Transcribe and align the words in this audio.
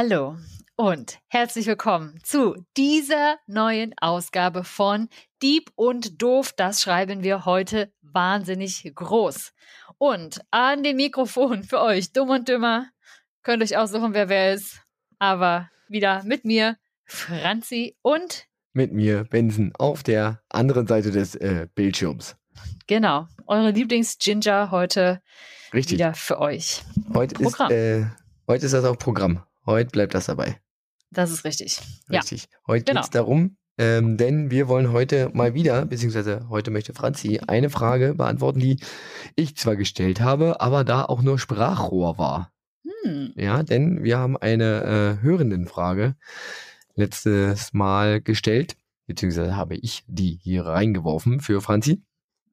Hallo 0.00 0.36
und 0.76 1.18
herzlich 1.26 1.66
willkommen 1.66 2.20
zu 2.22 2.54
dieser 2.76 3.38
neuen 3.48 3.96
Ausgabe 4.00 4.62
von 4.62 5.08
Dieb 5.42 5.72
und 5.74 6.22
Doof. 6.22 6.52
Das 6.56 6.80
schreiben 6.80 7.24
wir 7.24 7.46
heute 7.46 7.92
wahnsinnig 8.02 8.88
groß. 8.94 9.52
Und 9.98 10.40
an 10.52 10.84
dem 10.84 10.98
Mikrofon 10.98 11.64
für 11.64 11.80
euch, 11.80 12.12
dumm 12.12 12.30
und 12.30 12.48
dümmer, 12.48 12.86
könnt 13.42 13.60
euch 13.60 13.76
aussuchen, 13.76 14.14
wer 14.14 14.28
wer 14.28 14.54
ist. 14.54 14.80
Aber 15.18 15.68
wieder 15.88 16.22
mit 16.22 16.44
mir, 16.44 16.76
Franzi 17.04 17.96
und 18.00 18.46
mit 18.72 18.92
mir, 18.92 19.24
Benson, 19.24 19.72
auf 19.80 20.04
der 20.04 20.40
anderen 20.48 20.86
Seite 20.86 21.10
des 21.10 21.34
äh, 21.34 21.66
Bildschirms. 21.74 22.36
Genau, 22.86 23.26
eure 23.48 23.72
Lieblings-Ginger 23.72 24.70
heute 24.70 25.20
Richtig. 25.74 25.94
wieder 25.94 26.14
für 26.14 26.38
euch. 26.38 26.84
Heute 27.14 27.42
ist, 27.42 27.58
äh, 27.58 28.06
heute 28.46 28.66
ist 28.66 28.74
das 28.74 28.84
auch 28.84 28.96
Programm. 28.96 29.42
Heute 29.68 29.90
bleibt 29.90 30.14
das 30.14 30.24
dabei. 30.24 30.58
Das 31.10 31.30
ist 31.30 31.44
richtig. 31.44 31.78
Richtig. 32.10 32.44
Ja. 32.44 32.58
Heute 32.66 32.84
genau. 32.86 33.00
geht 33.00 33.04
es 33.04 33.10
darum, 33.10 33.58
ähm, 33.76 34.16
denn 34.16 34.50
wir 34.50 34.66
wollen 34.66 34.92
heute 34.92 35.28
mal 35.34 35.52
wieder, 35.52 35.84
beziehungsweise 35.84 36.48
heute 36.48 36.70
möchte 36.70 36.94
Franzi 36.94 37.38
eine 37.46 37.68
Frage 37.68 38.14
beantworten, 38.14 38.60
die 38.60 38.80
ich 39.36 39.58
zwar 39.58 39.76
gestellt 39.76 40.22
habe, 40.22 40.62
aber 40.62 40.84
da 40.84 41.04
auch 41.04 41.20
nur 41.20 41.38
Sprachrohr 41.38 42.16
war. 42.16 42.50
Hm. 43.04 43.34
Ja, 43.36 43.62
denn 43.62 44.02
wir 44.02 44.16
haben 44.16 44.38
eine 44.38 45.18
äh, 45.20 45.22
Hörendenfrage 45.22 46.16
letztes 46.94 47.74
Mal 47.74 48.22
gestellt, 48.22 48.74
beziehungsweise 49.06 49.54
habe 49.54 49.76
ich 49.76 50.02
die 50.06 50.38
hier 50.42 50.64
reingeworfen 50.64 51.40
für 51.40 51.60
Franzi. 51.60 52.02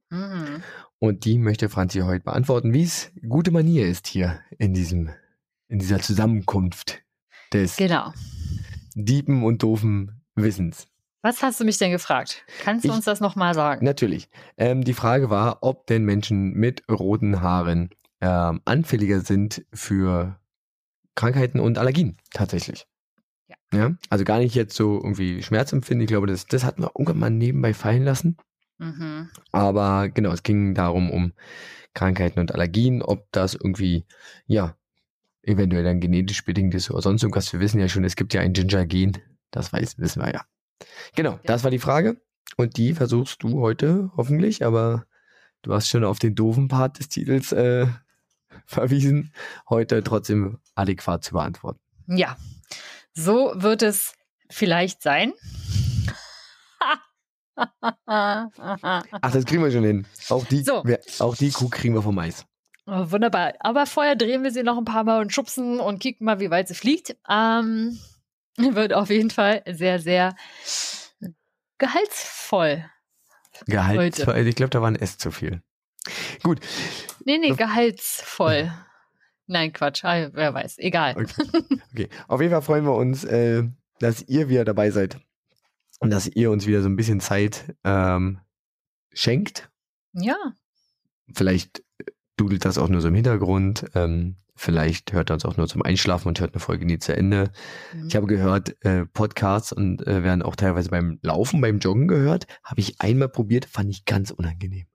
Mhm. 0.09 0.63
Und 0.99 1.23
die 1.23 1.37
möchte 1.37 1.69
Franzi 1.69 1.99
heute 1.99 2.25
beantworten, 2.25 2.73
wie 2.73 2.83
es 2.83 3.13
gute 3.25 3.51
Manier 3.51 3.87
ist 3.87 4.07
hier 4.07 4.41
in 4.57 4.73
diesem, 4.73 5.11
in 5.69 5.79
dieser 5.79 5.99
Zusammenkunft 6.01 7.04
des 7.55 7.77
genau. 7.77 8.13
Diepen 8.95 9.43
und 9.43 9.63
doofen 9.63 10.21
Wissens. 10.35 10.87
Was 11.21 11.41
hast 11.41 11.59
du 11.59 11.65
mich 11.65 11.77
denn 11.77 11.91
gefragt? 11.91 12.45
Kannst 12.61 12.85
du 12.85 12.89
ich, 12.89 12.95
uns 12.95 13.05
das 13.05 13.19
nochmal 13.19 13.55
sagen? 13.55 13.83
Natürlich. 13.83 14.29
Ähm, 14.57 14.83
die 14.83 14.93
Frage 14.93 15.29
war, 15.29 15.59
ob 15.61 15.87
denn 15.87 16.05
Menschen 16.05 16.53
mit 16.53 16.83
roten 16.89 17.41
Haaren 17.41 17.89
ähm, 18.21 18.61
anfälliger 18.65 19.21
sind 19.21 19.65
für 19.73 20.39
Krankheiten 21.15 21.59
und 21.59 21.77
Allergien 21.77 22.17
tatsächlich. 22.31 22.85
Ja. 23.47 23.55
ja. 23.73 23.95
Also 24.09 24.23
gar 24.23 24.39
nicht 24.39 24.53
jetzt 24.53 24.75
so 24.75 24.95
irgendwie 24.97 25.41
Schmerzempfinden. 25.41 26.03
Ich 26.03 26.09
glaube, 26.09 26.27
das, 26.27 26.45
das 26.45 26.63
hat 26.63 26.77
man 26.77 26.89
irgendwann 26.93 27.19
mal 27.19 27.29
nebenbei 27.31 27.73
fallen 27.73 28.03
lassen. 28.03 28.37
Mhm. 28.77 29.29
Aber 29.51 30.09
genau, 30.09 30.31
es 30.31 30.43
ging 30.43 30.75
darum, 30.75 31.09
um 31.09 31.33
Krankheiten 31.93 32.39
und 32.39 32.53
Allergien, 32.53 33.01
ob 33.01 33.31
das 33.31 33.55
irgendwie, 33.55 34.05
ja, 34.45 34.75
eventuell 35.45 35.83
dann 35.83 35.99
genetisch 35.99 36.43
bedingt 36.43 36.73
ist 36.73 36.91
oder 36.91 37.01
sonst 37.01 37.23
irgendwas. 37.23 37.51
Wir 37.53 37.59
wissen 37.59 37.79
ja 37.79 37.87
schon, 37.87 38.03
es 38.03 38.15
gibt 38.15 38.33
ja 38.33 38.41
ein 38.41 38.53
Ginger-Gen. 38.53 39.17
Das 39.51 39.71
weiß, 39.71 39.99
wissen 39.99 40.21
wir 40.21 40.33
ja. 40.33 40.45
Genau, 41.15 41.33
ja. 41.33 41.39
das 41.45 41.63
war 41.63 41.71
die 41.71 41.79
Frage. 41.79 42.21
Und 42.57 42.77
die 42.77 42.93
versuchst 42.93 43.43
du 43.43 43.59
heute 43.61 44.11
hoffentlich, 44.17 44.65
aber 44.65 45.05
du 45.61 45.73
hast 45.73 45.89
schon 45.89 46.03
auf 46.03 46.19
den 46.19 46.35
doofen 46.35 46.67
Part 46.67 46.99
des 46.99 47.09
Titels 47.09 47.51
äh, 47.51 47.87
verwiesen, 48.65 49.33
heute 49.69 50.03
trotzdem 50.03 50.59
adäquat 50.75 51.23
zu 51.23 51.33
beantworten. 51.33 51.79
Ja, 52.07 52.37
so 53.13 53.53
wird 53.55 53.81
es 53.81 54.13
vielleicht 54.49 55.01
sein. 55.01 55.33
Ach, 57.55 58.49
das 59.31 59.45
kriegen 59.45 59.63
wir 59.63 59.71
schon 59.71 59.83
hin. 59.83 60.05
Auch 60.29 60.45
die, 60.45 60.63
so. 60.63 60.83
wir, 60.85 60.99
auch 61.19 61.35
die 61.35 61.51
Kuh 61.51 61.69
kriegen 61.69 61.93
wir 61.93 62.01
vom 62.01 62.19
Eis. 62.19 62.45
Oh, 62.87 63.11
wunderbar. 63.11 63.53
Aber 63.59 63.85
vorher 63.85 64.15
drehen 64.15 64.43
wir 64.43 64.51
sie 64.51 64.63
noch 64.63 64.77
ein 64.77 64.85
paar 64.85 65.03
Mal 65.03 65.21
und 65.21 65.33
schubsen 65.33 65.79
und 65.79 65.99
kicken 65.99 66.25
mal, 66.25 66.39
wie 66.39 66.51
weit 66.51 66.67
sie 66.67 66.75
fliegt. 66.75 67.15
Ähm, 67.29 67.99
wird 68.57 68.93
auf 68.93 69.09
jeden 69.09 69.31
Fall 69.31 69.63
sehr, 69.67 69.99
sehr 69.99 70.35
gehaltsvoll. 71.77 72.85
Gehaltsvoll? 73.65 74.47
Ich 74.47 74.55
glaube, 74.55 74.69
da 74.69 74.81
war 74.81 74.89
ein 74.89 74.95
S 74.95 75.17
zu 75.17 75.31
viel. 75.31 75.61
Gut. 76.43 76.59
Nee, 77.23 77.39
nee, 77.39 77.51
gehaltsvoll. 77.51 78.71
Nein, 79.47 79.73
Quatsch. 79.73 80.03
Ah, 80.03 80.29
wer 80.33 80.53
weiß. 80.53 80.77
Egal. 80.79 81.15
Okay. 81.17 81.79
okay. 81.91 82.09
Auf 82.27 82.41
jeden 82.41 82.51
Fall 82.51 82.61
freuen 82.61 82.85
wir 82.85 82.95
uns, 82.95 83.23
äh, 83.23 83.63
dass 83.99 84.23
ihr 84.23 84.49
wieder 84.49 84.65
dabei 84.65 84.91
seid 84.91 85.17
und 85.99 86.11
dass 86.11 86.27
ihr 86.27 86.51
uns 86.51 86.65
wieder 86.67 86.81
so 86.81 86.89
ein 86.89 86.95
bisschen 86.95 87.19
Zeit 87.19 87.75
ähm, 87.83 88.39
schenkt. 89.13 89.69
Ja. 90.13 90.35
Vielleicht 91.33 91.84
dudelt 92.37 92.65
das 92.65 92.77
auch 92.77 92.89
nur 92.89 93.01
so 93.01 93.07
im 93.07 93.15
Hintergrund. 93.15 93.85
Ähm, 93.95 94.37
vielleicht 94.55 95.13
hört 95.13 95.29
er 95.29 95.35
uns 95.35 95.45
auch 95.45 95.57
nur 95.57 95.67
zum 95.67 95.81
Einschlafen 95.81 96.27
und 96.29 96.39
hört 96.39 96.53
eine 96.53 96.59
Folge 96.59 96.85
nie 96.85 96.99
zu 96.99 97.15
Ende. 97.15 97.51
Mhm. 97.93 98.07
Ich 98.07 98.15
habe 98.15 98.27
gehört, 98.27 98.75
äh, 98.85 99.05
Podcasts 99.05 99.71
und 99.71 100.05
äh, 100.07 100.23
werden 100.23 100.41
auch 100.41 100.55
teilweise 100.55 100.89
beim 100.89 101.19
Laufen, 101.21 101.61
beim 101.61 101.79
Joggen 101.79 102.07
gehört. 102.07 102.47
Habe 102.63 102.81
ich 102.81 103.01
einmal 103.01 103.29
probiert, 103.29 103.65
fand 103.65 103.89
ich 103.89 104.05
ganz 104.05 104.31
unangenehm. 104.31 104.85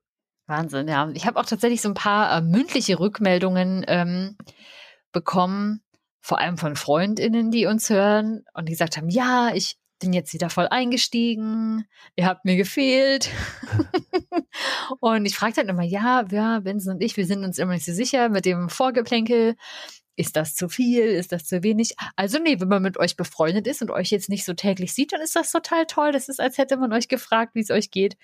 Wahnsinn, 0.47 0.87
ja. 0.87 1.09
Ich 1.13 1.25
habe 1.25 1.39
auch 1.39 1.45
tatsächlich 1.45 1.81
so 1.81 1.89
ein 1.89 1.95
paar 1.95 2.37
äh, 2.37 2.41
mündliche 2.41 2.99
Rückmeldungen 2.99 3.85
ähm, 3.87 4.37
bekommen, 5.11 5.81
vor 6.19 6.39
allem 6.39 6.57
von 6.57 6.75
FreundInnen, 6.75 7.51
die 7.51 7.65
uns 7.65 7.89
hören 7.89 8.43
und 8.53 8.67
die 8.67 8.73
gesagt 8.73 8.97
haben, 8.97 9.09
ja, 9.09 9.51
ich 9.53 9.77
bin 10.01 10.13
jetzt 10.13 10.33
wieder 10.33 10.49
voll 10.49 10.67
eingestiegen, 10.69 11.85
ihr 12.15 12.25
habt 12.25 12.43
mir 12.43 12.57
gefehlt. 12.57 13.29
und 14.99 15.25
ich 15.25 15.35
frage 15.35 15.53
dann 15.53 15.69
immer, 15.69 15.83
ja, 15.83 16.25
ja, 16.29 16.59
Benson 16.59 16.95
und 16.95 17.03
ich, 17.03 17.15
wir 17.15 17.25
sind 17.25 17.45
uns 17.45 17.57
immer 17.57 17.73
nicht 17.73 17.85
so 17.85 17.93
sicher 17.93 18.29
mit 18.29 18.45
dem 18.45 18.67
Vorgeplänkel. 18.67 19.55
Ist 20.17 20.35
das 20.35 20.55
zu 20.55 20.67
viel? 20.67 21.05
Ist 21.05 21.31
das 21.31 21.45
zu 21.45 21.63
wenig? 21.63 21.95
Also 22.15 22.37
nee, 22.37 22.59
wenn 22.59 22.67
man 22.67 22.83
mit 22.83 22.97
euch 22.97 23.15
befreundet 23.15 23.65
ist 23.65 23.81
und 23.81 23.91
euch 23.91 24.09
jetzt 24.09 24.29
nicht 24.29 24.43
so 24.43 24.53
täglich 24.53 24.93
sieht, 24.93 25.13
dann 25.13 25.21
ist 25.21 25.35
das 25.35 25.51
total 25.51 25.85
toll. 25.85 26.11
Das 26.11 26.27
ist, 26.27 26.41
als 26.41 26.57
hätte 26.57 26.77
man 26.77 26.91
euch 26.91 27.07
gefragt, 27.07 27.55
wie 27.55 27.61
es 27.61 27.71
euch 27.71 27.91
geht. 27.91 28.17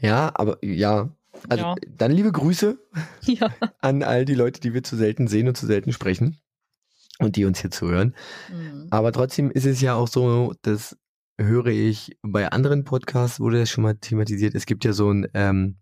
Ja, 0.00 0.32
aber 0.34 0.58
ja, 0.62 1.10
also 1.48 1.64
ja. 1.64 1.74
dann 1.88 2.10
liebe 2.10 2.32
Grüße 2.32 2.78
ja. 3.22 3.54
an 3.80 4.02
all 4.02 4.24
die 4.24 4.34
Leute, 4.34 4.60
die 4.60 4.74
wir 4.74 4.82
zu 4.82 4.96
selten 4.96 5.28
sehen 5.28 5.48
und 5.48 5.56
zu 5.56 5.66
selten 5.66 5.92
sprechen 5.92 6.38
und 7.18 7.36
die 7.36 7.44
uns 7.44 7.60
hier 7.60 7.70
zuhören. 7.70 8.14
Mhm. 8.50 8.88
Aber 8.90 9.12
trotzdem 9.12 9.50
ist 9.50 9.66
es 9.66 9.80
ja 9.80 9.94
auch 9.94 10.08
so, 10.08 10.54
dass 10.62 10.96
höre 11.44 11.66
ich 11.66 12.16
bei 12.22 12.48
anderen 12.48 12.84
Podcasts, 12.84 13.40
wurde 13.40 13.60
das 13.60 13.70
schon 13.70 13.82
mal 13.82 13.94
thematisiert, 13.94 14.54
es 14.54 14.66
gibt 14.66 14.84
ja 14.84 14.92
so 14.92 15.10
ein, 15.10 15.28
ähm, 15.34 15.76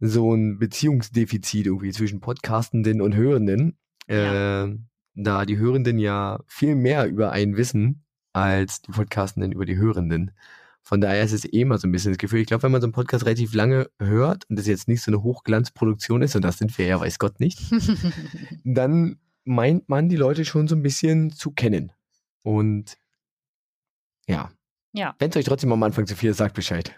so 0.00 0.34
ein 0.34 0.58
Beziehungsdefizit 0.58 1.66
irgendwie 1.66 1.92
zwischen 1.92 2.20
Podcastenden 2.20 3.00
und 3.00 3.14
Hörenden. 3.14 3.78
Ja. 4.08 4.64
Äh, 4.64 4.76
da 5.14 5.46
die 5.46 5.56
Hörenden 5.56 5.98
ja 5.98 6.40
viel 6.46 6.74
mehr 6.74 7.06
über 7.06 7.32
einen 7.32 7.56
wissen 7.56 8.04
als 8.32 8.82
die 8.82 8.92
Podcastenden 8.92 9.52
über 9.52 9.64
die 9.64 9.78
Hörenden. 9.78 10.32
Von 10.82 11.00
daher 11.00 11.24
ist 11.24 11.32
es 11.32 11.44
eh 11.44 11.62
immer 11.62 11.78
so 11.78 11.88
ein 11.88 11.92
bisschen 11.92 12.12
das 12.12 12.18
Gefühl. 12.18 12.40
Ich 12.40 12.46
glaube, 12.46 12.62
wenn 12.62 12.70
man 12.70 12.80
so 12.80 12.86
einen 12.86 12.92
Podcast 12.92 13.24
relativ 13.24 13.54
lange 13.54 13.90
hört 13.98 14.48
und 14.48 14.56
das 14.56 14.66
jetzt 14.66 14.86
nicht 14.86 15.02
so 15.02 15.10
eine 15.10 15.22
Hochglanzproduktion 15.22 16.22
ist, 16.22 16.36
und 16.36 16.42
das 16.42 16.58
sind 16.58 16.76
wir 16.78 16.86
ja, 16.86 17.00
weiß 17.00 17.18
Gott 17.18 17.40
nicht, 17.40 17.60
dann 18.64 19.18
meint 19.44 19.88
man 19.88 20.08
die 20.08 20.16
Leute 20.16 20.44
schon 20.44 20.68
so 20.68 20.76
ein 20.76 20.82
bisschen 20.82 21.30
zu 21.30 21.50
kennen. 21.50 21.92
Und 22.42 22.98
ja. 24.26 24.50
Ja. 24.92 25.14
Wenn 25.18 25.30
es 25.30 25.36
euch 25.36 25.44
trotzdem 25.44 25.72
am 25.72 25.82
Anfang 25.82 26.06
zu 26.06 26.16
viel 26.16 26.30
ist, 26.30 26.38
sagt 26.38 26.54
Bescheid. 26.54 26.92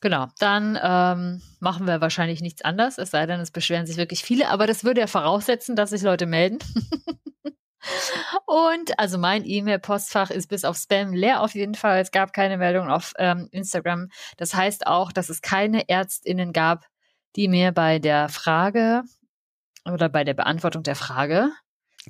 Genau, 0.00 0.26
dann 0.38 0.78
ähm, 0.82 1.42
machen 1.60 1.86
wir 1.86 2.00
wahrscheinlich 2.00 2.40
nichts 2.40 2.62
anders, 2.62 2.98
es 2.98 3.10
sei 3.10 3.26
denn, 3.26 3.38
es 3.40 3.50
beschweren 3.50 3.86
sich 3.86 3.98
wirklich 3.98 4.22
viele, 4.24 4.48
aber 4.48 4.66
das 4.66 4.82
würde 4.82 5.00
ja 5.00 5.06
voraussetzen, 5.06 5.76
dass 5.76 5.90
sich 5.90 6.02
Leute 6.02 6.26
melden. 6.26 6.58
Und 8.46 8.98
also 8.98 9.16
mein 9.16 9.44
E-Mail-Postfach 9.44 10.30
ist 10.30 10.48
bis 10.48 10.64
auf 10.64 10.76
Spam 10.76 11.12
leer 11.12 11.42
auf 11.42 11.54
jeden 11.54 11.74
Fall. 11.74 12.00
Es 12.00 12.10
gab 12.10 12.32
keine 12.32 12.58
Meldung 12.58 12.90
auf 12.90 13.14
ähm, 13.16 13.48
Instagram. 13.52 14.08
Das 14.36 14.54
heißt 14.54 14.86
auch, 14.86 15.12
dass 15.12 15.28
es 15.28 15.40
keine 15.40 15.88
ÄrztInnen 15.88 16.52
gab, 16.52 16.86
die 17.36 17.48
mir 17.48 17.72
bei 17.72 17.98
der 17.98 18.28
Frage 18.28 19.02
oder 19.86 20.08
bei 20.08 20.24
der 20.24 20.34
Beantwortung 20.34 20.82
der 20.82 20.96
Frage 20.96 21.52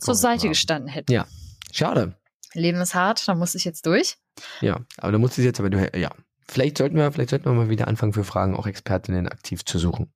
zur 0.01 0.15
Seite 0.15 0.49
gestanden 0.49 0.89
hätten. 0.89 1.13
Ja, 1.13 1.27
schade. 1.73 2.17
Leben 2.55 2.81
ist 2.81 2.95
hart, 2.95 3.27
da 3.29 3.35
muss 3.35 3.55
ich 3.55 3.65
jetzt 3.65 3.87
durch. 3.87 4.17
Ja, 4.61 4.81
aber 4.99 5.13
da 5.13 5.19
musst 5.19 5.39
du 5.39 5.43
jetzt, 5.43 5.61
aber 5.61 5.71
du, 5.71 5.99
ja. 5.99 6.11
Vielleicht 6.49 6.79
sollten 6.79 6.97
wir, 6.97 7.13
vielleicht 7.13 7.31
sollten 7.31 7.45
wir 7.45 7.53
mal 7.53 7.71
wieder 7.71 7.87
anfangen 7.87 8.13
für 8.13 8.25
Fragen 8.25 8.57
auch 8.57 8.67
Expertinnen 8.67 9.29
aktiv 9.29 9.65
zu 9.65 9.79
suchen. 9.79 10.13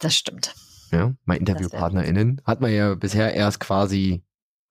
Das 0.00 0.16
stimmt. 0.16 0.54
Ja, 0.90 1.14
mal 1.24 1.36
InterviewpartnerInnen. 1.36 2.42
Hat 2.44 2.60
man 2.60 2.72
ja 2.72 2.94
bisher 2.96 3.34
erst 3.34 3.60
quasi 3.60 4.24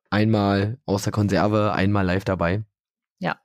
einmal 0.10 0.78
aus 0.86 1.04
der 1.04 1.14
Konserve, 1.14 1.72
einmal 1.72 2.06
live 2.06 2.26
dabei. 2.26 2.66
Ja. 3.20 3.40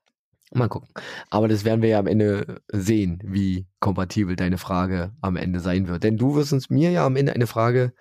Mal 0.52 0.68
gucken. 0.68 0.88
Aber 1.30 1.46
das 1.46 1.64
werden 1.64 1.82
wir 1.82 1.90
ja 1.90 1.98
am 2.00 2.06
Ende 2.06 2.62
sehen, 2.72 3.20
wie 3.24 3.66
kompatibel 3.78 4.34
deine 4.34 4.58
Frage 4.58 5.12
am 5.20 5.36
Ende 5.36 5.60
sein 5.60 5.86
wird. 5.86 6.02
Denn 6.02 6.16
du 6.16 6.34
wirst 6.34 6.52
uns 6.52 6.70
mir 6.70 6.90
ja 6.90 7.06
am 7.06 7.16
Ende 7.16 7.34
eine 7.34 7.46
Frage 7.46 7.92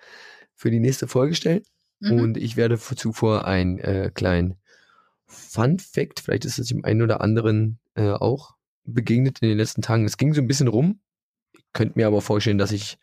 für 0.54 0.70
die 0.70 0.80
nächste 0.80 1.06
Folge 1.06 1.34
stellen. 1.34 1.62
Mhm. 2.00 2.12
Und 2.20 2.36
ich 2.36 2.56
werde 2.56 2.78
zuvor 2.78 3.44
einen 3.44 3.78
äh, 3.78 4.10
kleinen 4.12 4.56
Fun 5.34 5.78
Fact, 5.78 6.20
vielleicht 6.20 6.44
ist 6.44 6.58
es 6.58 6.68
dem 6.68 6.84
einen 6.84 7.02
oder 7.02 7.20
anderen 7.20 7.78
äh, 7.94 8.10
auch 8.10 8.54
begegnet 8.84 9.40
in 9.40 9.48
den 9.48 9.58
letzten 9.58 9.82
Tagen. 9.82 10.04
Es 10.04 10.16
ging 10.16 10.34
so 10.34 10.40
ein 10.40 10.46
bisschen 10.46 10.68
rum. 10.68 11.00
Ich 11.52 11.64
könnte 11.72 11.94
mir 11.96 12.06
aber 12.06 12.20
vorstellen, 12.20 12.58
dass 12.58 12.72
ich 12.72 12.98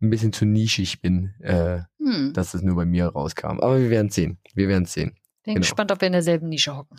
ein 0.00 0.10
bisschen 0.10 0.32
zu 0.32 0.44
nischig 0.44 1.00
bin, 1.00 1.34
äh, 1.40 1.80
hm. 1.98 2.32
dass 2.34 2.54
es 2.54 2.62
nur 2.62 2.76
bei 2.76 2.84
mir 2.84 3.06
rauskam. 3.06 3.60
Aber 3.60 3.78
wir 3.80 3.90
werden 3.90 4.10
sehen. 4.10 4.38
Wir 4.54 4.68
werden 4.68 4.84
sehen. 4.84 5.16
Bin 5.44 5.54
genau. 5.54 5.60
gespannt, 5.60 5.92
ob 5.92 6.00
wir 6.00 6.06
in 6.06 6.12
derselben 6.12 6.48
Nische 6.48 6.76
hocken. 6.76 6.98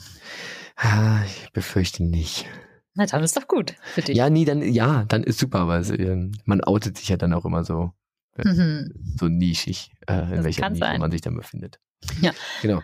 Ah, 0.76 1.24
ich 1.26 1.52
befürchte 1.52 2.04
nicht. 2.04 2.46
Na, 2.94 3.06
dann 3.06 3.24
ist 3.24 3.38
doch 3.38 3.48
gut 3.48 3.76
für 3.94 4.02
dich. 4.02 4.18
Ja, 4.18 4.30
nee, 4.30 4.46
dann, 4.46 4.62
ja, 4.62 5.06
dann 5.06 5.24
ist 5.24 5.38
super, 5.38 5.68
weil 5.68 5.84
äh, 6.00 6.32
man 6.46 6.64
outet 6.64 6.98
sich 6.98 7.10
ja 7.10 7.18
dann 7.18 7.34
auch 7.34 7.46
immer 7.46 7.64
so, 7.64 7.92
äh, 8.38 8.48
mhm. 8.48 9.16
so 9.20 9.28
nischig, 9.28 9.92
äh, 10.08 10.36
in 10.36 10.44
welcher 10.44 10.70
Nische 10.70 10.80
sein. 10.80 11.00
man 11.00 11.12
sich 11.12 11.22
dann 11.22 11.36
befindet. 11.36 11.80
Ja. 12.22 12.32
Genau. 12.62 12.82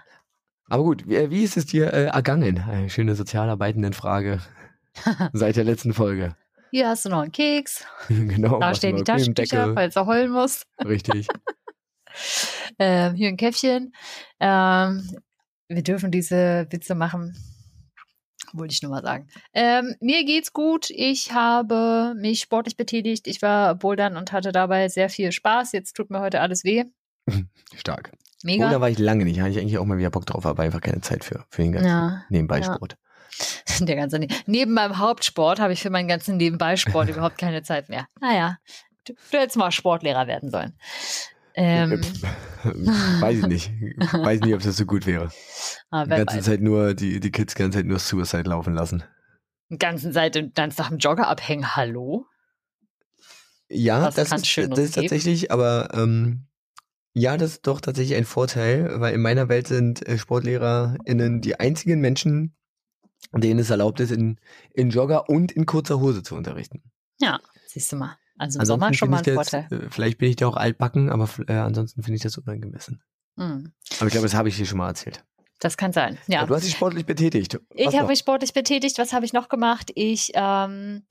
Aber 0.70 0.84
gut, 0.84 1.08
wie, 1.08 1.30
wie 1.30 1.44
ist 1.44 1.58
es 1.58 1.66
dir 1.66 1.94
äh, 1.94 2.06
ergangen? 2.06 2.60
Eine 2.60 2.90
schöne 2.90 3.16
Sozialarbeitenden-Frage 3.16 4.42
seit 5.34 5.56
der 5.56 5.64
letzten 5.64 5.94
Folge. 5.94 6.36
Hier 6.72 6.88
hast 6.88 7.06
du 7.06 7.10
noch 7.10 7.22
einen 7.22 7.32
Keks. 7.32 7.86
genau. 8.08 8.60
Da 8.60 8.74
stehen 8.74 8.96
die 8.96 9.04
Taschentücher, 9.04 9.74
falls 9.74 9.96
er 9.96 10.06
heulen 10.08 10.32
muss. 10.32 10.64
Richtig. 10.84 11.28
ähm, 12.80 13.14
hier 13.16 13.28
ein 13.28 13.38
Käffchen. 13.38 13.94
Ähm, 14.40 15.18
wir 15.68 15.84
dürfen 15.84 16.12
diese 16.12 16.68
Witze 16.72 16.96
machen. 16.96 17.36
Wollte 18.54 18.74
ich 18.74 18.82
nur 18.82 18.92
mal 18.92 19.04
sagen. 19.04 19.28
Ähm, 19.54 19.96
mir 20.00 20.26
geht's 20.26 20.54
gut. 20.54 20.90
Ich 20.90 21.32
habe 21.32 22.14
mich 22.16 22.42
sportlich 22.42 22.78
betätigt. 22.78 23.28
Ich 23.28 23.42
war 23.42 23.76
bouldern 23.76 24.18
und 24.18 24.32
hatte 24.32 24.52
dabei 24.52 24.90
sehr 24.90 25.10
viel 25.10 25.32
Spaß. 25.32 25.72
Jetzt 25.72 25.94
tut 25.94 26.10
mir 26.12 26.22
heute 26.22 26.42
alles 26.42 26.64
weh. 26.64 26.86
Stark. 27.76 28.12
Mega. 28.44 28.68
Oder 28.68 28.82
war 28.82 28.90
ich 28.90 29.00
lange 29.00 29.24
nicht. 29.24 29.40
Hatte 29.40 29.52
ich 29.52 29.60
eigentlich 29.60 29.78
auch 29.78 29.86
mal 29.86 29.98
wieder 29.98 30.12
Bock 30.12 30.26
drauf, 30.26 30.46
aber 30.46 30.64
einfach 30.64 30.82
keine 30.82 31.02
Zeit 31.02 31.24
für, 31.24 31.46
für 31.50 31.62
den 31.64 31.72
ganzen 31.72 31.88
ja, 31.88 32.24
Nebenbeisport. 32.30 32.94
Ja. 32.94 32.98
Der 33.86 33.96
ganze 33.96 34.20
ne 34.20 34.28
Neben 34.46 34.74
meinem 34.74 35.00
Hauptsport 35.00 35.60
habe 35.60 35.74
ich 35.74 35.82
für 35.82 35.90
meinen 35.90 36.08
ganzen 36.08 36.38
Nebenbeisport 36.38 37.10
überhaupt 37.10 37.38
keine 37.38 37.64
Zeit 37.64 37.90
mehr. 37.90 38.08
Naja, 38.22 38.58
du, 39.06 39.14
du 39.32 39.38
hättest 39.38 39.58
mal 39.58 39.72
Sportlehrer 39.72 40.28
werden 40.28 40.52
sollen. 40.52 40.74
Ähm, 41.56 42.02
Weiß 42.64 43.38
ich 43.40 43.48
nicht. 43.48 43.72
Weiß 44.12 44.42
nicht, 44.42 44.54
ob 44.54 44.62
das 44.62 44.78
so 44.78 44.86
gut 44.86 45.06
wäre. 45.06 45.30
Ah, 45.90 46.04
die 46.04 46.10
ganze 46.10 46.42
Zeit 46.42 46.62
nur, 46.62 46.94
die, 46.94 47.20
die 47.20 47.32
Kids 47.32 47.54
die 47.54 47.62
ganze 47.62 47.80
Zeit 47.80 47.86
nur 47.86 48.00
Suicide 48.00 48.50
laufen 48.50 48.74
lassen. 48.74 49.04
Die 49.70 49.78
ganze 49.78 50.12
Zeit 50.12 50.36
und 50.36 50.58
dann 50.58 50.72
nach 50.78 50.90
dem 50.90 50.98
Jogger 50.98 51.28
abhängen. 51.28 51.76
Hallo? 51.76 52.26
Ja, 53.70 54.02
das, 54.02 54.16
das 54.16 54.32
ist, 54.32 54.58
das 54.72 54.80
ist 54.80 54.96
tatsächlich, 54.96 55.52
aber 55.52 55.90
ähm, 55.94 56.48
ja, 57.14 57.38
das 57.38 57.52
ist 57.52 57.68
doch 57.68 57.80
tatsächlich 57.80 58.18
ein 58.18 58.26
Vorteil, 58.26 59.00
weil 59.00 59.14
in 59.14 59.22
meiner 59.22 59.48
Welt 59.50 59.68
sind 59.68 60.06
äh, 60.08 60.18
SportlehrerInnen 60.18 61.42
die 61.42 61.60
einzigen 61.60 62.02
Menschen, 62.02 62.56
denen 63.32 63.60
es 63.60 63.70
erlaubt 63.70 64.00
ist, 64.00 64.12
in, 64.12 64.40
in 64.74 64.90
Jogger 64.90 65.30
und 65.30 65.52
in 65.52 65.66
kurzer 65.66 66.00
Hose 66.00 66.24
zu 66.24 66.36
unterrichten. 66.36 66.84
Ja, 67.20 67.40
siehst 67.68 67.92
du 67.92 67.98
mal. 67.98 68.18
Also 68.38 68.60
im 68.60 68.66
Sommer 68.66 68.94
schon 68.94 69.12
mal 69.12 69.22
ein 69.24 69.34
Vorteil. 69.34 69.68
Jetzt, 69.70 69.84
äh, 69.84 69.90
vielleicht 69.90 70.18
bin 70.18 70.30
ich 70.30 70.36
da 70.38 70.48
auch 70.48 70.58
altbacken, 70.58 71.10
aber 71.10 71.30
äh, 71.48 71.54
ansonsten 71.54 72.02
finde 72.02 72.18
ich 72.18 72.24
das 72.24 72.38
unangemessen. 72.38 73.02
Mhm. 73.36 73.74
Aber 74.00 74.08
ich 74.08 74.12
glaube, 74.12 74.26
das 74.26 74.34
habe 74.34 74.50
ich 74.50 74.58
dir 74.58 74.66
schon 74.66 74.80
mal 74.80 74.88
erzählt. 74.88 75.24
Das 75.60 75.78
kann 75.78 75.94
sein, 75.94 76.18
ja. 76.28 76.42
ja 76.42 76.46
du 76.46 76.56
hast 76.56 76.66
dich 76.66 76.74
sportlich 76.74 77.06
betätigt. 77.06 77.54
Was 77.54 77.62
ich 77.76 77.98
habe 77.98 78.08
mich 78.08 78.20
sportlich 78.20 78.54
betätigt. 78.54 78.98
Was 78.98 79.14
habe 79.14 79.24
ich 79.24 79.34
noch 79.34 79.50
gemacht? 79.50 79.92
Ich 79.96 80.32
ähm, 80.34 81.04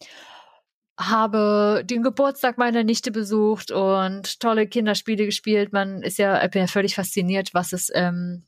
habe 1.10 1.82
den 1.84 2.02
Geburtstag 2.02 2.58
meiner 2.58 2.84
Nichte 2.84 3.10
besucht 3.10 3.70
und 3.70 4.40
tolle 4.40 4.66
Kinderspiele 4.66 5.26
gespielt. 5.26 5.72
Man 5.72 6.02
ist 6.02 6.18
ja, 6.18 6.42
ich 6.44 6.50
bin 6.50 6.62
ja 6.62 6.66
völlig 6.66 6.94
fasziniert, 6.94 7.54
was 7.54 7.72
es 7.72 7.90
ähm, 7.94 8.46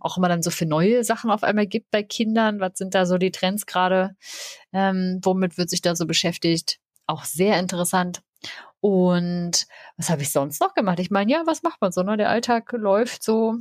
auch 0.00 0.16
immer 0.16 0.28
dann 0.28 0.42
so 0.42 0.50
für 0.50 0.66
neue 0.66 1.04
Sachen 1.04 1.30
auf 1.30 1.42
einmal 1.42 1.66
gibt 1.66 1.90
bei 1.90 2.02
Kindern. 2.02 2.60
Was 2.60 2.72
sind 2.76 2.94
da 2.94 3.06
so 3.06 3.18
die 3.18 3.30
Trends 3.30 3.66
gerade? 3.66 4.16
Ähm, 4.72 5.20
womit 5.22 5.58
wird 5.58 5.70
sich 5.70 5.82
da 5.82 5.96
so 5.96 6.06
beschäftigt? 6.06 6.78
Auch 7.06 7.24
sehr 7.24 7.58
interessant. 7.58 8.22
Und 8.80 9.66
was 9.96 10.10
habe 10.10 10.22
ich 10.22 10.30
sonst 10.30 10.60
noch 10.60 10.74
gemacht? 10.74 11.00
Ich 11.00 11.10
meine, 11.10 11.32
ja, 11.32 11.42
was 11.46 11.62
macht 11.62 11.80
man 11.80 11.92
so? 11.92 12.02
Ne? 12.02 12.16
Der 12.16 12.30
Alltag 12.30 12.72
läuft 12.72 13.22
so 13.22 13.56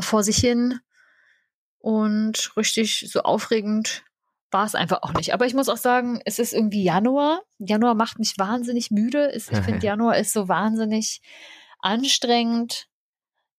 vor 0.00 0.22
sich 0.22 0.38
hin 0.38 0.80
und 1.78 2.56
richtig 2.56 3.10
so 3.10 3.20
aufregend 3.20 4.04
war 4.54 4.64
es 4.64 4.74
einfach 4.74 5.02
auch 5.02 5.12
nicht. 5.12 5.34
Aber 5.34 5.44
ich 5.44 5.52
muss 5.52 5.68
auch 5.68 5.76
sagen, 5.76 6.20
es 6.24 6.38
ist 6.38 6.54
irgendwie 6.54 6.84
Januar. 6.84 7.42
Januar 7.58 7.94
macht 7.94 8.18
mich 8.18 8.38
wahnsinnig 8.38 8.90
müde. 8.90 9.32
Ich 9.34 9.44
finde, 9.64 9.84
Januar 9.84 10.16
ist 10.16 10.32
so 10.32 10.48
wahnsinnig 10.48 11.20
anstrengend, 11.80 12.86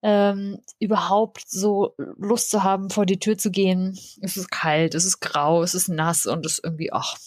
ähm, 0.01 0.61
überhaupt 0.79 1.43
so 1.47 1.93
Lust 1.97 2.49
zu 2.49 2.63
haben, 2.63 2.89
vor 2.89 3.05
die 3.05 3.19
Tür 3.19 3.37
zu 3.37 3.51
gehen. 3.51 3.99
Es 4.21 4.37
ist 4.37 4.49
kalt, 4.49 4.95
es 4.95 5.05
ist 5.05 5.19
grau, 5.19 5.61
es 5.61 5.75
ist 5.75 5.89
nass 5.89 6.25
und 6.25 6.45
es 6.45 6.53
ist 6.53 6.63
irgendwie, 6.63 6.91
ach. 6.91 7.17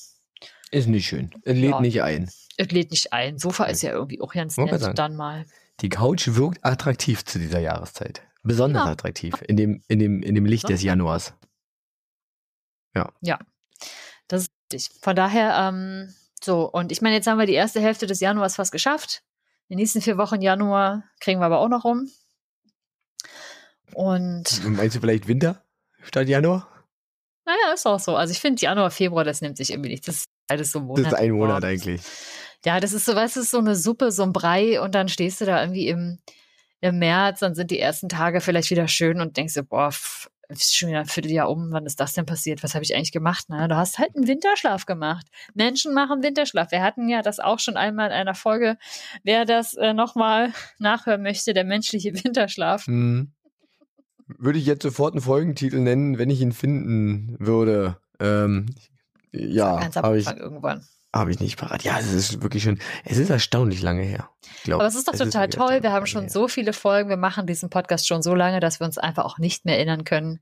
Ist 0.70 0.88
nicht 0.88 1.06
schön. 1.06 1.30
Es 1.44 1.54
lädt 1.54 1.70
ja. 1.70 1.80
nicht 1.80 2.02
ein. 2.02 2.30
Es 2.56 2.70
lädt 2.70 2.90
nicht 2.90 3.12
ein. 3.12 3.38
Sofa 3.38 3.64
ist 3.66 3.82
ja 3.82 3.92
irgendwie 3.92 4.20
auch 4.20 4.32
ganz 4.32 4.56
nett, 4.56 4.98
dann 4.98 5.14
mal. 5.14 5.44
Die 5.80 5.90
Couch 5.90 6.26
wirkt 6.28 6.64
attraktiv 6.64 7.24
zu 7.24 7.38
dieser 7.38 7.60
Jahreszeit. 7.60 8.22
Besonders 8.42 8.86
ja. 8.86 8.92
attraktiv 8.92 9.34
in 9.46 9.56
dem, 9.56 9.82
in 9.88 9.98
dem, 9.98 10.22
in 10.22 10.34
dem 10.34 10.46
Licht 10.46 10.68
des 10.68 10.82
Januars. 10.82 11.34
Ja. 12.94 13.12
Ja, 13.20 13.38
das 14.28 14.42
ist 14.42 14.50
richtig. 14.72 15.00
Von 15.02 15.16
daher, 15.16 15.54
ähm, 15.56 16.14
so, 16.42 16.70
und 16.70 16.92
ich 16.92 17.02
meine, 17.02 17.16
jetzt 17.16 17.26
haben 17.26 17.38
wir 17.38 17.46
die 17.46 17.54
erste 17.54 17.80
Hälfte 17.80 18.06
des 18.06 18.20
Januars 18.20 18.56
fast 18.56 18.72
geschafft. 18.72 19.22
Die 19.68 19.76
nächsten 19.76 20.00
vier 20.00 20.16
Wochen 20.16 20.40
Januar 20.40 21.04
kriegen 21.20 21.40
wir 21.40 21.46
aber 21.46 21.58
auch 21.58 21.68
noch 21.68 21.84
rum. 21.84 22.10
Und. 23.94 24.64
Meinst 24.64 24.96
du 24.96 25.00
vielleicht 25.00 25.28
Winter 25.28 25.62
statt 26.02 26.28
Januar? 26.28 26.68
Naja, 27.44 27.72
ist 27.74 27.86
auch 27.86 28.00
so. 28.00 28.14
Also 28.16 28.32
ich 28.32 28.40
finde 28.40 28.60
Januar, 28.60 28.90
Februar, 28.90 29.24
das 29.24 29.40
nimmt 29.40 29.56
sich 29.56 29.70
irgendwie 29.70 29.90
nicht. 29.90 30.06
Das 30.06 30.16
ist 30.16 30.28
alles 30.48 30.70
so 30.70 30.80
Monat. 30.80 31.06
Das 31.06 31.12
ist 31.14 31.18
ein 31.18 31.32
Monat 31.32 31.64
eigentlich. 31.64 32.02
Ja, 32.64 32.80
das 32.80 32.92
ist 32.92 33.04
so, 33.04 33.14
weißt 33.14 33.36
du, 33.36 33.42
so 33.42 33.58
eine 33.58 33.74
Suppe, 33.74 34.10
so 34.12 34.22
ein 34.22 34.32
Brei 34.32 34.80
und 34.80 34.94
dann 34.94 35.08
stehst 35.08 35.40
du 35.40 35.46
da 35.46 35.62
irgendwie 35.62 35.88
im, 35.88 36.18
im 36.80 36.98
März, 36.98 37.40
dann 37.40 37.54
sind 37.54 37.70
die 37.70 37.78
ersten 37.78 38.08
Tage 38.08 38.40
vielleicht 38.40 38.70
wieder 38.70 38.88
schön 38.88 39.20
und 39.20 39.36
denkst 39.36 39.54
du, 39.54 39.62
boah, 39.62 39.92
ist 40.48 40.76
schon 40.76 40.88
wieder 40.88 41.00
ein 41.00 41.06
Vierteljahr 41.06 41.50
um, 41.50 41.70
wann 41.70 41.86
ist 41.86 42.00
das 42.00 42.14
denn 42.14 42.26
passiert? 42.26 42.62
Was 42.62 42.74
habe 42.74 42.84
ich 42.84 42.94
eigentlich 42.94 43.12
gemacht? 43.12 43.46
Na, 43.48 43.68
du 43.68 43.76
hast 43.76 43.98
halt 43.98 44.16
einen 44.16 44.26
Winterschlaf 44.26 44.86
gemacht. 44.86 45.26
Menschen 45.54 45.94
machen 45.94 46.22
Winterschlaf. 46.22 46.72
Wir 46.72 46.82
hatten 46.82 47.08
ja 47.08 47.22
das 47.22 47.38
auch 47.38 47.58
schon 47.58 47.76
einmal 47.76 48.08
in 48.08 48.12
einer 48.12 48.34
Folge. 48.34 48.78
Wer 49.24 49.44
das 49.44 49.74
äh, 49.74 49.92
nochmal 49.92 50.52
nachhören 50.78 51.22
möchte, 51.22 51.52
der 51.52 51.64
menschliche 51.64 52.12
Winterschlaf. 52.12 52.86
Hm. 52.86 53.32
Würde 54.26 54.58
ich 54.58 54.66
jetzt 54.66 54.82
sofort 54.82 55.14
einen 55.14 55.22
Folgentitel 55.22 55.78
nennen, 55.78 56.18
wenn 56.18 56.30
ich 56.30 56.40
ihn 56.40 56.52
finden 56.52 57.36
würde. 57.38 57.96
Ähm, 58.20 58.66
ja, 59.32 59.88
habe 59.94 60.18
ich 60.18 60.26
irgendwann. 60.26 60.84
Habe 61.14 61.30
ich 61.30 61.40
nicht 61.40 61.58
parat. 61.58 61.84
Ja, 61.84 61.98
es 61.98 62.12
ist 62.12 62.42
wirklich 62.42 62.62
schon, 62.62 62.78
es 63.04 63.16
ist 63.16 63.30
erstaunlich 63.30 63.80
lange 63.80 64.02
her. 64.02 64.28
Glaub, 64.64 64.80
Aber 64.80 64.88
es 64.88 64.94
ist 64.94 65.08
doch 65.08 65.16
total 65.16 65.48
ist 65.48 65.56
toll. 65.56 65.82
Wir 65.82 65.92
haben 65.92 66.06
schon 66.06 66.28
so 66.28 66.48
viele 66.48 66.74
Folgen. 66.74 67.08
Wir 67.08 67.16
machen 67.16 67.46
diesen 67.46 67.70
Podcast 67.70 68.06
schon 68.06 68.22
so 68.22 68.34
lange, 68.34 68.60
dass 68.60 68.78
wir 68.78 68.86
uns 68.86 68.98
einfach 68.98 69.24
auch 69.24 69.38
nicht 69.38 69.64
mehr 69.64 69.76
erinnern 69.76 70.04
können, 70.04 70.40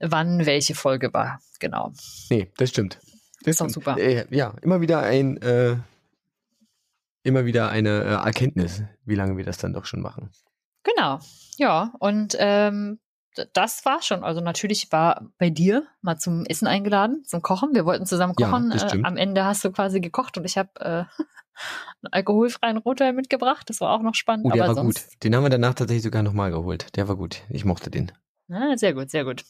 wann 0.00 0.44
welche 0.44 0.74
Folge 0.74 1.14
war. 1.14 1.40
Genau. 1.60 1.92
Nee, 2.30 2.50
das 2.56 2.70
stimmt. 2.70 2.98
Das 3.44 3.52
ist 3.52 3.60
doch 3.60 3.68
super. 3.68 3.96
Äh, 3.96 4.26
ja, 4.30 4.54
immer 4.62 4.80
wieder 4.80 5.00
ein, 5.02 5.40
äh, 5.40 5.76
immer 7.22 7.44
wieder 7.44 7.70
eine 7.70 8.02
äh, 8.02 8.24
Erkenntnis, 8.24 8.82
wie 9.04 9.14
lange 9.14 9.36
wir 9.36 9.44
das 9.44 9.58
dann 9.58 9.72
doch 9.72 9.84
schon 9.84 10.00
machen. 10.00 10.30
Genau. 10.82 11.20
Ja, 11.58 11.92
und 12.00 12.36
ähm, 12.40 12.98
das 13.52 13.84
war 13.84 14.02
schon. 14.02 14.24
Also 14.24 14.40
natürlich 14.40 14.90
war 14.92 15.30
bei 15.38 15.50
dir 15.50 15.86
mal 16.00 16.18
zum 16.18 16.44
Essen 16.44 16.66
eingeladen, 16.66 17.24
zum 17.24 17.42
Kochen. 17.42 17.74
Wir 17.74 17.84
wollten 17.84 18.06
zusammen 18.06 18.34
kochen. 18.34 18.72
Ja, 18.72 18.94
äh, 18.94 19.00
am 19.02 19.16
Ende 19.16 19.44
hast 19.44 19.64
du 19.64 19.72
quasi 19.72 20.00
gekocht 20.00 20.36
und 20.38 20.44
ich 20.44 20.58
habe 20.58 20.70
äh, 20.80 20.82
einen 22.02 22.12
alkoholfreien 22.12 22.76
Rotwein 22.76 23.14
mitgebracht. 23.14 23.68
Das 23.68 23.80
war 23.80 23.92
auch 23.92 24.02
noch 24.02 24.14
spannend. 24.14 24.46
Oh, 24.46 24.50
der 24.50 24.68
war 24.68 24.74
gut. 24.74 24.96
Den 25.22 25.34
haben 25.34 25.42
wir 25.44 25.50
danach 25.50 25.74
tatsächlich 25.74 26.02
sogar 26.02 26.22
nochmal 26.22 26.50
geholt. 26.50 26.94
Der 26.96 27.08
war 27.08 27.16
gut. 27.16 27.42
Ich 27.48 27.64
mochte 27.64 27.90
den. 27.90 28.12
Ah, 28.50 28.76
sehr 28.76 28.92
gut, 28.92 29.10
sehr 29.10 29.24
gut. 29.24 29.44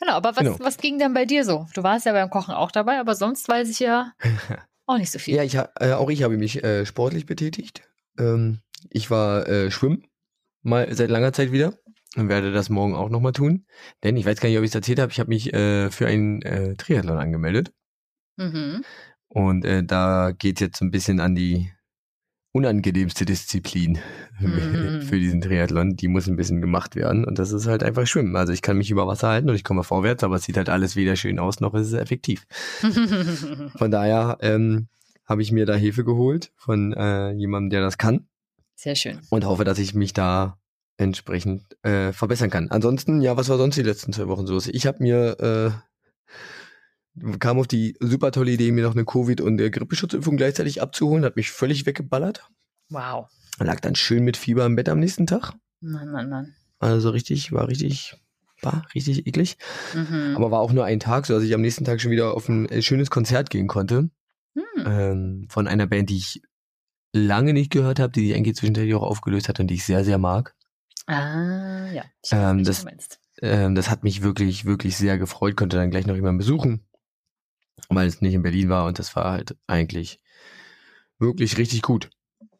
Genau, 0.00 0.12
aber 0.12 0.36
was, 0.36 0.42
genau. 0.42 0.56
was 0.60 0.76
ging 0.76 0.98
denn 0.98 1.14
bei 1.14 1.24
dir 1.24 1.44
so? 1.44 1.66
Du 1.74 1.82
warst 1.82 2.06
ja 2.06 2.12
beim 2.12 2.30
Kochen 2.30 2.54
auch 2.54 2.70
dabei, 2.70 2.98
aber 2.98 3.14
sonst 3.14 3.48
weiß 3.48 3.68
ich 3.70 3.78
ja 3.78 4.12
auch 4.86 4.98
nicht 4.98 5.10
so 5.10 5.18
viel. 5.18 5.36
Ja, 5.36 5.42
ich, 5.42 5.54
äh, 5.54 5.92
auch 5.92 6.10
ich 6.10 6.22
habe 6.22 6.36
mich 6.36 6.62
äh, 6.62 6.84
sportlich 6.84 7.24
betätigt. 7.24 7.82
Ähm, 8.18 8.60
ich 8.90 9.10
war 9.10 9.48
äh, 9.48 9.70
schwimmen, 9.70 10.06
mal 10.62 10.92
seit 10.94 11.10
langer 11.10 11.32
Zeit 11.32 11.52
wieder 11.52 11.78
und 12.16 12.28
werde 12.28 12.52
das 12.52 12.70
morgen 12.70 12.94
auch 12.94 13.10
nochmal 13.10 13.32
tun. 13.32 13.66
Denn 14.02 14.16
ich 14.16 14.26
weiß 14.26 14.40
gar 14.40 14.48
nicht, 14.48 14.58
ob 14.58 14.64
ich 14.64 14.70
es 14.70 14.74
erzählt 14.74 15.00
habe, 15.00 15.12
ich 15.12 15.20
habe 15.20 15.28
mich 15.28 15.52
äh, 15.52 15.90
für 15.90 16.06
einen 16.06 16.42
äh, 16.42 16.76
Triathlon 16.76 17.18
angemeldet. 17.18 17.72
Mhm. 18.36 18.84
Und 19.28 19.64
äh, 19.64 19.84
da 19.84 20.32
geht 20.32 20.60
jetzt 20.60 20.78
so 20.78 20.84
ein 20.84 20.90
bisschen 20.90 21.20
an 21.20 21.34
die 21.34 21.70
unangenehmste 22.52 23.24
Disziplin 23.24 23.98
mhm. 24.40 25.02
für 25.02 25.18
diesen 25.18 25.40
Triathlon. 25.40 25.96
Die 25.96 26.08
muss 26.08 26.28
ein 26.28 26.36
bisschen 26.36 26.60
gemacht 26.60 26.94
werden. 26.94 27.24
Und 27.24 27.38
das 27.38 27.50
ist 27.50 27.66
halt 27.66 27.82
einfach 27.82 28.06
Schwimmen. 28.06 28.36
Also 28.36 28.52
ich 28.52 28.62
kann 28.62 28.78
mich 28.78 28.90
über 28.90 29.06
Wasser 29.06 29.28
halten 29.28 29.50
und 29.50 29.56
ich 29.56 29.64
komme 29.64 29.82
vorwärts, 29.82 30.22
aber 30.22 30.36
es 30.36 30.44
sieht 30.44 30.56
halt 30.56 30.68
alles 30.68 30.94
weder 30.94 31.16
schön 31.16 31.38
aus, 31.38 31.60
noch 31.60 31.74
ist 31.74 31.88
es 31.88 31.94
effektiv. 31.94 32.46
von 33.76 33.90
daher 33.90 34.38
ähm, 34.40 34.88
habe 35.26 35.42
ich 35.42 35.50
mir 35.50 35.66
da 35.66 35.74
Hilfe 35.74 36.04
geholt 36.04 36.52
von 36.56 36.92
äh, 36.92 37.32
jemandem, 37.32 37.70
der 37.70 37.80
das 37.80 37.98
kann. 37.98 38.28
Sehr 38.76 38.94
schön. 38.94 39.20
Und 39.30 39.44
hoffe, 39.46 39.64
dass 39.64 39.78
ich 39.78 39.94
mich 39.94 40.12
da 40.12 40.58
entsprechend 40.96 41.76
äh, 41.82 42.12
verbessern 42.12 42.50
kann. 42.50 42.70
Ansonsten, 42.70 43.20
ja, 43.20 43.36
was 43.36 43.48
war 43.48 43.58
sonst 43.58 43.76
die 43.76 43.82
letzten 43.82 44.12
zwei 44.12 44.28
Wochen 44.28 44.46
so? 44.46 44.58
Ich 44.70 44.86
habe 44.86 45.02
mir 45.02 45.40
äh, 45.40 45.70
kam 47.38 47.58
auf 47.58 47.66
die 47.66 47.96
super 48.00 48.32
tolle 48.32 48.52
Idee, 48.52 48.72
mir 48.72 48.84
noch 48.84 48.94
eine 48.94 49.04
Covid- 49.04 49.40
und 49.40 49.60
äh, 49.60 49.70
Grippeschutzimpfung 49.70 50.36
gleichzeitig 50.36 50.82
abzuholen, 50.82 51.24
hat 51.24 51.36
mich 51.36 51.50
völlig 51.50 51.86
weggeballert. 51.86 52.48
Wow. 52.90 53.28
Lag 53.58 53.80
dann 53.80 53.94
schön 53.94 54.24
mit 54.24 54.36
Fieber 54.36 54.66
im 54.66 54.76
Bett 54.76 54.88
am 54.88 54.98
nächsten 54.98 55.26
Tag. 55.26 55.52
Nein, 55.80 56.10
nein, 56.10 56.28
nein. 56.28 56.54
Also 56.80 57.10
richtig, 57.10 57.52
war 57.52 57.68
richtig, 57.68 58.16
war 58.62 58.86
richtig 58.94 59.26
eklig. 59.26 59.56
Mhm. 59.94 60.34
Aber 60.36 60.50
war 60.50 60.60
auch 60.60 60.72
nur 60.72 60.84
ein 60.84 61.00
Tag, 61.00 61.26
so 61.26 61.34
dass 61.34 61.44
ich 61.44 61.54
am 61.54 61.60
nächsten 61.60 61.84
Tag 61.84 62.00
schon 62.00 62.10
wieder 62.10 62.34
auf 62.34 62.48
ein 62.48 62.68
äh, 62.68 62.82
schönes 62.82 63.10
Konzert 63.10 63.50
gehen 63.50 63.68
konnte. 63.68 64.10
Mhm. 64.54 64.84
Ähm, 64.84 65.46
von 65.48 65.68
einer 65.68 65.86
Band, 65.86 66.10
die 66.10 66.16
ich 66.16 66.42
lange 67.12 67.52
nicht 67.52 67.70
gehört 67.70 68.00
habe, 68.00 68.12
die 68.12 68.26
sich 68.26 68.34
eigentlich 68.34 68.56
zwischendurch 68.56 68.92
auch 68.94 69.02
aufgelöst 69.02 69.48
hat 69.48 69.60
und 69.60 69.68
die 69.68 69.74
ich 69.74 69.84
sehr, 69.84 70.04
sehr 70.04 70.18
mag. 70.18 70.56
Ah, 71.06 71.90
ja. 71.92 72.04
Ich 72.22 72.32
weiß, 72.32 72.50
ähm, 72.50 72.64
das, 72.64 72.86
ähm, 73.42 73.74
das 73.74 73.90
hat 73.90 74.04
mich 74.04 74.22
wirklich, 74.22 74.64
wirklich 74.64 74.96
sehr 74.96 75.18
gefreut. 75.18 75.56
Konnte 75.56 75.76
dann 75.76 75.90
gleich 75.90 76.06
noch 76.06 76.14
jemanden 76.14 76.38
besuchen, 76.38 76.86
weil 77.88 78.06
es 78.06 78.20
nicht 78.20 78.34
in 78.34 78.42
Berlin 78.42 78.68
war 78.68 78.86
und 78.86 78.98
das 78.98 79.14
war 79.16 79.32
halt 79.32 79.56
eigentlich 79.66 80.20
wirklich 81.18 81.58
richtig 81.58 81.82
gut. 81.82 82.10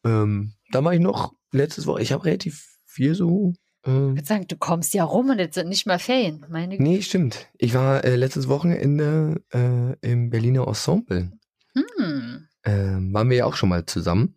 Ähm, 0.04 0.54
da 0.70 0.84
war 0.84 0.92
ich 0.92 1.00
noch 1.00 1.34
letztes 1.52 1.86
Woche, 1.86 2.02
ich 2.02 2.12
habe 2.12 2.24
relativ 2.24 2.78
viel 2.84 3.14
so. 3.14 3.54
Äh, 3.86 3.90
ich 3.90 4.16
würde 4.16 4.24
sagen, 4.24 4.46
du 4.48 4.56
kommst 4.56 4.94
ja 4.94 5.04
rum 5.04 5.30
und 5.30 5.38
jetzt 5.38 5.54
sind 5.54 5.68
nicht 5.68 5.86
mal 5.86 5.98
Ferien, 5.98 6.44
meine 6.48 6.76
Nee, 6.76 7.02
stimmt. 7.02 7.48
Ich 7.58 7.74
war 7.74 8.04
äh, 8.04 8.16
letztes 8.16 8.48
Wochenende 8.48 9.42
äh, 9.52 9.96
im 10.00 10.30
Berliner 10.30 10.66
Ensemble. 10.66 11.32
Hm. 11.74 12.48
Ähm, 12.64 13.12
waren 13.12 13.30
wir 13.30 13.36
ja 13.36 13.44
auch 13.46 13.56
schon 13.56 13.68
mal 13.68 13.86
zusammen. 13.86 14.36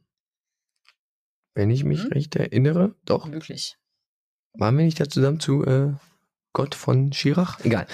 Wenn 1.54 1.70
ich 1.70 1.84
mich 1.84 2.04
hm. 2.04 2.12
recht 2.12 2.36
erinnere. 2.36 2.96
Doch. 3.06 3.28
Möglich. 3.28 3.78
Waren 4.54 4.77
wir 4.77 4.86
nicht 4.86 5.00
da 5.00 5.08
zusammen 5.08 5.39
zu 5.39 5.66
äh, 5.66 5.94
Gott 6.54 6.75
von 6.75 7.13
Schirach? 7.13 7.60
Egal. 7.63 7.88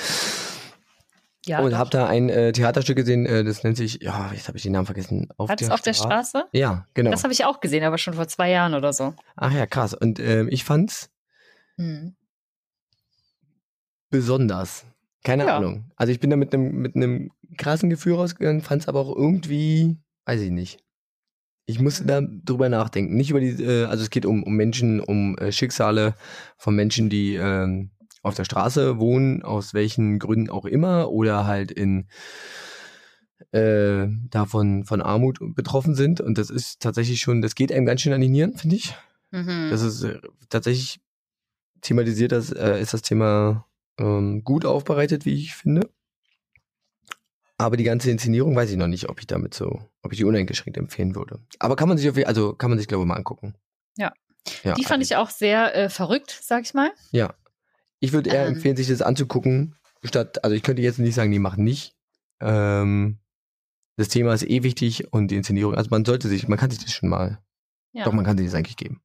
Ja, 1.46 1.60
und 1.60 1.78
habe 1.78 1.90
da 1.90 2.08
ein 2.08 2.30
äh, 2.30 2.54
Theaterstück 2.54 2.96
gesehen, 2.96 3.26
äh, 3.26 3.44
das 3.44 3.64
nennt 3.64 3.76
sich, 3.76 4.02
ja, 4.02 4.32
jetzt 4.32 4.48
habe 4.48 4.58
ich 4.58 4.64
den 4.64 4.72
Namen 4.72 4.86
vergessen. 4.86 5.28
Auf 5.36 5.50
Hat 5.50 5.62
es 5.62 5.70
auf 5.70 5.82
der 5.82 5.94
Straße? 5.94 6.46
Ja, 6.54 6.88
genau. 6.94 7.12
Das 7.12 7.24
habe 7.24 7.34
ich 7.34 7.44
auch 7.44 7.60
gesehen, 7.60 7.84
aber 7.84 7.98
schon 7.98 8.14
vor 8.14 8.28
zwei 8.30 8.50
Jahren 8.50 8.74
oder 8.74 8.94
so. 8.94 9.14
Ach 9.36 9.52
ja, 9.52 9.66
krass. 9.66 9.94
Und 9.94 10.20
ähm, 10.20 10.48
ich 10.50 10.64
fand's 10.64 11.10
hm. 11.76 12.16
besonders. 14.10 14.86
Keine 15.26 15.46
ja. 15.46 15.58
Ahnung. 15.58 15.92
Also 15.98 16.14
ich 16.14 16.22
bin 16.22 16.30
da 16.30 16.38
mit 16.38 16.54
einem 16.54 16.72
mit 16.82 16.96
einem 16.96 17.32
krassen 17.58 17.90
Gefühl 17.90 18.16
rausgegangen, 18.16 18.62
fand's 18.62 18.88
aber 18.88 19.02
auch 19.02 19.14
irgendwie, 19.14 19.98
weiß 20.26 20.40
ich 20.42 20.52
nicht. 20.52 20.80
Ich 21.66 21.80
musste 21.80 22.06
da 22.06 22.22
drüber 22.22 22.70
nachdenken. 22.70 23.16
Nicht 23.16 23.30
über 23.30 23.40
die, 23.40 23.64
äh, 23.64 23.86
also 23.86 24.04
es 24.04 24.10
geht 24.10 24.26
um, 24.26 24.44
um 24.44 24.56
Menschen, 24.56 25.00
um 25.00 25.38
äh, 25.38 25.52
Schicksale 25.52 26.16
von 26.58 26.76
Menschen, 26.76 27.10
die 27.10 27.36
ähm, 27.36 27.92
auf 28.22 28.36
der 28.36 28.46
Straße 28.46 29.00
wohnen, 29.00 29.44
aus 29.44 29.74
welchen 29.74 30.20
Gründen 30.20 30.50
auch 30.50 30.66
immer, 30.66 31.12
oder 31.12 31.46
halt 31.46 31.72
in 31.72 32.08
äh, 33.52 34.08
davon 34.30 34.86
von 34.86 35.02
Armut 35.02 35.40
betroffen 35.56 35.96
sind. 35.96 36.22
Und 36.22 36.38
das 36.38 36.50
ist 36.50 36.82
tatsächlich 36.82 37.20
schon, 37.20 37.42
das 37.42 37.56
geht 37.56 37.72
einem 37.72 37.86
ganz 37.86 38.02
schön 38.02 38.14
an 38.14 38.22
die 38.22 38.30
Nieren, 38.30 38.58
finde 38.58 38.76
ich. 38.76 38.96
Mhm. 39.32 39.70
Das 39.70 39.82
ist 39.82 40.04
äh, 40.04 40.20
tatsächlich 40.50 41.02
thematisiert, 41.82 42.32
das 42.32 42.52
äh, 42.52 42.80
ist 42.80 42.94
das 42.94 43.02
Thema 43.02 43.66
ähm, 43.98 44.44
gut 44.44 44.66
aufbereitet, 44.66 45.26
wie 45.26 45.36
ich 45.36 45.56
finde. 45.56 45.90
Aber 47.64 47.78
die 47.78 47.86
ganze 47.86 48.12
Inszenierung 48.12 48.58
weiß 48.58 48.72
ich 48.72 48.76
noch 48.76 48.88
nicht, 48.88 49.08
ob 49.08 49.22
ich 49.22 49.28
damit 49.28 49.54
so, 49.54 49.80
ob 50.02 50.12
ich 50.12 50.18
die 50.18 50.26
uneingeschränkt 50.26 50.78
empfehlen 50.78 51.16
würde. 51.16 51.40
Aber 51.60 51.78
kann 51.78 51.88
man 51.88 51.98
sich 51.98 52.10
auf, 52.10 52.18
also 52.28 52.54
kann 52.54 52.70
man 52.70 52.78
sich 52.78 52.90
glaube 52.90 53.04
ich 53.04 53.08
mal 53.08 53.16
angucken. 53.16 53.56
Ja. 53.96 54.12
ja 54.64 54.74
die 54.74 54.84
fand 54.84 55.00
also. 55.00 55.14
ich 55.14 55.16
auch 55.16 55.30
sehr 55.30 55.74
äh, 55.74 55.90
verrückt, 55.90 56.38
sag 56.44 56.64
ich 56.64 56.74
mal. 56.74 56.92
Ja. 57.12 57.34
Ich 58.02 58.12
würde 58.12 58.32
eher 58.32 58.48
ähm. 58.48 58.56
empfehlen, 58.56 58.76
sich 58.76 58.90
das 58.90 59.02
anzugucken, 59.02 59.78
statt, 60.04 60.44
also 60.44 60.54
ich 60.54 60.62
könnte 60.62 60.82
jetzt 60.82 61.00
nicht 61.00 61.16
sagen, 61.16 61.32
die 61.32 61.40
machen 61.40 61.64
nicht. 61.64 61.96
Ähm, 62.42 63.20
das 63.96 64.10
Thema 64.10 64.34
ist 64.34 64.44
eh 64.44 64.64
wichtig 64.64 65.14
und 65.14 65.30
die 65.30 65.38
Inszenierung, 65.38 65.76
also 65.76 65.90
man 65.90 66.04
sollte 66.04 66.28
sich, 66.28 66.50
man 66.50 66.60
kann 66.60 66.70
sich 66.70 66.84
das 66.84 66.92
schon 66.92 67.08
mal, 67.08 67.40
ja. 67.94 68.04
doch 68.04 68.12
man 68.12 68.26
kann 68.26 68.38
sich 68.38 68.48
das 68.48 68.56
eigentlich 68.56 68.76
geben. 68.76 69.02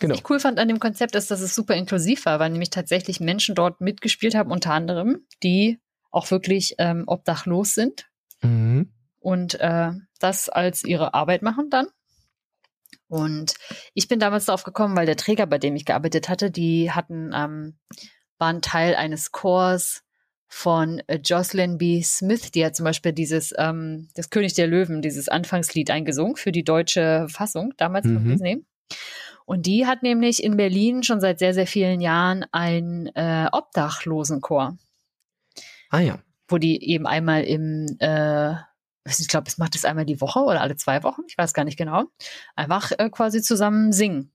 Genau. 0.00 0.12
Was 0.12 0.20
ich 0.20 0.30
cool 0.30 0.40
fand 0.40 0.58
an 0.58 0.68
dem 0.68 0.80
Konzept 0.80 1.14
ist, 1.14 1.30
dass 1.30 1.42
es 1.42 1.54
super 1.54 1.74
inklusiv 1.74 2.24
war, 2.24 2.38
weil 2.38 2.48
nämlich 2.48 2.70
tatsächlich 2.70 3.20
Menschen 3.20 3.54
dort 3.54 3.82
mitgespielt 3.82 4.34
haben, 4.34 4.50
unter 4.50 4.72
anderem, 4.72 5.26
die 5.42 5.78
auch 6.12 6.30
wirklich 6.30 6.76
ähm, 6.78 7.04
obdachlos 7.06 7.74
sind 7.74 8.08
mhm. 8.42 8.92
und 9.18 9.58
äh, 9.58 9.90
das 10.20 10.48
als 10.48 10.84
ihre 10.84 11.14
Arbeit 11.14 11.42
machen 11.42 11.68
dann. 11.70 11.86
Und 13.08 13.54
ich 13.92 14.08
bin 14.08 14.20
damals 14.20 14.46
darauf 14.46 14.62
gekommen, 14.62 14.96
weil 14.96 15.06
der 15.06 15.16
Träger, 15.16 15.46
bei 15.46 15.58
dem 15.58 15.76
ich 15.76 15.84
gearbeitet 15.84 16.28
hatte, 16.28 16.50
die 16.50 16.92
hatten 16.92 17.32
ähm, 17.34 17.76
waren 18.38 18.62
Teil 18.62 18.94
eines 18.94 19.32
Chors 19.32 20.02
von 20.48 21.00
äh, 21.06 21.18
Jocelyn 21.22 21.78
B. 21.78 22.02
Smith, 22.02 22.50
die 22.50 22.64
hat 22.64 22.76
zum 22.76 22.84
Beispiel 22.84 23.12
dieses 23.12 23.54
ähm, 23.56 24.08
Das 24.14 24.30
König 24.30 24.54
der 24.54 24.66
Löwen, 24.66 25.00
dieses 25.00 25.28
Anfangslied 25.28 25.90
eingesungen 25.90 26.36
für 26.36 26.52
die 26.52 26.64
deutsche 26.64 27.26
Fassung 27.30 27.72
damals 27.76 28.06
mhm. 28.06 28.14
von 28.14 28.24
Disney. 28.28 28.64
Und 29.46 29.66
die 29.66 29.86
hat 29.86 30.02
nämlich 30.02 30.42
in 30.42 30.56
Berlin 30.56 31.02
schon 31.02 31.20
seit 31.20 31.38
sehr, 31.38 31.54
sehr 31.54 31.66
vielen 31.66 32.00
Jahren 32.00 32.44
einen 32.52 33.06
äh, 33.14 33.48
Obdachlosenchor. 33.52 34.76
Ah 35.92 36.00
ja. 36.00 36.18
Wo 36.48 36.58
die 36.58 36.90
eben 36.90 37.06
einmal 37.06 37.44
im, 37.44 37.86
äh, 38.00 38.54
ich 39.04 39.28
glaube, 39.28 39.46
es 39.46 39.58
macht 39.58 39.76
es 39.76 39.84
einmal 39.84 40.06
die 40.06 40.20
Woche 40.20 40.40
oder 40.40 40.60
alle 40.60 40.74
zwei 40.76 41.02
Wochen, 41.04 41.22
ich 41.28 41.38
weiß 41.38 41.52
gar 41.52 41.64
nicht 41.64 41.78
genau, 41.78 42.04
einfach 42.56 42.90
äh, 42.98 43.10
quasi 43.10 43.42
zusammen 43.42 43.92
singen. 43.92 44.32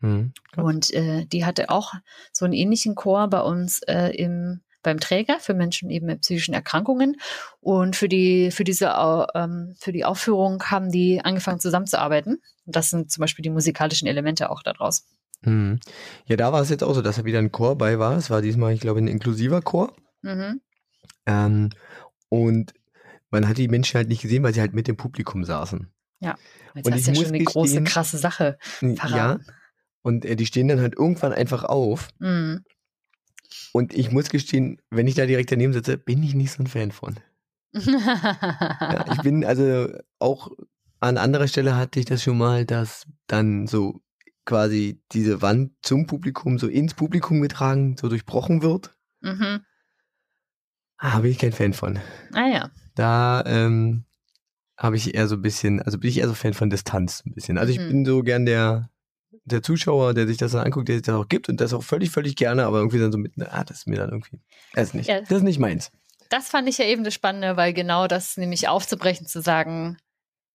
Mhm, 0.00 0.32
und 0.56 0.92
äh, 0.94 1.26
die 1.26 1.44
hatte 1.44 1.70
auch 1.70 1.92
so 2.32 2.44
einen 2.44 2.54
ähnlichen 2.54 2.94
Chor 2.94 3.26
bei 3.28 3.40
uns 3.40 3.82
äh, 3.82 4.10
im 4.10 4.60
beim 4.84 5.00
Träger 5.00 5.40
für 5.40 5.54
Menschen 5.54 5.90
eben 5.90 6.06
mit 6.06 6.20
psychischen 6.20 6.54
Erkrankungen. 6.54 7.16
Und 7.60 7.96
für 7.96 8.08
die, 8.08 8.52
für 8.52 8.62
diese, 8.62 8.94
ähm, 9.34 9.74
für 9.78 9.92
die 9.92 10.04
Aufführung 10.04 10.62
haben 10.62 10.90
die 10.90 11.20
angefangen 11.22 11.58
zusammenzuarbeiten. 11.58 12.40
Und 12.64 12.76
das 12.76 12.90
sind 12.90 13.10
zum 13.10 13.20
Beispiel 13.20 13.42
die 13.42 13.50
musikalischen 13.50 14.06
Elemente 14.06 14.50
auch 14.50 14.62
daraus. 14.62 15.04
Mhm. 15.42 15.80
Ja, 16.26 16.36
da 16.36 16.52
war 16.52 16.62
es 16.62 16.70
jetzt 16.70 16.84
auch 16.84 16.94
so, 16.94 17.02
dass 17.02 17.16
da 17.16 17.24
wieder 17.24 17.38
ein 17.38 17.52
Chor 17.52 17.76
bei 17.76 17.98
war. 17.98 18.16
Es 18.16 18.30
war 18.30 18.40
diesmal, 18.40 18.72
ich 18.72 18.80
glaube, 18.80 19.00
ein 19.00 19.08
inklusiver 19.08 19.62
Chor. 19.62 19.94
Mhm. 20.22 20.60
Ähm, 21.28 21.70
und 22.28 22.74
man 23.30 23.46
hat 23.48 23.58
die 23.58 23.68
Menschen 23.68 23.96
halt 23.96 24.08
nicht 24.08 24.22
gesehen, 24.22 24.42
weil 24.42 24.54
sie 24.54 24.60
halt 24.60 24.74
mit 24.74 24.88
dem 24.88 24.96
Publikum 24.96 25.44
saßen. 25.44 25.92
Ja, 26.20 26.36
jetzt 26.74 26.86
und 26.86 26.94
hast 26.94 27.06
ja 27.06 27.14
schon 27.14 27.26
eine 27.26 27.44
große, 27.44 27.84
krasse 27.84 28.18
Sache 28.18 28.58
verraten. 28.60 29.44
Ja, 29.46 29.54
und 30.02 30.24
äh, 30.24 30.36
die 30.36 30.46
stehen 30.46 30.68
dann 30.68 30.80
halt 30.80 30.96
irgendwann 30.96 31.32
einfach 31.32 31.64
auf. 31.64 32.08
Mhm. 32.18 32.64
Und 33.72 33.94
ich 33.94 34.10
muss 34.10 34.30
gestehen, 34.30 34.80
wenn 34.90 35.06
ich 35.06 35.14
da 35.14 35.26
direkt 35.26 35.52
daneben 35.52 35.72
sitze, 35.72 35.98
bin 35.98 36.22
ich 36.22 36.34
nicht 36.34 36.52
so 36.52 36.62
ein 36.62 36.66
Fan 36.66 36.90
von. 36.90 37.16
ja, 37.72 39.04
ich 39.12 39.22
bin 39.22 39.44
also 39.44 39.88
auch 40.18 40.50
an 41.00 41.18
anderer 41.18 41.46
Stelle 41.46 41.76
hatte 41.76 42.00
ich 42.00 42.06
das 42.06 42.22
schon 42.22 42.38
mal, 42.38 42.64
dass 42.64 43.06
dann 43.26 43.66
so 43.66 44.00
quasi 44.44 45.02
diese 45.12 45.42
Wand 45.42 45.72
zum 45.82 46.06
Publikum, 46.06 46.58
so 46.58 46.66
ins 46.66 46.94
Publikum 46.94 47.42
getragen, 47.42 47.96
so 47.98 48.08
durchbrochen 48.08 48.62
wird. 48.62 48.96
Mhm. 49.20 49.60
Ah, 50.98 51.20
bin 51.20 51.30
ich 51.30 51.38
kein 51.38 51.52
Fan 51.52 51.72
von. 51.72 51.98
Ah 52.32 52.48
ja. 52.48 52.70
Da 52.94 53.44
ähm, 53.46 54.04
habe 54.76 54.96
ich 54.96 55.14
eher 55.14 55.28
so 55.28 55.36
ein 55.36 55.42
bisschen, 55.42 55.80
also 55.80 55.98
bin 55.98 56.10
ich 56.10 56.18
eher 56.18 56.28
so 56.28 56.34
Fan 56.34 56.54
von 56.54 56.70
Distanz 56.70 57.22
ein 57.24 57.34
bisschen. 57.34 57.56
Also 57.56 57.72
ich 57.72 57.78
mhm. 57.78 57.88
bin 57.88 58.04
so 58.04 58.22
gern 58.22 58.46
der 58.46 58.90
der 59.48 59.62
Zuschauer, 59.62 60.14
der 60.14 60.26
sich 60.26 60.36
das 60.36 60.52
dann 60.52 60.64
anguckt, 60.64 60.88
der 60.88 60.96
sich 60.96 61.06
das 61.06 61.14
auch 61.14 61.28
gibt 61.28 61.48
und 61.48 61.60
das 61.60 61.72
auch 61.72 61.82
völlig, 61.82 62.10
völlig 62.10 62.36
gerne, 62.36 62.66
aber 62.66 62.78
irgendwie 62.78 62.98
dann 62.98 63.12
so 63.12 63.18
mit, 63.18 63.32
ah, 63.38 63.64
das 63.64 63.78
ist 63.78 63.86
mir 63.86 63.96
dann 63.96 64.10
irgendwie, 64.10 64.40
das 64.74 64.88
ist 64.88 64.94
nicht, 64.94 65.08
ja. 65.08 65.20
das 65.20 65.30
ist 65.30 65.42
nicht 65.42 65.58
meins. 65.58 65.90
Das 66.28 66.48
fand 66.48 66.68
ich 66.68 66.78
ja 66.78 66.84
eben 66.84 67.04
das 67.04 67.14
Spannende, 67.14 67.56
weil 67.56 67.72
genau 67.72 68.06
das 68.06 68.36
nämlich 68.36 68.68
aufzubrechen, 68.68 69.26
zu 69.26 69.40
sagen, 69.40 69.96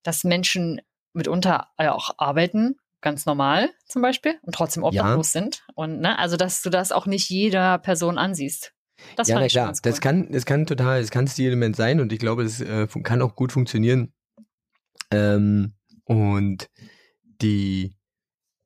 dass 0.04 0.24
Menschen 0.24 0.82
mitunter 1.14 1.68
auch 1.78 2.12
arbeiten, 2.18 2.76
ganz 3.02 3.26
normal 3.26 3.70
zum 3.88 4.02
Beispiel, 4.02 4.36
und 4.44 4.54
trotzdem 4.56 4.84
obdachlos 4.84 5.34
ja. 5.34 5.42
sind. 5.42 5.64
Und 5.76 6.00
ne, 6.00 6.18
also 6.18 6.38
dass 6.38 6.62
du 6.62 6.70
das 6.70 6.92
auch 6.92 7.06
nicht 7.06 7.30
jeder 7.30 7.80
Person 7.80 8.18
ansiehst. 8.18 8.74
Das 9.16 9.28
ja, 9.28 9.40
na 9.40 9.48
klar, 9.48 9.70
cool. 9.70 9.80
das 9.84 10.02
kann, 10.02 10.32
das 10.32 10.46
kann 10.46 10.66
total, 10.66 11.02
das 11.02 11.12
kann 11.12 11.28
Stilelement 11.28 11.76
sein 11.76 12.00
und 12.00 12.12
ich 12.12 12.20
glaube, 12.20 12.44
es 12.44 12.62
äh, 12.62 12.88
kann 13.04 13.22
auch 13.22 13.36
gut 13.36 13.52
funktionieren. 13.52 14.14
Ähm, 15.12 15.74
und 16.06 16.70
die, 17.42 17.96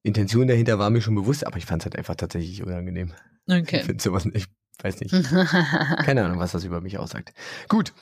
Intention 0.08 0.48
dahinter 0.48 0.80
war 0.80 0.90
mir 0.90 1.02
schon 1.02 1.16
bewusst, 1.16 1.46
aber 1.46 1.58
ich 1.58 1.66
fand 1.66 1.82
es 1.82 1.86
halt 1.86 1.98
einfach 1.98 2.16
tatsächlich 2.16 2.64
unangenehm. 2.64 3.14
Okay. 3.50 3.78
Ich 3.78 3.86
finde 3.86 4.04
sowas, 4.04 4.28
ich 4.34 4.46
weiß 4.84 5.00
nicht. 5.00 5.14
Keine 6.04 6.26
Ahnung, 6.26 6.38
was 6.38 6.52
das 6.52 6.66
über 6.66 6.82
mich 6.82 6.98
aussagt. 6.98 7.32
Gut. 7.70 7.94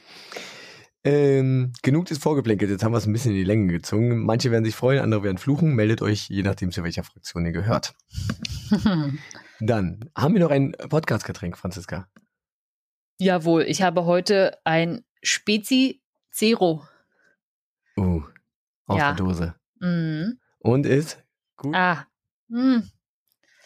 Ähm, 1.04 1.72
genug 1.84 2.06
des 2.06 2.18
Vorgeplänkels, 2.18 2.72
jetzt 2.72 2.84
haben 2.84 2.94
wir 2.94 2.98
es 2.98 3.06
ein 3.06 3.14
bisschen 3.14 3.30
in 3.30 3.38
die 3.38 3.44
Länge 3.44 3.72
gezogen. 3.72 4.26
Manche 4.26 4.50
werden 4.50 4.66
sich 4.66 4.76
freuen, 4.76 5.04
andere 5.04 5.22
werden 5.22 5.38
fluchen. 5.38 5.76
Meldet 5.76 6.02
euch, 6.02 6.30
je 6.30 6.42
nachdem, 6.42 6.72
zu 6.72 6.82
welcher 6.82 7.04
Fraktion 7.04 7.46
ihr 7.46 7.52
gehört. 7.52 7.94
Dann 9.60 10.10
haben 10.18 10.34
wir 10.34 10.42
noch 10.42 10.50
ein 10.50 10.72
Podcast-Getränk, 10.72 11.60
Franziska. 11.60 12.08
Jawohl, 13.20 13.64
ich 13.64 13.82
habe 13.82 14.06
heute 14.06 14.58
ein 14.64 15.04
Spezi 15.24 16.02
Zero. 16.32 16.86
Uh, 17.98 18.24
aus 18.86 18.98
ja. 18.98 19.14
der 19.14 19.16
Dose. 19.16 19.56
Mhm. 19.80 20.40
Und 20.60 20.86
ist 20.86 21.26
Gut. 21.58 21.76
Ah. 21.76 22.06
Hm. 22.50 22.90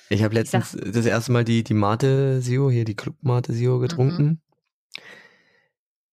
Ich 0.10 0.24
habe 0.24 0.34
letztens 0.34 0.74
ich 0.74 0.92
das 0.92 1.06
erste 1.06 1.32
Mal 1.32 1.44
die, 1.44 1.64
die 1.64 1.74
Mate 1.74 2.42
Sio, 2.42 2.70
hier 2.70 2.86
die 2.86 2.96
Club 2.96 3.16
Mate 3.22 3.54
Sio 3.54 3.78
mhm. 3.78 3.82
getrunken. 3.82 4.42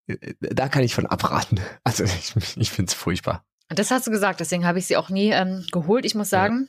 Mhm. 0.08 0.18
Da 0.40 0.68
kann 0.68 0.84
ich 0.84 0.94
von 0.94 1.06
abraten. 1.06 1.60
Also 1.84 2.04
ich, 2.04 2.34
ich 2.56 2.70
finde 2.70 2.90
es 2.90 2.94
furchtbar. 2.94 3.44
Das 3.68 3.90
hast 3.90 4.06
du 4.06 4.10
gesagt, 4.10 4.40
deswegen 4.40 4.64
habe 4.64 4.78
ich 4.78 4.86
sie 4.86 4.96
auch 4.96 5.10
nie 5.10 5.30
ähm, 5.30 5.64
geholt. 5.72 6.04
Ich 6.04 6.14
muss 6.14 6.30
sagen, 6.30 6.68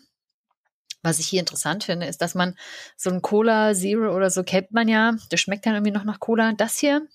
Was 1.04 1.20
ich 1.20 1.28
hier 1.28 1.40
interessant 1.40 1.84
finde, 1.84 2.08
ist, 2.08 2.22
dass 2.22 2.36
man 2.36 2.56
so 2.96 3.10
ein 3.10 3.22
Cola 3.22 3.74
Zero 3.74 4.16
oder 4.16 4.30
so 4.30 4.44
kennt 4.44 4.72
man 4.72 4.88
ja. 4.88 5.16
Das 5.30 5.40
schmeckt 5.40 5.66
dann 5.66 5.76
irgendwie 5.76 5.92
noch 5.92 6.04
nach 6.04 6.20
Cola. 6.20 6.54
Das 6.54 6.78
hier 6.78 7.08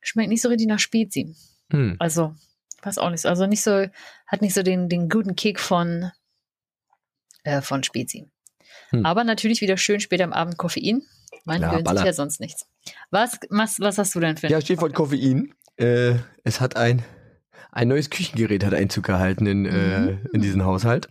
schmeckt 0.00 0.28
nicht 0.28 0.42
so 0.42 0.48
richtig 0.48 0.66
nach 0.66 0.78
Spezi. 0.78 1.34
Hm. 1.70 1.96
Also, 1.98 2.34
weiß 2.82 2.98
auch 2.98 3.10
nicht 3.10 3.22
so. 3.22 3.28
Also 3.28 3.46
nicht 3.46 3.62
so, 3.62 3.86
hat 4.26 4.42
nicht 4.42 4.54
so 4.54 4.62
den, 4.62 4.88
den 4.88 5.08
guten 5.08 5.36
Kick 5.36 5.60
von, 5.60 6.10
äh, 7.44 7.60
von 7.60 7.82
Spezi. 7.82 8.30
Hm. 8.90 9.04
Aber 9.04 9.24
natürlich 9.24 9.60
wieder 9.60 9.76
schön 9.76 10.00
spät 10.00 10.20
am 10.22 10.32
Abend 10.32 10.56
Koffein. 10.56 11.02
Man 11.44 11.62
ja, 11.62 11.74
gönnt 11.74 11.88
sich 11.88 12.04
ja 12.04 12.12
sonst 12.12 12.40
nichts. 12.40 12.66
Was, 13.10 13.38
was, 13.50 13.78
was 13.80 13.98
hast 13.98 14.14
du 14.14 14.20
denn 14.20 14.36
für 14.36 14.48
Ja, 14.48 14.60
Stichwort 14.60 14.94
Koffein. 14.94 15.54
Äh, 15.76 16.14
es 16.44 16.60
hat 16.60 16.76
ein, 16.76 17.04
ein 17.72 17.88
neues 17.88 18.10
Küchengerät 18.10 18.64
hat 18.64 18.74
Einzug 18.74 19.04
gehalten 19.04 19.46
in, 19.46 19.66
äh, 19.66 19.98
mhm. 20.00 20.08
äh, 20.08 20.18
in 20.32 20.40
diesen 20.40 20.64
Haushalt. 20.64 21.08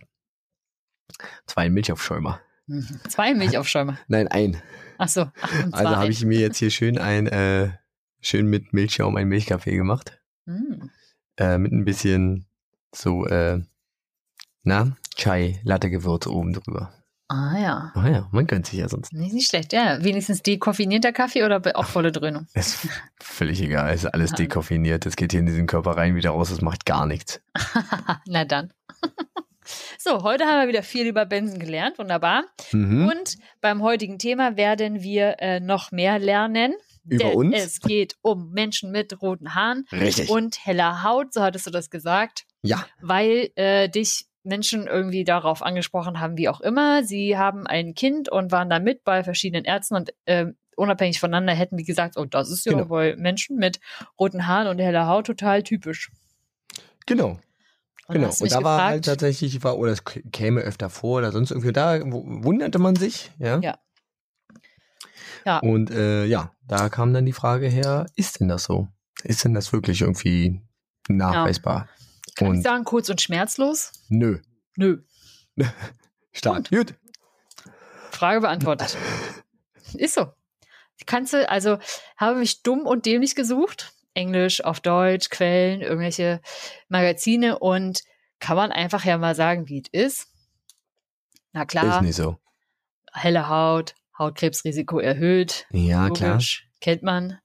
Zwei 1.46 1.70
Milchaufschäumer. 1.70 2.40
Mhm. 2.66 3.00
Zwei 3.08 3.34
Milchaufschäumer? 3.34 3.98
Nein, 4.08 4.28
ein. 4.28 4.62
Ach 4.98 5.08
so. 5.08 5.30
Ach, 5.40 5.52
also 5.72 5.96
habe 5.96 6.10
ich 6.10 6.24
mir 6.24 6.40
jetzt 6.40 6.58
hier 6.58 6.70
schön 6.70 6.98
ein, 6.98 7.26
äh, 7.26 7.70
schön 8.20 8.46
mit 8.46 8.72
Milchschaum 8.72 9.16
ein 9.16 9.28
Milchkaffee 9.28 9.76
gemacht. 9.76 10.20
Mhm. 10.46 10.90
Äh, 11.36 11.58
mit 11.58 11.72
ein 11.72 11.84
bisschen 11.84 12.46
so, 12.94 13.26
äh, 13.26 13.60
na, 14.62 14.96
Chai, 15.16 15.60
Latte-Gewürz 15.64 16.26
oben 16.26 16.52
drüber. 16.52 16.92
Ah 17.28 17.58
ja. 17.58 17.92
Ah 17.94 18.08
ja, 18.08 18.28
man 18.30 18.46
gönnt 18.46 18.66
sich 18.66 18.78
ja 18.78 18.88
sonst. 18.88 19.12
Nicht, 19.12 19.34
nicht 19.34 19.48
schlecht, 19.48 19.72
ja. 19.72 20.02
Wenigstens 20.02 20.42
dekoffinierter 20.42 21.12
Kaffee 21.12 21.44
oder 21.44 21.60
auch 21.74 21.86
volle 21.86 22.12
Dröhnung? 22.12 22.46
Ist 22.54 22.86
völlig 23.20 23.60
egal, 23.60 23.92
ist 23.92 24.06
alles 24.06 24.32
dekoffiniert. 24.32 25.06
Das 25.06 25.16
geht 25.16 25.32
hier 25.32 25.40
in 25.40 25.46
diesen 25.46 25.66
Körper 25.66 25.96
rein, 25.96 26.14
wieder 26.14 26.30
raus, 26.30 26.50
das 26.50 26.60
macht 26.60 26.86
gar 26.86 27.06
nichts. 27.06 27.40
Na 28.26 28.44
dann. 28.44 28.72
So, 29.98 30.22
heute 30.22 30.44
haben 30.44 30.62
wir 30.62 30.68
wieder 30.68 30.82
viel 30.82 31.06
über 31.06 31.26
Benzen 31.26 31.58
gelernt, 31.58 31.98
wunderbar. 31.98 32.44
Mhm. 32.72 33.08
Und 33.08 33.36
beim 33.60 33.82
heutigen 33.82 34.18
Thema 34.18 34.56
werden 34.56 35.02
wir 35.02 35.36
äh, 35.38 35.60
noch 35.60 35.92
mehr 35.92 36.18
lernen. 36.18 36.74
Über 37.08 37.34
uns? 37.34 37.56
Es 37.56 37.80
geht 37.80 38.16
um 38.22 38.50
Menschen 38.50 38.90
mit 38.90 39.22
roten 39.22 39.54
Haaren 39.54 39.84
Richtig. 39.92 40.28
und 40.28 40.64
heller 40.64 41.04
Haut, 41.04 41.32
so 41.32 41.42
hattest 41.42 41.66
du 41.66 41.70
das 41.70 41.90
gesagt. 41.90 42.44
Ja. 42.62 42.84
Weil 43.00 43.50
äh, 43.54 43.88
dich 43.88 44.26
Menschen 44.42 44.86
irgendwie 44.86 45.24
darauf 45.24 45.62
angesprochen 45.62 46.20
haben, 46.20 46.36
wie 46.36 46.48
auch 46.48 46.60
immer. 46.60 47.04
Sie 47.04 47.36
haben 47.36 47.66
ein 47.66 47.94
Kind 47.94 48.30
und 48.30 48.52
waren 48.52 48.70
da 48.70 48.78
mit 48.78 49.04
bei 49.04 49.24
verschiedenen 49.24 49.64
Ärzten 49.64 49.96
und 49.96 50.14
äh, 50.24 50.46
unabhängig 50.76 51.20
voneinander 51.20 51.54
hätten 51.54 51.76
die 51.76 51.84
gesagt, 51.84 52.16
oh, 52.16 52.24
das 52.24 52.50
ist 52.50 52.64
ja 52.64 52.72
genau. 52.72 52.86
bei 52.86 53.16
Menschen 53.16 53.56
mit 53.56 53.80
roten 54.18 54.46
Haaren 54.46 54.68
und 54.68 54.78
heller 54.78 55.06
Haut 55.06 55.26
total 55.26 55.62
typisch. 55.62 56.10
Genau. 57.06 57.38
Und 58.08 58.14
genau. 58.14 58.28
Und 58.28 58.40
da 58.40 58.44
gefragt, 58.44 58.64
war 58.64 58.84
halt 58.84 59.04
tatsächlich, 59.04 59.62
war, 59.64 59.78
oder 59.78 59.92
es 59.92 60.04
käme 60.04 60.60
öfter 60.60 60.90
vor 60.90 61.18
oder 61.18 61.32
sonst 61.32 61.50
irgendwie, 61.50 61.72
da 61.72 62.00
wunderte 62.04 62.78
man 62.78 62.94
sich, 62.94 63.32
ja. 63.38 63.58
Ja. 63.60 63.78
ja. 65.44 65.58
Und 65.58 65.90
äh, 65.90 66.24
ja, 66.24 66.52
da 66.66 66.88
kam 66.88 67.12
dann 67.12 67.26
die 67.26 67.32
Frage 67.32 67.66
her, 67.66 68.06
ist 68.14 68.40
denn 68.40 68.48
das 68.48 68.64
so? 68.64 68.88
Ist 69.24 69.44
denn 69.44 69.54
das 69.54 69.72
wirklich 69.72 70.02
irgendwie 70.02 70.60
nachweisbar? 71.08 71.88
Ja. 71.88 71.96
Kann 72.36 72.48
und 72.48 72.56
ich 72.58 72.62
sagen, 72.62 72.84
kurz 72.84 73.08
und 73.08 73.20
schmerzlos? 73.20 73.92
Nö. 74.08 74.38
Nö. 74.76 74.98
Stark. 76.32 76.68
Gut. 76.70 76.94
Frage 78.10 78.40
beantwortet. 78.40 78.96
Ist 79.94 80.14
so. 80.14 80.32
Kannst 81.06 81.32
du, 81.32 81.48
also 81.48 81.78
habe 82.16 82.38
mich 82.38 82.62
dumm 82.62 82.86
und 82.86 83.06
dämlich 83.06 83.34
gesucht. 83.34 83.92
Englisch, 84.16 84.64
auf 84.64 84.80
Deutsch, 84.80 85.30
Quellen, 85.30 85.82
irgendwelche 85.82 86.40
Magazine 86.88 87.58
und 87.58 88.02
kann 88.40 88.56
man 88.56 88.72
einfach 88.72 89.04
ja 89.04 89.18
mal 89.18 89.34
sagen, 89.34 89.68
wie 89.68 89.82
es 89.82 89.88
ist. 89.92 90.28
Na 91.52 91.64
klar. 91.64 91.96
Ist 91.96 92.02
nicht 92.02 92.16
so. 92.16 92.38
Helle 93.12 93.48
Haut, 93.48 93.94
Hautkrebsrisiko 94.18 94.98
erhöht. 94.98 95.66
Ja, 95.70 96.08
logisch, 96.08 96.68
klar. 96.68 96.72
Kennt 96.80 97.02
man. 97.02 97.38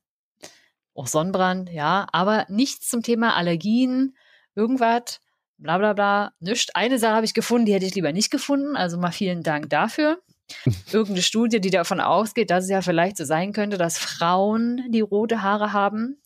Auch 0.93 1.07
Sonnenbrand, 1.07 1.69
ja. 1.69 2.07
Aber 2.11 2.45
nichts 2.49 2.89
zum 2.89 3.03
Thema 3.03 3.35
Allergien, 3.35 4.15
irgendwas, 4.55 5.21
bla 5.57 5.77
bla 5.77 5.93
bla, 5.93 6.33
nichts. 6.39 6.73
Eine 6.75 6.99
Sache 6.99 7.15
habe 7.15 7.25
ich 7.25 7.33
gefunden, 7.33 7.65
die 7.65 7.73
hätte 7.73 7.85
ich 7.85 7.95
lieber 7.95 8.11
nicht 8.11 8.31
gefunden. 8.31 8.75
Also 8.75 8.97
mal 8.97 9.11
vielen 9.11 9.43
Dank 9.43 9.69
dafür. 9.69 10.21
Irgendeine 10.91 11.21
Studie, 11.21 11.61
die 11.61 11.69
davon 11.69 12.01
ausgeht, 12.01 12.49
dass 12.49 12.65
es 12.65 12.69
ja 12.69 12.81
vielleicht 12.81 13.15
so 13.15 13.23
sein 13.23 13.53
könnte, 13.53 13.77
dass 13.77 13.97
Frauen, 13.97 14.91
die 14.91 15.01
rote 15.01 15.41
Haare 15.41 15.71
haben, 15.71 16.20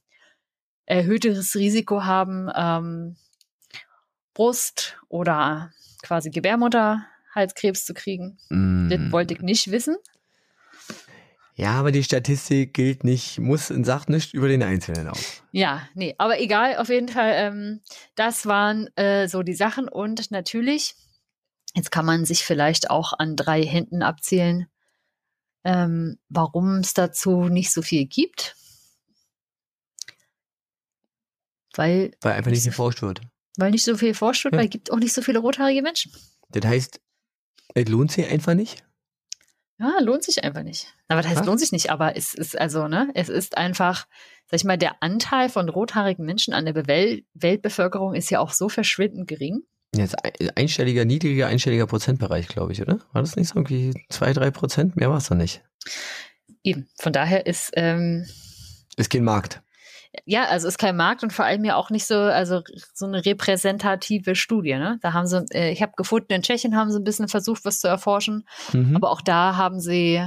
erhöhtes 0.86 1.56
Risiko 1.56 2.04
haben, 2.04 2.50
ähm, 2.56 3.16
Brust 4.34 4.98
oder 5.08 5.72
quasi 6.02 6.30
Gebärmutterhalskrebs 6.30 7.86
zu 7.86 7.94
kriegen. 7.94 8.38
Mm. 8.50 8.90
Das 8.90 9.12
wollte 9.12 9.34
ich 9.34 9.42
nicht 9.42 9.72
wissen. 9.72 9.96
Ja, 11.58 11.72
aber 11.80 11.94
die 11.94 12.04
Statistik 12.04 12.74
gilt 12.74 13.06
nicht, 13.06 13.40
muss 13.40 13.72
und 13.72 13.86
sagt 13.86 14.10
nicht 14.10 14.34
über 14.34 14.50
den 14.50 14.62
Einzelnen 14.62 15.08
aus. 15.08 15.42
Ja, 15.54 15.88
nee, 15.94 16.14
aber 16.18 16.42
egal, 16.42 16.76
auf 16.78 16.90
jeden 16.90 17.08
Fall, 17.08 17.32
ähm, 17.34 17.82
das 18.16 18.46
waren 18.46 18.90
äh, 18.98 19.30
so 19.30 19.42
die 19.42 19.54
Sachen 19.54 19.88
und 19.88 20.32
natürlich, 20.32 20.96
jetzt 21.74 21.92
kann 21.92 22.06
man 22.06 22.26
sich 22.26 22.44
vielleicht 22.44 22.90
auch 22.90 23.14
an 23.18 23.38
drei 23.38 23.64
Händen 23.64 24.04
abzählen, 24.04 24.68
ähm, 25.64 26.18
warum 26.28 26.80
es 26.80 26.94
dazu 26.94 27.46
nicht 27.46 27.72
so 27.72 27.82
viel 27.82 28.06
gibt. 28.06 28.55
Weil, 31.76 32.12
weil 32.22 32.34
einfach 32.34 32.52
nicht 32.52 32.66
geforscht 32.66 33.02
wird. 33.02 33.22
Weil 33.58 33.72
nicht 33.72 33.84
so 33.84 33.96
viel 33.98 34.10
geforscht 34.10 34.44
wird, 34.44 34.54
ja. 34.54 34.60
weil 34.60 34.66
es 34.66 34.72
gibt 34.72 34.92
auch 34.92 35.00
nicht 35.00 35.14
so 35.14 35.22
viele 35.22 35.40
rothaarige 35.40 35.82
Menschen. 35.82 36.12
Das 36.50 36.66
heißt, 36.66 37.02
es 37.74 37.90
lohnt 37.90 38.12
sich 38.12 38.30
einfach 38.30 38.54
nicht? 38.54 38.84
Ja, 39.78 40.00
lohnt 40.00 40.24
sich 40.24 40.44
einfach 40.44 40.64
nicht. 40.64 40.88
Aber 41.10 41.22
das 41.22 41.32
heißt, 41.32 41.42
Was? 41.42 41.48
lohnt 41.48 41.60
sich 41.60 41.72
nicht, 41.72 41.90
aber 41.92 42.16
es 42.16 42.34
ist 42.34 42.58
also, 42.58 42.88
ne, 42.88 43.10
es 43.14 43.28
ist 43.28 43.58
einfach, 43.58 44.08
sag 44.50 44.60
ich 44.60 44.64
mal, 44.64 44.78
der 44.78 45.04
Anteil 45.04 45.50
von 45.50 45.68
rothaarigen 45.68 46.26
Menschen 46.26 46.54
an 46.54 46.66
der 46.66 46.88
Wel 46.88 47.24
Weltbevölkerung 47.34 48.16
ist 48.16 48.30
ja 48.30 48.40
auch 48.40 48.52
so 48.52 48.70
verschwindend 48.70 49.28
gering. 49.28 49.64
Jetzt 49.94 50.16
einstelliger, 50.56 51.06
niedriger, 51.06 51.48
einstelliger 51.48 51.88
Prozentbereich, 51.88 52.48
glaube 52.48 52.74
ich, 52.74 52.82
oder? 52.82 53.00
War 53.12 53.22
das 53.22 53.36
nicht 53.36 53.50
so 53.50 53.56
irgendwie 53.56 53.94
zwei, 54.10 54.34
drei 54.34 54.52
Prozent? 54.52 54.96
Mehr 54.96 55.10
war 55.10 55.18
es 55.18 55.28
doch 55.28 55.36
nicht. 55.36 55.64
Eben, 56.64 56.88
von 56.98 57.14
daher 57.14 57.46
ist. 57.46 57.72
Ähm, 57.76 58.26
ist 58.98 59.10
kein 59.10 59.24
Markt 59.24 59.62
ja, 60.26 60.46
also 60.46 60.68
ist 60.68 60.78
kein 60.78 60.96
Markt 60.96 61.24
und 61.24 61.34
vor 61.34 61.46
allem 61.46 61.64
ja 61.64 61.76
auch 61.76 61.90
nicht 61.90 62.06
so, 62.06 62.16
also 62.16 62.62
so 62.94 63.06
eine 63.06 63.26
repräsentative 63.26 64.36
Studie. 64.36 64.76
Ne? 64.76 65.00
Da 65.02 65.14
haben 65.14 65.28
sie, 65.28 65.46
äh, 65.52 65.72
ich 65.72 65.82
habe 65.82 65.94
gefunden, 65.96 66.34
in 66.34 66.42
Tschechien 66.42 66.76
haben 66.76 66.92
sie 66.92 67.00
ein 67.00 67.04
bisschen 67.04 67.28
versucht, 67.28 67.66
was 67.66 67.80
zu 67.80 67.88
erforschen, 67.88 68.48
mhm. 68.74 68.96
aber 68.96 69.12
auch 69.12 69.22
da 69.22 69.56
haben 69.56 69.80
sie, 69.80 70.22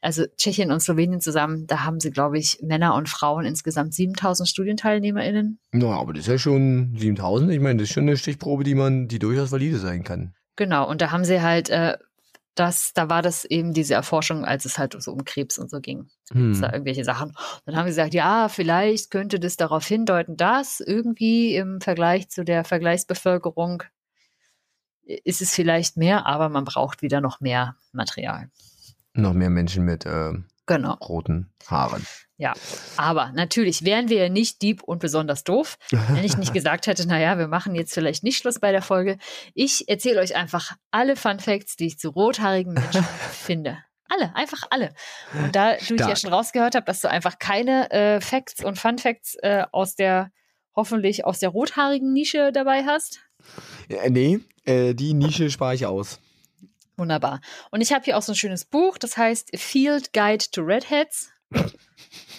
also 0.00 0.24
Tschechien 0.36 0.70
und 0.70 0.80
Slowenien 0.80 1.20
zusammen, 1.20 1.66
da 1.66 1.84
haben 1.84 2.00
sie, 2.00 2.10
glaube 2.10 2.38
ich, 2.38 2.58
Männer 2.62 2.94
und 2.94 3.08
Frauen 3.08 3.44
insgesamt 3.44 3.94
7000 3.94 4.48
StudienteilnehmerInnen. 4.48 5.58
Na, 5.72 5.98
aber 5.98 6.12
das 6.12 6.22
ist 6.22 6.28
ja 6.28 6.38
schon 6.38 6.94
7000. 6.96 7.50
Ich 7.52 7.60
meine, 7.60 7.80
das 7.80 7.88
ist 7.88 7.94
schon 7.94 8.04
eine 8.04 8.16
Stichprobe, 8.16 8.64
die 8.64 8.74
man, 8.74 9.08
die 9.08 9.18
durchaus 9.18 9.52
valide 9.52 9.78
sein 9.78 10.04
kann. 10.04 10.34
Genau, 10.56 10.88
und 10.88 11.00
da 11.00 11.10
haben 11.10 11.24
sie 11.24 11.42
halt 11.42 11.70
äh, 11.70 11.96
das, 12.54 12.92
da 12.94 13.08
war 13.08 13.22
das 13.22 13.44
eben 13.44 13.72
diese 13.72 13.94
Erforschung, 13.94 14.44
als 14.44 14.64
es 14.64 14.78
halt 14.78 15.00
so 15.02 15.12
um 15.12 15.24
Krebs 15.24 15.58
und 15.58 15.70
so 15.70 15.80
ging. 15.80 16.08
Hm. 16.32 16.60
Da 16.60 16.72
irgendwelche 16.72 17.04
Sachen. 17.04 17.32
dann 17.64 17.76
haben 17.76 17.86
sie 17.86 17.90
gesagt, 17.90 18.14
ja, 18.14 18.48
vielleicht 18.48 19.10
könnte 19.10 19.40
das 19.40 19.56
darauf 19.56 19.86
hindeuten, 19.86 20.36
dass 20.36 20.80
irgendwie 20.80 21.56
im 21.56 21.80
Vergleich 21.80 22.28
zu 22.28 22.44
der 22.44 22.64
Vergleichsbevölkerung 22.64 23.82
ist 25.02 25.42
es 25.42 25.54
vielleicht 25.54 25.96
mehr, 25.96 26.26
aber 26.26 26.48
man 26.48 26.64
braucht 26.64 27.02
wieder 27.02 27.20
noch 27.20 27.40
mehr 27.40 27.76
Material. 27.92 28.50
Noch 29.12 29.34
mehr 29.34 29.50
Menschen 29.50 29.84
mit 29.84 30.06
äh, 30.06 30.32
genau. 30.66 30.94
roten 30.94 31.52
Haaren. 31.66 32.06
Ja, 32.36 32.52
aber 32.96 33.30
natürlich 33.32 33.84
wären 33.84 34.08
wir 34.08 34.24
ja 34.24 34.28
nicht 34.28 34.60
deep 34.60 34.82
und 34.82 34.98
besonders 34.98 35.44
doof, 35.44 35.78
wenn 35.90 36.24
ich 36.24 36.36
nicht 36.36 36.52
gesagt 36.52 36.86
hätte, 36.88 37.06
naja, 37.06 37.38
wir 37.38 37.46
machen 37.46 37.74
jetzt 37.76 37.94
vielleicht 37.94 38.24
nicht 38.24 38.38
Schluss 38.38 38.58
bei 38.58 38.72
der 38.72 38.82
Folge. 38.82 39.18
Ich 39.54 39.88
erzähle 39.88 40.20
euch 40.20 40.34
einfach 40.34 40.72
alle 40.90 41.14
Fun 41.14 41.38
Facts, 41.38 41.76
die 41.76 41.86
ich 41.86 41.98
zu 41.98 42.10
rothaarigen 42.10 42.74
Menschen 42.74 43.04
finde. 43.30 43.78
Alle, 44.08 44.34
einfach 44.34 44.62
alle. 44.70 44.92
Und 45.32 45.56
da 45.56 45.76
du 45.76 45.94
ja 45.96 46.14
schon 46.14 46.32
rausgehört 46.32 46.74
habe, 46.74 46.84
dass 46.84 47.00
du 47.00 47.08
einfach 47.08 47.38
keine 47.38 47.90
äh, 47.90 48.20
Facts 48.20 48.62
und 48.62 48.78
Fun 48.78 48.98
Facts 48.98 49.36
äh, 49.42 49.64
aus 49.72 49.94
der, 49.94 50.30
hoffentlich 50.74 51.24
aus 51.24 51.38
der 51.38 51.48
rothaarigen 51.50 52.12
Nische 52.12 52.52
dabei 52.52 52.84
hast. 52.84 53.20
Ja, 53.88 54.08
nee, 54.10 54.40
äh, 54.64 54.94
die 54.94 55.14
Nische 55.14 55.50
spare 55.50 55.74
ich 55.74 55.86
aus. 55.86 56.20
Wunderbar. 56.96 57.40
Und 57.70 57.80
ich 57.80 57.92
habe 57.92 58.04
hier 58.04 58.16
auch 58.16 58.22
so 58.22 58.32
ein 58.32 58.36
schönes 58.36 58.64
Buch, 58.64 58.98
das 58.98 59.16
heißt 59.16 59.56
Field 59.56 60.12
Guide 60.12 60.44
to 60.52 60.62
Redheads. 60.62 61.30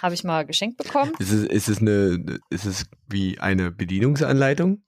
Habe 0.01 0.13
ich 0.13 0.23
mal 0.23 0.45
geschenkt 0.45 0.77
bekommen. 0.77 1.13
Ist 1.19 1.31
es, 1.31 1.45
ist, 1.45 1.67
es 1.69 1.79
eine, 1.79 2.39
ist 2.49 2.65
es 2.65 2.85
wie 3.07 3.39
eine 3.39 3.71
Bedienungsanleitung? 3.71 4.83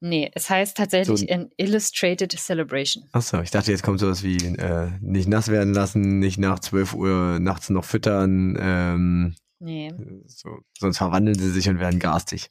Nee, 0.00 0.30
es 0.34 0.48
heißt 0.48 0.76
tatsächlich 0.76 1.20
so 1.20 1.26
an 1.28 1.50
Illustrated 1.56 2.32
Celebration. 2.32 3.04
Achso, 3.12 3.40
ich 3.42 3.50
dachte, 3.50 3.70
jetzt 3.70 3.82
kommt 3.82 4.00
sowas 4.00 4.22
wie 4.22 4.36
äh, 4.36 4.90
nicht 5.00 5.28
nass 5.28 5.48
werden 5.48 5.74
lassen, 5.74 6.18
nicht 6.18 6.38
nach 6.38 6.58
12 6.58 6.94
Uhr 6.94 7.38
nachts 7.38 7.68
noch 7.70 7.84
füttern. 7.84 8.56
Ähm, 8.58 9.34
nee. 9.58 9.92
So, 10.26 10.60
sonst 10.78 10.98
verwandeln 10.98 11.38
sie 11.38 11.50
sich 11.50 11.68
und 11.68 11.78
werden 11.78 12.00
garstig. 12.00 12.50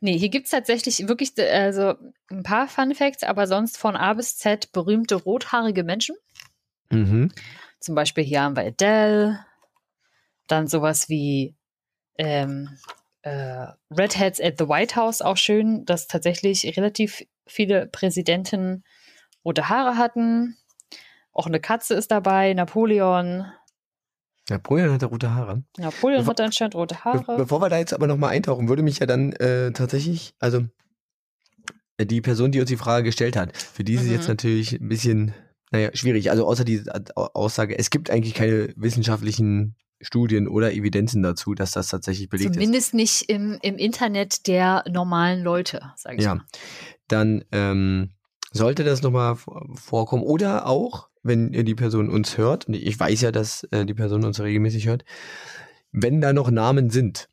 Nee, 0.00 0.16
hier 0.16 0.28
gibt 0.28 0.46
es 0.46 0.52
tatsächlich 0.52 1.08
wirklich 1.08 1.32
also 1.38 1.94
ein 2.30 2.42
paar 2.42 2.68
Fun 2.68 2.94
Facts, 2.94 3.24
aber 3.24 3.46
sonst 3.46 3.76
von 3.76 3.96
A 3.96 4.14
bis 4.14 4.36
Z 4.36 4.72
berühmte 4.72 5.16
rothaarige 5.16 5.84
Menschen. 5.84 6.16
Mhm. 6.90 7.32
Zum 7.80 7.94
Beispiel 7.94 8.24
hier 8.24 8.42
haben 8.42 8.56
wir 8.56 8.64
Adele, 8.64 9.44
dann 10.46 10.66
sowas 10.66 11.08
wie 11.08 11.56
ähm, 12.18 12.78
äh, 13.22 13.66
Redheads 13.90 14.40
at 14.40 14.58
the 14.58 14.68
White 14.68 14.96
House, 14.96 15.22
auch 15.22 15.36
schön, 15.36 15.84
dass 15.84 16.06
tatsächlich 16.06 16.76
relativ 16.76 17.24
viele 17.46 17.86
Präsidenten 17.86 18.84
rote 19.44 19.68
Haare 19.68 19.96
hatten. 19.96 20.56
Auch 21.32 21.46
eine 21.46 21.60
Katze 21.60 21.94
ist 21.94 22.10
dabei, 22.10 22.52
Napoleon. 22.54 23.50
Napoleon 24.50 24.92
hatte 24.92 25.06
rote 25.06 25.34
Haare. 25.34 25.62
Napoleon 25.78 26.20
bevor, 26.20 26.32
hatte 26.32 26.44
anscheinend 26.44 26.74
rote 26.74 27.04
Haare. 27.04 27.24
Be 27.24 27.36
bevor 27.36 27.62
wir 27.62 27.68
da 27.68 27.78
jetzt 27.78 27.94
aber 27.94 28.06
nochmal 28.06 28.30
eintauchen, 28.30 28.68
würde 28.68 28.82
mich 28.82 28.98
ja 28.98 29.06
dann 29.06 29.32
äh, 29.34 29.72
tatsächlich, 29.72 30.34
also 30.38 30.64
äh, 31.96 32.06
die 32.06 32.20
Person, 32.20 32.52
die 32.52 32.60
uns 32.60 32.68
die 32.68 32.76
Frage 32.76 33.04
gestellt 33.04 33.36
hat, 33.36 33.56
für 33.56 33.84
die 33.84 33.94
ist 33.94 34.02
es 34.02 34.10
jetzt 34.10 34.24
mhm. 34.24 34.32
natürlich 34.32 34.72
ein 34.72 34.88
bisschen, 34.88 35.34
naja, 35.70 35.90
schwierig. 35.94 36.30
Also 36.30 36.46
außer 36.46 36.64
die 36.64 36.82
Aussage, 37.14 37.78
es 37.78 37.90
gibt 37.90 38.10
eigentlich 38.10 38.34
keine 38.34 38.72
wissenschaftlichen 38.76 39.76
Studien 40.00 40.48
oder 40.48 40.72
Evidenzen 40.72 41.22
dazu, 41.22 41.54
dass 41.54 41.72
das 41.72 41.88
tatsächlich 41.88 42.28
belegt 42.28 42.54
Zumindest 42.54 42.86
ist. 42.86 42.90
Zumindest 42.90 43.28
nicht 43.28 43.30
im, 43.30 43.58
im 43.62 43.76
Internet 43.76 44.46
der 44.46 44.82
normalen 44.90 45.42
Leute, 45.42 45.92
sage 45.96 46.16
ich 46.16 46.24
ja. 46.24 46.36
mal. 46.36 46.44
Dann 47.08 47.44
ähm, 47.52 48.10
sollte 48.50 48.82
das 48.82 49.02
nochmal 49.02 49.36
vorkommen. 49.36 50.22
Oder 50.22 50.66
auch, 50.66 51.09
wenn 51.22 51.52
die 51.52 51.74
Person 51.74 52.08
uns 52.08 52.38
hört, 52.38 52.66
und 52.68 52.74
ich 52.74 52.98
weiß 52.98 53.20
ja, 53.20 53.32
dass 53.32 53.64
äh, 53.64 53.84
die 53.84 53.94
Person 53.94 54.24
uns 54.24 54.40
regelmäßig 54.40 54.86
hört, 54.86 55.04
wenn 55.92 56.20
da 56.20 56.32
noch 56.32 56.50
Namen 56.50 56.90
sind 56.90 57.28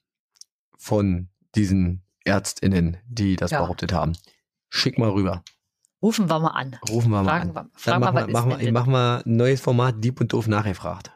von 0.78 1.30
diesen 1.56 2.02
ÄrztInnen, 2.26 2.98
die 3.08 3.36
das 3.36 3.52
ja. 3.52 3.62
behauptet 3.62 3.94
haben, 3.94 4.14
schick 4.70 4.98
mal 4.98 5.10
rüber. 5.10 5.44
Rufen 6.02 6.30
wir 6.30 6.40
mal 6.40 6.50
an. 6.50 6.78
Rufen 6.90 7.10
wir 7.10 7.24
mal 7.24 7.30
Fragen 7.30 7.58
an. 7.58 7.70
Wir, 7.76 7.92
Dann 7.92 8.02
machen 8.02 8.16
wir, 8.16 8.28
machen 8.28 8.60
wir, 8.60 8.72
machen 8.72 8.92
wir 8.92 9.24
ein 9.26 9.36
neues 9.36 9.62
Format, 9.62 9.96
Dieb 10.04 10.22
und 10.22 10.34
Doof 10.34 10.48
nachgefragt. 10.48 11.12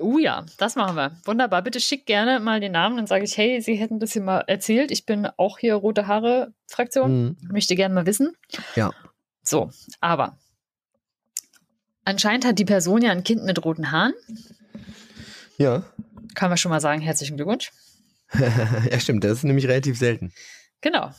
Oh 0.00 0.18
ja, 0.18 0.44
das 0.58 0.76
machen 0.76 0.96
wir. 0.96 1.16
Wunderbar. 1.24 1.62
Bitte 1.62 1.80
schick 1.80 2.04
gerne 2.04 2.38
mal 2.38 2.60
den 2.60 2.72
Namen, 2.72 2.98
dann 2.98 3.06
sage 3.06 3.24
ich, 3.24 3.38
hey, 3.38 3.62
Sie 3.62 3.76
hätten 3.76 3.98
das 3.98 4.12
hier 4.12 4.20
mal 4.20 4.40
erzählt. 4.40 4.90
Ich 4.90 5.06
bin 5.06 5.26
auch 5.38 5.58
hier 5.58 5.74
Rote 5.74 6.06
Haare 6.06 6.52
Fraktion. 6.66 7.22
Mhm. 7.22 7.36
Möchte 7.50 7.76
gerne 7.76 7.94
mal 7.94 8.04
wissen. 8.04 8.36
Ja. 8.74 8.90
So, 9.42 9.70
aber 10.00 10.36
anscheinend 12.06 12.46
hat 12.46 12.58
die 12.58 12.64
Person 12.64 13.02
ja 13.02 13.10
ein 13.10 13.24
Kind 13.24 13.44
mit 13.44 13.62
roten 13.64 13.90
Haaren. 13.90 14.14
Ja. 15.58 15.84
Kann 16.34 16.48
man 16.48 16.56
schon 16.56 16.70
mal 16.70 16.80
sagen, 16.80 17.02
herzlichen 17.02 17.36
Glückwunsch. 17.36 17.72
ja, 18.90 18.98
stimmt. 18.98 19.24
Das 19.24 19.32
ist 19.32 19.44
nämlich 19.44 19.68
relativ 19.68 19.98
selten. 19.98 20.32
Genau. 20.80 21.10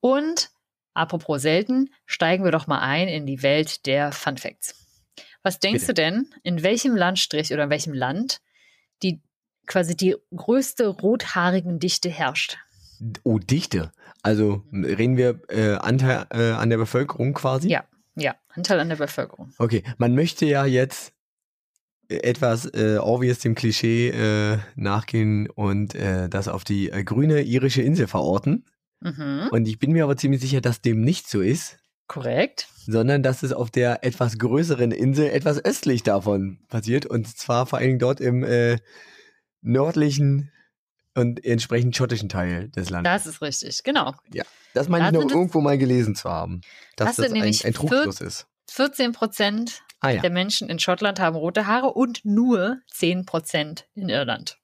Und 0.00 0.50
apropos 0.94 1.42
selten, 1.42 1.90
steigen 2.06 2.44
wir 2.44 2.50
doch 2.50 2.66
mal 2.66 2.80
ein 2.80 3.08
in 3.08 3.26
die 3.26 3.42
Welt 3.42 3.86
der 3.86 4.12
Fun 4.12 4.38
Facts. 4.38 4.74
Was 5.42 5.58
denkst 5.58 5.86
Bitte. 5.86 5.94
du 5.94 6.02
denn, 6.02 6.26
in 6.42 6.62
welchem 6.62 6.96
Landstrich 6.96 7.52
oder 7.52 7.64
in 7.64 7.70
welchem 7.70 7.94
Land 7.94 8.40
die 9.02 9.20
quasi 9.66 9.96
die 9.96 10.16
größte 10.34 10.86
rothaarigen 10.86 11.78
Dichte 11.78 12.08
herrscht? 12.08 12.58
Oh, 13.24 13.38
Dichte. 13.38 13.92
Also 14.22 14.62
reden 14.72 15.16
wir 15.16 15.40
äh, 15.48 15.74
Anteil 15.74 16.26
äh, 16.30 16.52
an 16.52 16.70
der 16.70 16.76
Bevölkerung 16.76 17.34
quasi? 17.34 17.68
Ja, 17.68 17.84
ja, 18.14 18.34
Anteil 18.48 18.80
an 18.80 18.88
der 18.88 18.96
Bevölkerung. 18.96 19.52
Okay, 19.58 19.82
man 19.98 20.14
möchte 20.14 20.46
ja 20.46 20.64
jetzt 20.64 21.12
etwas 22.08 22.66
äh, 22.66 22.98
obvious 22.98 23.38
dem 23.38 23.54
Klischee 23.54 24.08
äh, 24.08 24.58
nachgehen 24.74 25.48
und 25.48 25.94
äh, 25.94 26.28
das 26.28 26.48
auf 26.48 26.64
die 26.64 26.90
äh, 26.90 27.04
grüne 27.04 27.42
irische 27.42 27.82
Insel 27.82 28.06
verorten. 28.06 28.66
Mhm. 29.00 29.48
Und 29.50 29.66
ich 29.66 29.78
bin 29.78 29.92
mir 29.92 30.04
aber 30.04 30.16
ziemlich 30.16 30.40
sicher, 30.40 30.60
dass 30.60 30.80
dem 30.80 31.00
nicht 31.00 31.28
so 31.28 31.40
ist. 31.40 31.78
Korrekt. 32.06 32.68
Sondern 32.86 33.22
dass 33.22 33.42
es 33.42 33.52
auf 33.52 33.70
der 33.70 34.04
etwas 34.04 34.38
größeren 34.38 34.92
Insel 34.92 35.30
etwas 35.30 35.64
östlich 35.64 36.02
davon 36.02 36.58
passiert. 36.68 37.06
Und 37.06 37.26
zwar 37.36 37.66
vor 37.66 37.78
allen 37.78 37.88
Dingen 37.88 37.98
dort 37.98 38.20
im 38.20 38.44
äh, 38.44 38.78
nördlichen 39.62 40.50
und 41.14 41.44
entsprechend 41.44 41.96
schottischen 41.96 42.28
Teil 42.28 42.68
des 42.70 42.90
Landes. 42.90 43.10
Das 43.10 43.26
ist 43.26 43.42
richtig, 43.42 43.82
genau. 43.82 44.14
Ja, 44.32 44.44
das 44.74 44.88
meine 44.88 45.06
ich 45.06 45.12
noch 45.12 45.30
irgendwo 45.30 45.60
mal 45.60 45.78
gelesen 45.78 46.14
zu 46.14 46.30
haben, 46.30 46.60
dass 46.96 47.16
das, 47.16 47.32
ein, 47.32 47.42
ein 47.42 47.74
Trugschluss 47.74 48.20
ist. 48.20 48.46
14 48.70 49.12
Prozent 49.12 49.82
ah, 50.00 50.10
ja. 50.10 50.20
der 50.20 50.30
Menschen 50.30 50.68
in 50.68 50.78
Schottland 50.78 51.20
haben 51.20 51.36
rote 51.36 51.66
Haare 51.66 51.92
und 51.92 52.24
nur 52.24 52.78
10 52.92 53.26
Prozent 53.26 53.86
in 53.94 54.08
Irland. 54.08 54.58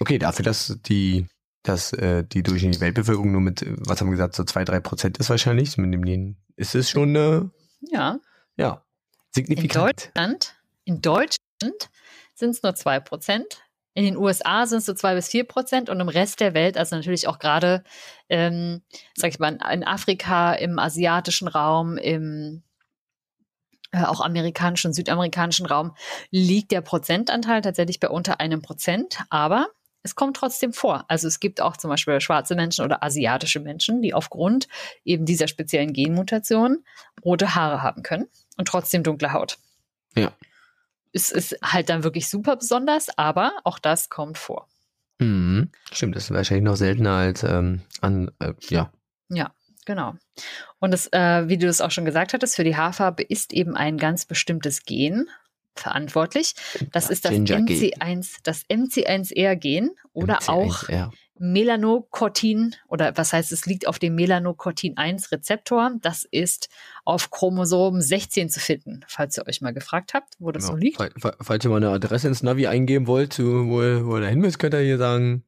Okay, 0.00 0.18
dafür, 0.18 0.44
dass 0.44 0.78
die 0.84 1.26
dass 1.62 1.92
äh, 1.92 2.24
die 2.24 2.42
durchschnittliche 2.42 2.80
Weltbevölkerung 2.80 3.30
nur 3.30 3.40
mit, 3.40 3.64
was 3.86 4.00
haben 4.00 4.08
wir 4.08 4.16
gesagt, 4.16 4.34
so 4.34 4.42
zwei, 4.42 4.64
drei 4.64 4.80
Prozent 4.80 5.18
ist 5.18 5.30
wahrscheinlich. 5.30 5.76
Mit 5.78 5.94
dem 5.94 6.36
ist 6.56 6.74
es 6.74 6.90
schon 6.90 7.14
äh, 7.14 7.42
ja. 7.82 8.18
ja 8.56 8.84
signifikant. 9.30 10.10
In 10.14 10.22
Deutschland, 10.24 10.56
in 10.84 11.02
Deutschland 11.02 11.90
sind 12.34 12.50
es 12.50 12.62
nur 12.62 12.74
zwei 12.74 13.00
Prozent. 13.00 13.62
In 13.94 14.04
den 14.04 14.16
USA 14.16 14.66
sind 14.66 14.78
es 14.78 14.86
so 14.86 14.94
zwei 14.94 15.14
bis 15.14 15.28
vier 15.28 15.44
Prozent 15.44 15.90
und 15.90 16.00
im 16.00 16.08
Rest 16.08 16.40
der 16.40 16.54
Welt, 16.54 16.78
also 16.78 16.96
natürlich 16.96 17.28
auch 17.28 17.38
gerade, 17.38 17.84
ähm, 18.28 18.82
sag 19.14 19.30
ich 19.30 19.38
mal, 19.38 19.58
in 19.70 19.84
Afrika, 19.84 20.54
im 20.54 20.78
asiatischen 20.78 21.48
Raum, 21.48 21.98
im 21.98 22.62
äh, 23.92 24.04
auch 24.04 24.20
amerikanischen, 24.22 24.94
südamerikanischen 24.94 25.66
Raum, 25.66 25.94
liegt 26.30 26.72
der 26.72 26.80
Prozentanteil 26.80 27.60
tatsächlich 27.60 28.00
bei 28.00 28.08
unter 28.08 28.40
einem 28.40 28.62
Prozent. 28.62 29.18
Aber 29.28 29.68
es 30.02 30.14
kommt 30.14 30.36
trotzdem 30.36 30.72
vor. 30.72 31.04
Also 31.08 31.28
es 31.28 31.40
gibt 31.40 31.60
auch 31.60 31.76
zum 31.76 31.90
Beispiel 31.90 32.20
schwarze 32.20 32.54
Menschen 32.54 32.84
oder 32.84 33.04
asiatische 33.04 33.60
Menschen, 33.60 34.00
die 34.00 34.14
aufgrund 34.14 34.66
eben 35.04 35.26
dieser 35.26 35.46
speziellen 35.46 35.92
Genmutation 35.92 36.84
rote 37.24 37.54
Haare 37.54 37.82
haben 37.82 38.02
können 38.02 38.28
und 38.56 38.66
trotzdem 38.66 39.02
dunkle 39.02 39.32
Haut. 39.32 39.58
Ja. 40.16 40.32
Es 41.12 41.30
ist 41.30 41.56
halt 41.62 41.88
dann 41.88 42.04
wirklich 42.04 42.28
super 42.28 42.56
besonders, 42.56 43.08
aber 43.16 43.52
auch 43.64 43.78
das 43.78 44.08
kommt 44.08 44.38
vor. 44.38 44.68
Mhm. 45.18 45.70
Stimmt, 45.92 46.16
das 46.16 46.24
ist 46.24 46.30
wahrscheinlich 46.30 46.64
noch 46.64 46.76
seltener 46.76 47.12
als 47.12 47.42
ähm, 47.42 47.82
an, 48.00 48.30
äh, 48.38 48.54
ja. 48.68 48.92
Ja, 49.28 49.54
genau. 49.86 50.14
Und 50.78 50.90
das, 50.92 51.08
äh, 51.12 51.48
wie 51.48 51.58
du 51.58 51.68
es 51.68 51.80
auch 51.80 51.90
schon 51.90 52.04
gesagt 52.04 52.32
hattest, 52.32 52.56
für 52.56 52.64
die 52.64 52.76
Haarfarbe 52.76 53.22
ist 53.22 53.52
eben 53.52 53.76
ein 53.76 53.98
ganz 53.98 54.24
bestimmtes 54.24 54.84
Gen 54.84 55.28
verantwortlich. 55.74 56.54
Das 56.92 57.08
ist 57.08 57.24
das 57.24 57.32
MC1, 57.32 58.38
das 58.42 58.64
MC1R-Gen 58.68 59.90
oder 60.12 60.40
MC1R. 60.40 60.50
auch 60.50 60.88
Melanocortin 61.38 62.74
oder 62.88 63.16
was 63.16 63.32
heißt, 63.32 63.52
es 63.52 63.66
liegt 63.66 63.88
auf 63.88 63.98
dem 63.98 64.14
Melanocortin 64.14 64.96
1 64.96 65.32
Rezeptor. 65.32 65.92
Das 66.00 66.24
ist 66.30 66.68
auf 67.04 67.30
Chromosom 67.30 68.00
16 68.00 68.48
zu 68.48 68.60
finden, 68.60 69.00
falls 69.08 69.38
ihr 69.38 69.46
euch 69.46 69.60
mal 69.60 69.72
gefragt 69.72 70.14
habt, 70.14 70.34
wo 70.38 70.52
das 70.52 70.64
genau. 70.64 70.74
so 70.74 70.78
liegt. 70.78 70.98
Falls 71.40 71.64
ihr 71.64 71.70
mal 71.70 71.78
eine 71.78 71.90
Adresse 71.90 72.28
ins 72.28 72.42
Navi 72.42 72.66
eingeben 72.66 73.06
wollt, 73.06 73.38
wo, 73.38 73.44
wo 73.44 74.18
ihr 74.18 74.28
hin 74.28 74.40
müsst, 74.40 74.58
könnt 74.58 74.74
ihr 74.74 74.80
hier 74.80 74.98
sagen, 74.98 75.44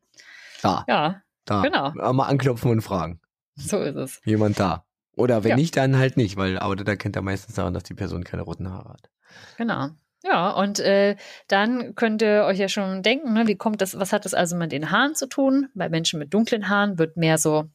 da. 0.63 0.85
Ja, 0.89 1.23
da. 1.45 1.63
genau. 1.63 1.93
Mal 2.13 2.27
anklopfen 2.27 2.71
und 2.71 2.81
fragen. 2.81 3.21
So 3.57 3.79
ist 3.79 3.97
es. 3.97 4.21
Jemand 4.25 4.59
da. 4.59 4.85
Oder 5.17 5.45
wenn 5.45 5.51
ja. 5.51 5.57
nicht, 5.57 5.77
dann 5.77 5.97
halt 5.97 6.17
nicht, 6.17 6.37
weil 6.37 6.59
aber 6.59 6.77
da 6.77 6.97
kennt 6.97 7.15
er 7.17 7.23
meistens 7.23 7.55
daran, 7.55 7.75
dass 7.75 7.85
die 7.85 7.95
Person 7.95 8.25
keine 8.25 8.43
roten 8.43 8.69
Haare 8.69 8.95
hat. 8.95 9.11
Genau. 9.57 9.91
Ja, 10.25 10.53
und 10.53 10.81
äh, 10.81 11.17
dann 11.49 11.95
könnt 11.95 12.23
ihr 12.23 12.45
euch 12.45 12.59
ja 12.59 12.71
schon 12.71 13.03
denken, 13.03 13.35
ne, 13.35 13.47
wie 13.47 13.57
kommt 13.57 13.83
das, 13.83 13.99
was 13.99 14.11
hat 14.11 14.25
das 14.25 14.33
also 14.33 14.57
mit 14.57 14.73
den 14.73 14.91
Haaren 14.91 15.15
zu 15.15 15.29
tun? 15.29 15.69
Bei 15.75 15.91
Menschen 15.91 16.19
mit 16.19 16.33
dunklen 16.33 16.71
Haaren 16.71 16.99
wird 16.99 17.19
mehr 17.19 17.37
so, 17.37 17.67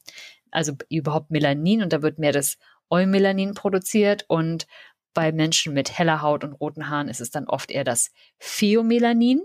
also 0.50 0.74
überhaupt 0.90 1.30
Melanin 1.30 1.84
und 1.84 1.94
da 1.94 2.02
wird 2.02 2.18
mehr 2.18 2.32
das 2.32 2.58
Eumelanin 2.90 3.54
produziert 3.54 4.26
und 4.28 4.66
bei 5.14 5.32
Menschen 5.32 5.76
mit 5.76 5.96
heller 5.96 6.24
Haut 6.24 6.44
und 6.44 6.54
roten 6.54 6.90
Haaren 6.90 7.08
ist 7.08 7.22
es 7.22 7.30
dann 7.30 7.46
oft 7.46 7.70
eher 7.70 7.84
das 7.84 8.10
Pheomelanin. 8.40 9.42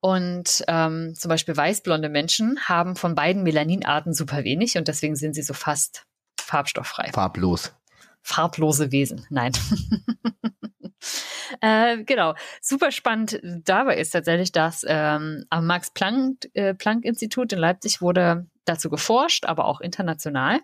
Und 0.00 0.64
ähm, 0.68 1.14
zum 1.14 1.28
Beispiel 1.28 1.54
weißblonde 1.54 2.08
Menschen 2.08 2.58
haben 2.66 2.96
von 2.96 3.14
beiden 3.14 3.42
Melaninarten 3.42 4.14
super 4.14 4.44
wenig 4.44 4.78
und 4.78 4.88
deswegen 4.88 5.16
sind 5.16 5.34
sie 5.34 5.42
so 5.42 5.52
fast 5.52 6.06
farbstofffrei. 6.40 7.10
Farblos. 7.12 7.74
Farblose 8.22 8.90
Wesen, 8.90 9.26
nein. 9.28 9.52
Äh, 11.60 12.04
genau, 12.04 12.34
super 12.62 12.92
spannend 12.92 13.40
dabei 13.42 13.96
ist 13.96 14.12
tatsächlich, 14.12 14.52
dass 14.52 14.84
ähm, 14.86 15.46
am 15.50 15.66
Max-Planck-Institut 15.66 17.52
äh, 17.52 17.56
in 17.56 17.60
Leipzig 17.60 18.00
wurde 18.00 18.46
dazu 18.64 18.88
geforscht, 18.88 19.46
aber 19.46 19.64
auch 19.64 19.80
international. 19.80 20.60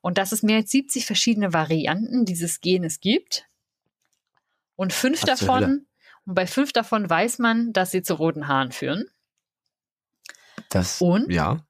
Und 0.00 0.16
dass 0.16 0.32
es 0.32 0.42
mehr 0.42 0.56
als 0.56 0.70
70 0.70 1.04
verschiedene 1.04 1.52
Varianten 1.52 2.24
dieses 2.24 2.62
Genes 2.62 3.00
gibt. 3.00 3.44
Und 4.76 4.94
fünf 4.94 5.22
Was 5.22 5.40
davon, 5.40 5.86
und 6.24 6.34
bei 6.34 6.46
fünf 6.46 6.72
davon 6.72 7.08
weiß 7.08 7.38
man, 7.38 7.72
dass 7.74 7.90
sie 7.90 8.02
zu 8.02 8.14
roten 8.14 8.48
Haaren 8.48 8.72
führen. 8.72 9.04
Das, 10.70 11.00
und 11.02 11.30
ja. 11.30 11.64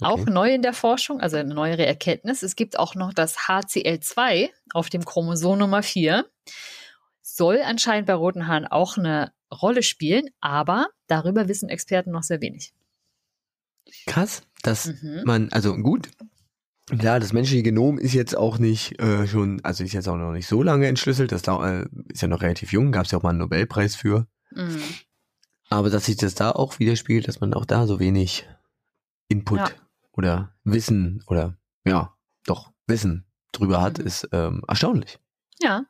Okay. 0.00 0.04
Auch 0.04 0.26
neu 0.26 0.52
in 0.52 0.60
der 0.60 0.74
Forschung, 0.74 1.20
also 1.20 1.38
eine 1.38 1.54
neuere 1.54 1.86
Erkenntnis, 1.86 2.42
es 2.42 2.54
gibt 2.54 2.78
auch 2.78 2.94
noch 2.94 3.14
das 3.14 3.38
HCL2 3.38 4.50
auf 4.74 4.90
dem 4.90 5.04
Chromosom 5.04 5.58
Nummer 5.58 5.82
4 5.82 6.26
soll 7.26 7.60
anscheinend 7.64 8.06
bei 8.06 8.14
roten 8.14 8.46
Haaren 8.46 8.66
auch 8.66 8.96
eine 8.96 9.32
Rolle 9.52 9.82
spielen, 9.82 10.30
aber 10.40 10.86
darüber 11.08 11.48
wissen 11.48 11.68
Experten 11.68 12.12
noch 12.12 12.22
sehr 12.22 12.40
wenig. 12.40 12.72
Krass. 14.06 14.42
dass 14.62 14.86
mhm. 14.86 15.22
man, 15.24 15.48
also 15.52 15.76
gut, 15.76 16.08
klar, 16.86 17.20
das 17.20 17.32
menschliche 17.32 17.62
Genom 17.62 17.98
ist 17.98 18.14
jetzt 18.14 18.36
auch 18.36 18.58
nicht 18.58 19.00
äh, 19.00 19.26
schon, 19.26 19.60
also 19.64 19.84
ist 19.84 19.92
jetzt 19.92 20.08
auch 20.08 20.16
noch 20.16 20.32
nicht 20.32 20.46
so 20.46 20.62
lange 20.62 20.86
entschlüsselt, 20.86 21.32
das 21.32 21.42
äh, 21.46 21.86
ist 22.08 22.22
ja 22.22 22.28
noch 22.28 22.42
relativ 22.42 22.72
jung, 22.72 22.92
gab 22.92 23.06
es 23.06 23.12
ja 23.12 23.18
auch 23.18 23.22
mal 23.22 23.30
einen 23.30 23.38
Nobelpreis 23.38 23.94
für. 23.94 24.26
Mhm. 24.52 24.82
Aber 25.68 25.90
dass 25.90 26.06
sich 26.06 26.16
das 26.16 26.34
da 26.34 26.52
auch 26.52 26.78
widerspiegelt, 26.78 27.26
dass 27.26 27.40
man 27.40 27.54
auch 27.54 27.64
da 27.64 27.86
so 27.86 27.98
wenig 27.98 28.48
Input 29.28 29.58
ja. 29.58 29.70
oder 30.12 30.54
Wissen 30.62 31.24
oder 31.26 31.56
ja, 31.84 32.16
doch 32.44 32.72
Wissen 32.86 33.26
drüber 33.52 33.82
hat, 33.82 33.98
mhm. 33.98 34.06
ist 34.06 34.28
ähm, 34.32 34.62
erstaunlich. 34.68 35.18
Ja. 35.60 35.86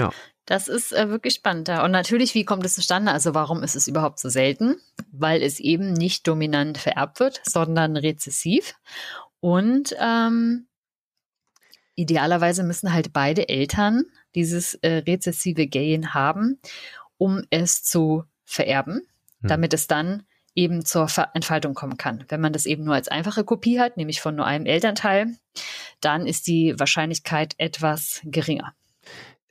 Ja. 0.00 0.10
Das 0.46 0.66
ist 0.66 0.92
äh, 0.92 1.08
wirklich 1.08 1.34
spannend. 1.34 1.68
Ja. 1.68 1.84
Und 1.84 1.92
natürlich, 1.92 2.34
wie 2.34 2.44
kommt 2.44 2.64
es 2.64 2.74
zustande? 2.74 3.12
Also 3.12 3.34
warum 3.34 3.62
ist 3.62 3.76
es 3.76 3.86
überhaupt 3.86 4.18
so 4.18 4.28
selten? 4.28 4.76
Weil 5.12 5.42
es 5.42 5.60
eben 5.60 5.92
nicht 5.92 6.26
dominant 6.26 6.78
vererbt 6.78 7.20
wird, 7.20 7.40
sondern 7.44 7.96
rezessiv. 7.96 8.74
Und 9.38 9.94
ähm, 10.00 10.66
idealerweise 11.94 12.64
müssen 12.64 12.92
halt 12.92 13.12
beide 13.12 13.48
Eltern 13.48 14.04
dieses 14.34 14.74
äh, 14.74 15.04
rezessive 15.06 15.66
Gen 15.66 16.14
haben, 16.14 16.58
um 17.16 17.42
es 17.50 17.82
zu 17.84 18.24
vererben, 18.44 19.06
hm. 19.40 19.48
damit 19.48 19.72
es 19.72 19.86
dann 19.86 20.24
eben 20.54 20.84
zur 20.84 21.06
Entfaltung 21.34 21.74
kommen 21.74 21.96
kann. 21.96 22.24
Wenn 22.28 22.40
man 22.40 22.52
das 22.52 22.66
eben 22.66 22.84
nur 22.84 22.94
als 22.94 23.08
einfache 23.08 23.44
Kopie 23.44 23.78
hat, 23.78 23.96
nämlich 23.96 24.20
von 24.20 24.34
nur 24.34 24.46
einem 24.46 24.66
Elternteil, 24.66 25.36
dann 26.00 26.26
ist 26.26 26.46
die 26.46 26.74
Wahrscheinlichkeit 26.78 27.54
etwas 27.58 28.20
geringer. 28.24 28.74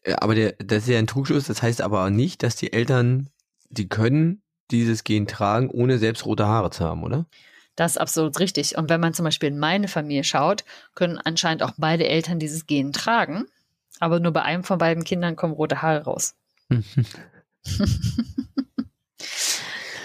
Äh, 0.10 0.15
aber 0.19 0.36
der, 0.36 0.54
das 0.54 0.84
ist 0.84 0.89
ja 0.89 1.00
ein 1.00 1.08
Trugschluss, 1.08 1.48
das 1.48 1.62
heißt 1.62 1.82
aber 1.82 2.10
nicht, 2.10 2.43
dass 2.43 2.56
die 2.56 2.74
Eltern, 2.74 3.30
die 3.69 3.88
können 3.88 4.41
dieses 4.72 5.04
Gen 5.04 5.28
tragen, 5.28 5.69
ohne 5.69 5.98
selbst 5.98 6.26
rote 6.26 6.48
Haare 6.48 6.69
zu 6.72 6.84
haben, 6.84 7.04
oder? 7.04 7.26
Das 7.76 7.93
ist 7.93 7.98
absolut 7.98 8.39
richtig. 8.39 8.78
Und 8.78 8.89
wenn 8.89 9.00
man 9.00 9.13
zum 9.13 9.24
Beispiel 9.26 9.50
in 9.50 9.58
meine 9.58 9.88
Familie 9.88 10.24
schaut, 10.24 10.65
können 10.95 11.17
anscheinend 11.17 11.63
auch 11.63 11.72
beide 11.78 12.08
Eltern 12.08 12.39
dieses 12.39 12.67
Gen 12.67 12.91
tragen, 12.91 13.45
aber 14.00 14.19
nur 14.19 14.34
bei 14.34 14.41
einem 14.41 14.63
von 14.63 14.78
beiden 14.78 15.04
Kindern 15.04 15.36
kommen 15.36 15.54
rote 15.54 15.82
Haare 15.82 16.04
raus. 16.04 16.36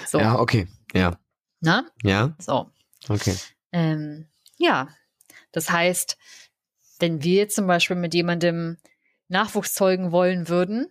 so. 0.07 0.19
Ja, 0.19 0.39
okay. 0.39 0.69
Ja. 0.95 1.19
Na? 1.61 1.85
Ja. 2.03 2.35
So. 2.39 2.71
Okay. 3.09 3.35
Ähm, 3.73 4.29
ja. 4.57 4.89
Das 5.53 5.71
heißt, 5.71 6.17
wenn 7.01 7.23
wir 7.23 7.49
zum 7.49 7.67
Beispiel 7.67 7.97
mit 7.97 8.15
jemandem 8.15 8.79
Nachwuchs 9.29 9.75
zeugen 9.75 10.13
wollen 10.13 10.49
würden, 10.49 10.87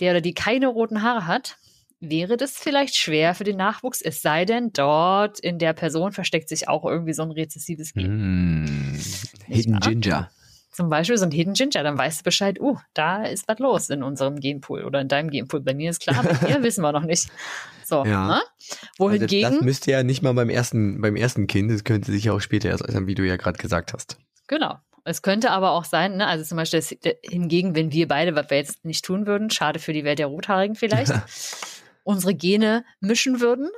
der 0.00 0.12
oder 0.12 0.20
die 0.20 0.34
keine 0.34 0.68
roten 0.68 1.02
Haare 1.02 1.26
hat, 1.26 1.58
wäre 2.00 2.36
das 2.36 2.52
vielleicht 2.52 2.96
schwer 2.96 3.34
für 3.34 3.44
den 3.44 3.56
Nachwuchs, 3.56 4.00
es 4.00 4.22
sei 4.22 4.44
denn, 4.44 4.72
dort 4.72 5.40
in 5.40 5.58
der 5.58 5.72
Person 5.72 6.12
versteckt 6.12 6.48
sich 6.48 6.68
auch 6.68 6.84
irgendwie 6.84 7.12
so 7.12 7.22
ein 7.22 7.30
rezessives 7.30 7.92
Gen. 7.92 8.92
Mm, 8.92 9.00
Hidden 9.46 9.80
Ginger. 9.80 10.30
Zum 10.70 10.90
Beispiel 10.90 11.18
so 11.18 11.24
ein 11.24 11.32
Hidden 11.32 11.54
Ginger, 11.54 11.82
dann 11.82 11.98
weißt 11.98 12.20
du 12.20 12.24
Bescheid, 12.24 12.60
uh, 12.60 12.76
da 12.94 13.24
ist 13.24 13.48
was 13.48 13.58
los 13.58 13.90
in 13.90 14.04
unserem 14.04 14.38
Genpool 14.38 14.84
oder 14.84 15.00
in 15.00 15.08
deinem 15.08 15.30
Genpool. 15.30 15.60
Bei 15.60 15.74
mir 15.74 15.90
ist 15.90 16.00
klar, 16.00 16.22
bei 16.22 16.34
dir 16.34 16.62
wissen 16.62 16.82
wir 16.82 16.92
noch 16.92 17.02
nicht. 17.02 17.28
So, 17.84 18.04
ja. 18.04 18.28
ne? 18.28 18.42
Wohingegen. 18.96 19.44
Also 19.44 19.56
das 19.56 19.64
müsste 19.64 19.90
ja 19.90 20.04
nicht 20.04 20.22
mal 20.22 20.34
beim 20.34 20.50
ersten, 20.50 21.00
beim 21.00 21.16
ersten 21.16 21.48
Kind, 21.48 21.72
das 21.72 21.82
könnte 21.82 22.12
sich 22.12 22.30
auch 22.30 22.40
später 22.40 22.68
erst 22.68 22.88
äußern, 22.88 23.08
wie 23.08 23.16
du 23.16 23.26
ja 23.26 23.36
gerade 23.36 23.58
gesagt 23.58 23.92
hast. 23.92 24.18
Genau. 24.46 24.76
Es 25.04 25.22
könnte 25.22 25.50
aber 25.50 25.70
auch 25.72 25.84
sein, 25.84 26.16
ne, 26.16 26.26
also 26.26 26.44
zum 26.44 26.56
Beispiel 26.56 26.80
das, 26.80 26.94
hingegen, 27.22 27.74
wenn 27.74 27.92
wir 27.92 28.08
beide, 28.08 28.34
was 28.34 28.50
wir 28.50 28.58
jetzt 28.58 28.84
nicht 28.84 29.04
tun 29.04 29.26
würden, 29.26 29.50
schade 29.50 29.78
für 29.78 29.92
die 29.92 30.04
Welt 30.04 30.18
der 30.18 30.26
Rothaarigen 30.26 30.76
vielleicht, 30.76 31.12
unsere 32.04 32.34
Gene 32.34 32.84
mischen 33.00 33.40
würden, 33.40 33.70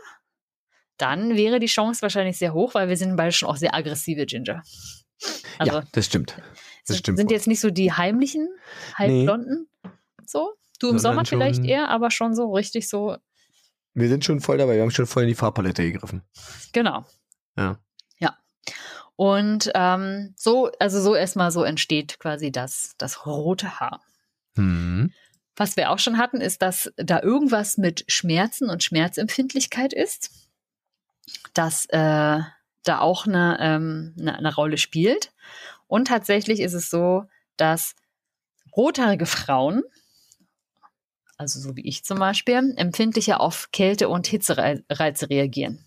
dann 0.96 1.36
wäre 1.36 1.60
die 1.60 1.66
Chance 1.66 2.02
wahrscheinlich 2.02 2.38
sehr 2.38 2.52
hoch, 2.52 2.74
weil 2.74 2.88
wir 2.88 2.96
sind 2.96 3.16
beide 3.16 3.32
schon 3.32 3.48
auch 3.48 3.56
sehr 3.56 3.74
aggressive 3.74 4.26
Ginger. 4.26 4.62
Also, 5.58 5.74
ja, 5.74 5.84
das 5.92 6.06
stimmt. 6.06 6.36
Das 6.36 6.96
sind, 6.96 6.98
stimmt 6.98 7.18
sind 7.18 7.30
jetzt 7.30 7.46
nicht 7.46 7.60
so 7.60 7.70
die 7.70 7.92
heimlichen, 7.92 8.48
halbblonden, 8.94 9.68
nee. 9.82 9.90
so. 10.26 10.54
Du 10.78 10.88
im 10.88 10.98
Sommer 10.98 11.26
vielleicht 11.26 11.62
eher, 11.62 11.90
aber 11.90 12.10
schon 12.10 12.34
so 12.34 12.52
richtig 12.54 12.88
so. 12.88 13.16
Wir 13.92 14.08
sind 14.08 14.24
schon 14.24 14.40
voll 14.40 14.56
dabei, 14.56 14.76
wir 14.76 14.82
haben 14.82 14.90
schon 14.90 15.06
voll 15.06 15.24
in 15.24 15.28
die 15.28 15.34
Farbpalette 15.34 15.82
gegriffen. 15.82 16.22
Genau. 16.72 17.04
Ja. 17.56 17.78
Und 19.20 19.70
ähm, 19.74 20.32
so, 20.38 20.70
also 20.78 20.98
so 20.98 21.14
erstmal 21.14 21.50
so 21.50 21.62
entsteht 21.62 22.18
quasi 22.18 22.50
das, 22.50 22.94
das 22.96 23.26
rote 23.26 23.78
Haar. 23.78 24.00
Mhm. 24.54 25.12
Was 25.54 25.76
wir 25.76 25.90
auch 25.90 25.98
schon 25.98 26.16
hatten, 26.16 26.40
ist, 26.40 26.62
dass 26.62 26.90
da 26.96 27.20
irgendwas 27.20 27.76
mit 27.76 28.10
Schmerzen 28.10 28.70
und 28.70 28.82
Schmerzempfindlichkeit 28.82 29.92
ist, 29.92 30.30
dass 31.52 31.84
äh, 31.90 32.38
da 32.82 32.98
auch 33.00 33.26
eine, 33.26 33.58
ähm, 33.60 34.16
eine, 34.18 34.38
eine 34.38 34.54
Rolle 34.54 34.78
spielt. 34.78 35.34
Und 35.86 36.08
tatsächlich 36.08 36.60
ist 36.60 36.72
es 36.72 36.88
so, 36.88 37.26
dass 37.58 37.96
rothaarige 38.74 39.26
Frauen, 39.26 39.82
also 41.36 41.60
so 41.60 41.76
wie 41.76 41.86
ich 41.86 42.04
zum 42.06 42.18
Beispiel, 42.18 42.72
empfindlicher 42.78 43.42
auf 43.42 43.70
Kälte- 43.70 44.08
und 44.08 44.26
Hitzereize 44.28 45.28
reagieren. 45.28 45.86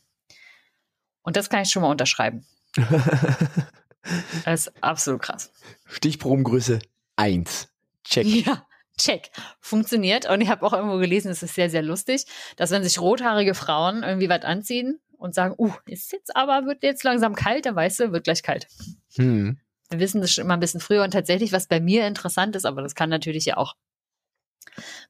Und 1.23 1.35
das 1.35 1.49
kann 1.49 1.63
ich 1.63 1.71
schon 1.71 1.81
mal 1.81 1.89
unterschreiben. 1.89 2.45
das 4.45 4.67
ist 4.67 4.83
absolut 4.83 5.21
krass. 5.21 5.51
Stichprobengröße 5.85 6.79
1. 7.15 7.69
Check. 8.03 8.25
Ja, 8.25 8.65
check. 8.97 9.31
Funktioniert. 9.59 10.29
Und 10.29 10.41
ich 10.41 10.49
habe 10.49 10.65
auch 10.65 10.73
irgendwo 10.73 10.97
gelesen, 10.97 11.29
es 11.29 11.43
ist 11.43 11.55
sehr, 11.55 11.69
sehr 11.69 11.83
lustig, 11.83 12.25
dass 12.57 12.71
wenn 12.71 12.83
sich 12.83 12.99
rothaarige 12.99 13.53
Frauen 13.53 14.03
irgendwie 14.03 14.29
was 14.29 14.43
anziehen 14.43 14.99
und 15.17 15.35
sagen, 15.35 15.55
uh, 15.57 15.73
ist 15.85 16.11
jetzt 16.11 16.35
aber, 16.35 16.65
wird 16.65 16.83
jetzt 16.83 17.03
langsam 17.03 17.35
kalt, 17.35 17.65
dann 17.65 17.75
weißt 17.75 17.99
du, 18.01 18.11
wird 18.11 18.25
gleich 18.25 18.43
kalt. 18.43 18.67
Hm 19.15 19.57
wir 19.93 19.99
wissen 19.99 20.21
das 20.21 20.33
schon 20.33 20.45
immer 20.45 20.55
ein 20.55 20.59
bisschen 20.59 20.79
früher 20.79 21.03
und 21.03 21.11
tatsächlich, 21.11 21.51
was 21.51 21.67
bei 21.67 21.79
mir 21.79 22.07
interessant 22.07 22.55
ist, 22.55 22.65
aber 22.65 22.81
das 22.81 22.95
kann 22.95 23.09
natürlich 23.09 23.45
ja 23.45 23.57
auch 23.57 23.75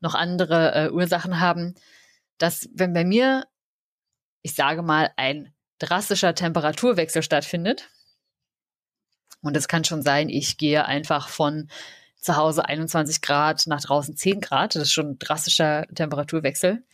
noch 0.01 0.13
andere 0.13 0.73
äh, 0.75 0.89
Ursachen 0.91 1.39
haben, 1.39 1.75
dass 2.37 2.69
wenn 2.73 2.93
bei 2.93 3.05
mir, 3.05 3.45
ich 4.41 4.55
sage 4.55 4.81
mal, 4.81 5.11
ein 5.15 5.53
drastischer 5.79 6.35
Temperaturwechsel 6.35 7.23
stattfindet, 7.23 7.89
und 9.41 9.57
es 9.57 9.67
kann 9.67 9.83
schon 9.83 10.01
sein, 10.01 10.29
ich 10.29 10.57
gehe 10.57 10.85
einfach 10.85 11.27
von 11.27 11.67
zu 12.17 12.37
Hause 12.37 12.65
21 12.65 13.21
Grad 13.21 13.67
nach 13.67 13.81
draußen 13.81 14.15
10 14.15 14.39
Grad, 14.39 14.75
das 14.75 14.83
ist 14.83 14.93
schon 14.93 15.11
ein 15.11 15.19
drastischer 15.19 15.85
Temperaturwechsel. 15.93 16.85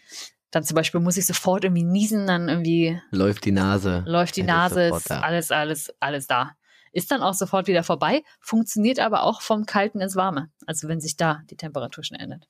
Dann 0.50 0.64
zum 0.64 0.74
Beispiel 0.74 1.00
muss 1.00 1.18
ich 1.18 1.28
sofort 1.28 1.64
irgendwie 1.64 1.84
niesen, 1.84 2.26
dann 2.26 2.50
irgendwie 2.50 3.00
läuft 3.12 3.46
die 3.46 3.52
Nase. 3.52 4.04
Läuft 4.08 4.36
die 4.36 4.42
Nase, 4.42 4.88
ist 4.88 5.12
alles, 5.12 5.52
alles, 5.52 5.94
alles 6.00 6.26
da 6.26 6.56
ist 6.92 7.12
dann 7.12 7.22
auch 7.22 7.34
sofort 7.34 7.68
wieder 7.68 7.84
vorbei, 7.84 8.24
funktioniert 8.40 9.00
aber 9.00 9.24
auch 9.24 9.42
vom 9.42 9.66
Kalten 9.66 10.02
ins 10.02 10.16
Warme. 10.16 10.50
Also 10.66 10.88
wenn 10.88 11.00
sich 11.00 11.18
da 11.18 11.42
die 11.50 11.56
Temperatur 11.56 12.04
schnell 12.04 12.22
ändert. 12.22 12.48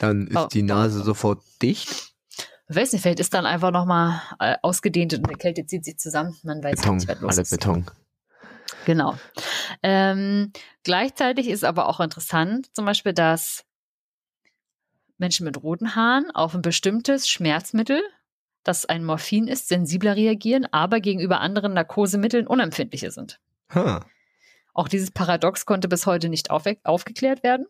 Dann 0.00 0.28
ist 0.28 0.36
oh, 0.36 0.46
die 0.46 0.62
Nase 0.62 1.02
sofort 1.02 1.42
dicht. 1.60 2.14
Ich 2.70 2.76
weiß 2.76 2.92
nicht, 2.92 3.02
vielleicht 3.02 3.20
ist 3.20 3.32
dann 3.32 3.46
einfach 3.46 3.70
nochmal 3.70 4.20
äh, 4.40 4.56
ausgedehnt 4.62 5.14
und 5.14 5.28
die 5.28 5.34
Kälte 5.34 5.64
zieht 5.64 5.84
sich 5.84 5.98
zusammen. 5.98 6.36
Man 6.42 6.62
weiß 6.62 6.80
Beton, 6.80 6.96
nicht, 6.96 7.08
was 7.08 7.20
los 7.20 7.32
alle 7.32 7.42
ist. 7.42 7.50
Beton. 7.50 7.86
Genau. 8.84 9.16
Ähm, 9.82 10.52
gleichzeitig 10.82 11.48
ist 11.48 11.64
aber 11.64 11.88
auch 11.88 12.00
interessant, 12.00 12.68
zum 12.74 12.84
Beispiel, 12.84 13.14
dass 13.14 13.64
Menschen 15.16 15.44
mit 15.44 15.62
roten 15.62 15.94
Haaren 15.94 16.30
auf 16.30 16.54
ein 16.54 16.62
bestimmtes 16.62 17.28
Schmerzmittel, 17.28 18.02
das 18.64 18.84
ein 18.84 19.04
Morphin 19.04 19.48
ist, 19.48 19.68
sensibler 19.68 20.16
reagieren, 20.16 20.66
aber 20.70 21.00
gegenüber 21.00 21.40
anderen 21.40 21.72
Narkosemitteln 21.72 22.46
unempfindlicher 22.46 23.10
sind. 23.10 23.40
Huh. 23.74 24.00
Auch 24.74 24.88
dieses 24.88 25.10
Paradox 25.10 25.66
konnte 25.66 25.88
bis 25.88 26.06
heute 26.06 26.28
nicht 26.28 26.50
auf, 26.50 26.64
aufgeklärt 26.84 27.42
werden. 27.42 27.66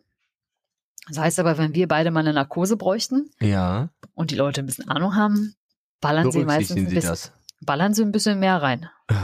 Das 1.07 1.17
heißt 1.17 1.39
aber, 1.39 1.57
wenn 1.57 1.73
wir 1.73 1.87
beide 1.87 2.11
mal 2.11 2.19
eine 2.19 2.33
Narkose 2.33 2.77
bräuchten 2.77 3.31
ja. 3.39 3.89
und 4.13 4.31
die 4.31 4.35
Leute 4.35 4.61
ein 4.61 4.65
bisschen 4.65 4.89
Ahnung 4.89 5.15
haben, 5.15 5.55
ballern 6.01 6.31
sie 6.31 6.45
meistens 6.45 6.77
ein 6.77 6.89
bisschen, 6.89 7.31
ballern 7.61 7.93
sie 7.93 8.03
ein 8.03 8.11
bisschen 8.11 8.39
mehr 8.39 8.61
rein. 8.61 8.89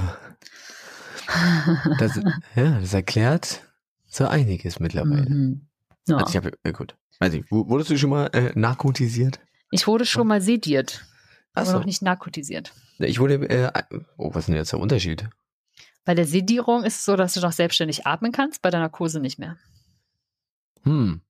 Das, 1.97 2.19
ja, 2.55 2.79
das 2.79 2.93
erklärt 2.93 3.63
so 4.05 4.27
einiges 4.27 4.79
mittlerweile. 4.79 5.27
Mhm. 5.27 5.67
Ja. 6.07 6.17
Also 6.17 6.29
ich 6.29 6.37
habe, 6.37 6.51
äh, 6.63 6.71
gut. 6.71 6.95
Ich, 7.19 7.49
wurdest 7.49 7.89
du 7.89 7.97
schon 7.97 8.11
mal 8.11 8.27
äh, 8.27 8.51
narkotisiert? 8.55 9.39
Ich 9.71 9.87
wurde 9.87 10.05
schon 10.05 10.27
mal 10.27 10.41
sediert, 10.41 11.05
aber 11.53 11.65
so. 11.65 11.73
noch 11.73 11.85
nicht 11.85 12.01
narkotisiert. 12.01 12.73
Ich 12.99 13.19
wurde, 13.19 13.49
äh, 13.49 13.71
oh, 14.17 14.33
was 14.33 14.43
ist 14.43 14.47
denn 14.47 14.55
jetzt 14.55 14.71
der 14.71 14.79
Unterschied? 14.79 15.27
Bei 16.05 16.13
der 16.13 16.27
Sedierung 16.27 16.83
ist 16.83 16.99
es 16.99 17.05
so, 17.05 17.15
dass 17.15 17.33
du 17.33 17.41
noch 17.41 17.51
selbstständig 17.51 18.05
atmen 18.05 18.31
kannst, 18.31 18.61
bei 18.61 18.69
der 18.69 18.79
Narkose 18.79 19.19
nicht 19.19 19.39
mehr. 19.39 19.57
Hm. 20.83 21.21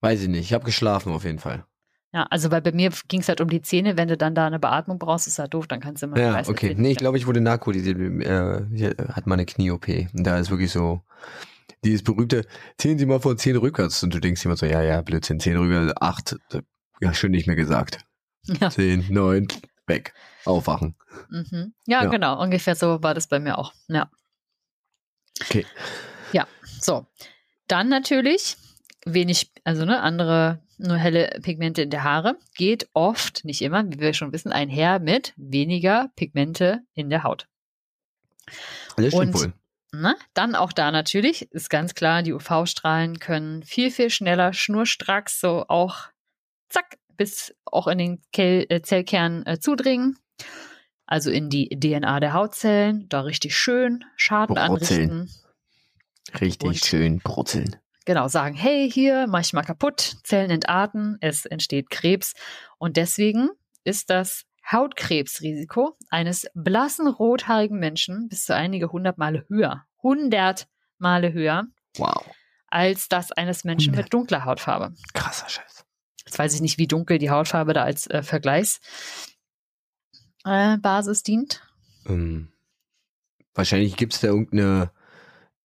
Weiß 0.00 0.22
ich 0.22 0.28
nicht. 0.28 0.40
Ich 0.40 0.52
habe 0.52 0.64
geschlafen 0.64 1.12
auf 1.12 1.24
jeden 1.24 1.38
Fall. 1.38 1.64
Ja, 2.12 2.26
also 2.30 2.48
bei, 2.48 2.60
bei 2.60 2.72
mir 2.72 2.90
ging 3.08 3.20
es 3.20 3.28
halt 3.28 3.40
um 3.40 3.50
die 3.50 3.60
Zähne. 3.60 3.96
Wenn 3.96 4.08
du 4.08 4.16
dann 4.16 4.34
da 4.34 4.46
eine 4.46 4.58
Beatmung 4.58 4.98
brauchst, 4.98 5.26
ist 5.26 5.38
halt 5.38 5.52
doof, 5.52 5.66
dann 5.66 5.80
kannst 5.80 6.02
du 6.02 6.06
immer. 6.06 6.18
Ja, 6.18 6.42
okay. 6.46 6.74
Nee, 6.76 6.92
ich 6.92 6.98
glaube, 6.98 7.18
ich 7.18 7.26
wurde 7.26 7.40
narkotisiert. 7.40 7.98
Äh, 7.98 8.94
hat 9.12 9.26
mal 9.26 9.34
eine 9.34 9.44
Knie-OP. 9.44 9.88
Und 9.88 10.24
da 10.24 10.38
ist 10.38 10.50
wirklich 10.50 10.72
so 10.72 11.02
dieses 11.84 12.02
berühmte, 12.02 12.46
zählen 12.78 12.98
Sie 12.98 13.06
mal 13.06 13.20
von 13.20 13.36
zehn 13.36 13.56
rückwärts. 13.56 14.02
Und 14.02 14.14
du 14.14 14.20
denkst 14.20 14.44
immer 14.44 14.56
so, 14.56 14.64
ja, 14.64 14.82
ja, 14.82 15.02
Blödsinn, 15.02 15.38
zehn 15.38 15.56
rückwärts, 15.56 15.94
acht. 16.00 16.36
Ja, 17.00 17.12
schön 17.12 17.32
nicht 17.32 17.46
mehr 17.46 17.56
gesagt. 17.56 17.98
Ja. 18.60 18.70
Zehn, 18.70 19.04
neun, 19.10 19.46
weg, 19.86 20.14
aufwachen. 20.46 20.96
Mhm. 21.28 21.74
Ja, 21.86 22.04
ja, 22.04 22.08
genau, 22.08 22.40
ungefähr 22.40 22.74
so 22.74 23.02
war 23.02 23.14
das 23.14 23.28
bei 23.28 23.38
mir 23.38 23.58
auch. 23.58 23.74
Ja. 23.88 24.10
Okay. 25.42 25.66
Ja, 26.32 26.46
so. 26.80 27.06
Dann 27.66 27.90
natürlich 27.90 28.56
wenig, 29.14 29.50
also 29.64 29.84
ne, 29.84 30.00
andere, 30.00 30.60
nur 30.78 30.96
helle 30.96 31.38
Pigmente 31.42 31.82
in 31.82 31.90
der 31.90 32.04
Haare, 32.04 32.36
geht 32.56 32.88
oft, 32.92 33.44
nicht 33.44 33.62
immer, 33.62 33.84
wie 33.90 34.00
wir 34.00 34.14
schon 34.14 34.32
wissen, 34.32 34.52
einher 34.52 34.98
mit 34.98 35.34
weniger 35.36 36.10
Pigmente 36.16 36.80
in 36.94 37.10
der 37.10 37.22
Haut. 37.22 37.48
Das 38.96 39.08
stimmt 39.08 39.14
Und, 39.14 39.34
wohl. 39.34 39.52
Na, 39.90 40.16
dann 40.34 40.54
auch 40.54 40.72
da 40.72 40.90
natürlich, 40.90 41.50
ist 41.52 41.70
ganz 41.70 41.94
klar, 41.94 42.22
die 42.22 42.34
UV-Strahlen 42.34 43.18
können 43.18 43.62
viel, 43.62 43.90
viel 43.90 44.10
schneller, 44.10 44.52
schnurstracks, 44.52 45.40
so 45.40 45.64
auch 45.68 46.08
zack, 46.68 46.98
bis 47.16 47.54
auch 47.64 47.86
in 47.86 47.98
den 47.98 48.22
Kel 48.32 48.66
äh, 48.68 48.82
Zellkern 48.82 49.46
äh, 49.46 49.58
zudringen. 49.58 50.18
Also 51.06 51.30
in 51.30 51.48
die 51.48 51.70
DNA 51.70 52.20
der 52.20 52.34
Hautzellen, 52.34 53.08
da 53.08 53.22
richtig 53.22 53.56
schön 53.56 54.04
Schaden 54.16 54.56
Brutzeln. 54.56 55.10
anrichten. 55.10 55.34
Richtig 56.38 56.68
Und 56.68 56.84
schön 56.84 57.18
brutzeln. 57.20 57.76
Genau, 58.08 58.26
sagen, 58.26 58.54
hey, 58.54 58.90
hier, 58.90 59.26
mach 59.28 59.40
ich 59.40 59.52
mal 59.52 59.60
kaputt, 59.60 60.16
Zellen 60.24 60.50
entarten, 60.50 61.18
es 61.20 61.44
entsteht 61.44 61.90
Krebs. 61.90 62.32
Und 62.78 62.96
deswegen 62.96 63.50
ist 63.84 64.08
das 64.08 64.46
Hautkrebsrisiko 64.72 65.94
eines 66.08 66.46
blassen 66.54 67.06
rothaarigen 67.06 67.78
Menschen 67.78 68.30
bis 68.30 68.46
zu 68.46 68.54
einige 68.54 68.92
hundert 68.92 69.18
Male 69.18 69.44
höher. 69.50 69.84
Hundert 70.02 70.68
Male 70.96 71.34
höher. 71.34 71.66
Wow. 71.98 72.24
Als 72.68 73.08
das 73.08 73.30
eines 73.30 73.64
Menschen 73.64 73.90
100. 73.90 74.06
mit 74.06 74.14
dunkler 74.14 74.46
Hautfarbe. 74.46 74.94
Krasser 75.12 75.50
Scheiß. 75.50 75.84
Jetzt 76.24 76.38
weiß 76.38 76.54
ich 76.54 76.62
nicht, 76.62 76.78
wie 76.78 76.86
dunkel 76.86 77.18
die 77.18 77.28
Hautfarbe 77.28 77.74
da 77.74 77.82
als 77.82 78.06
äh, 78.06 78.22
Vergleichsbasis 78.22 78.80
äh, 81.20 81.24
dient. 81.26 81.62
Ähm, 82.06 82.54
wahrscheinlich 83.52 83.96
gibt 83.96 84.14
es 84.14 84.20
da 84.20 84.28
irgendeine, 84.28 84.92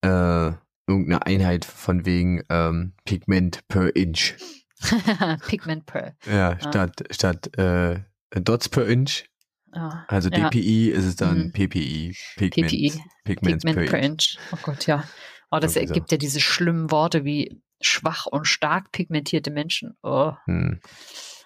äh, 0.01 0.51
irgendeine 0.87 1.25
Einheit 1.25 1.65
von 1.65 2.05
wegen 2.05 2.43
ähm, 2.49 2.93
Pigment 3.05 3.67
per 3.67 3.95
Inch. 3.95 4.35
Pigment 5.47 5.85
per. 5.85 6.15
Ja, 6.25 6.59
statt, 6.59 7.03
ah. 7.03 7.13
statt 7.13 7.57
äh, 7.57 8.01
Dots 8.31 8.69
per 8.69 8.87
Inch. 8.87 9.25
Ah, 9.71 10.05
also 10.07 10.29
ja. 10.29 10.49
DPI 10.49 10.89
ist 10.89 11.05
es 11.05 11.15
dann 11.15 11.45
mhm. 11.45 11.51
PPI, 11.51 12.15
Pigment, 12.35 12.67
PPI, 12.67 13.01
Pigment, 13.23 13.63
Pigment 13.63 13.75
per, 13.75 13.85
per 13.85 13.99
Inch. 13.99 14.37
Inch. 14.37 14.37
Oh 14.51 14.57
Gott, 14.61 14.85
ja. 14.85 15.03
Oh, 15.49 15.59
das 15.59 15.75
Irgendwie 15.75 15.89
ergibt 15.89 16.09
so. 16.09 16.15
ja 16.15 16.17
diese 16.17 16.39
schlimmen 16.39 16.91
Worte 16.91 17.25
wie 17.25 17.61
schwach 17.81 18.25
und 18.25 18.47
stark 18.47 18.91
pigmentierte 18.91 19.51
Menschen. 19.51 19.97
Oh. 20.03 20.33
Hm. 20.45 20.79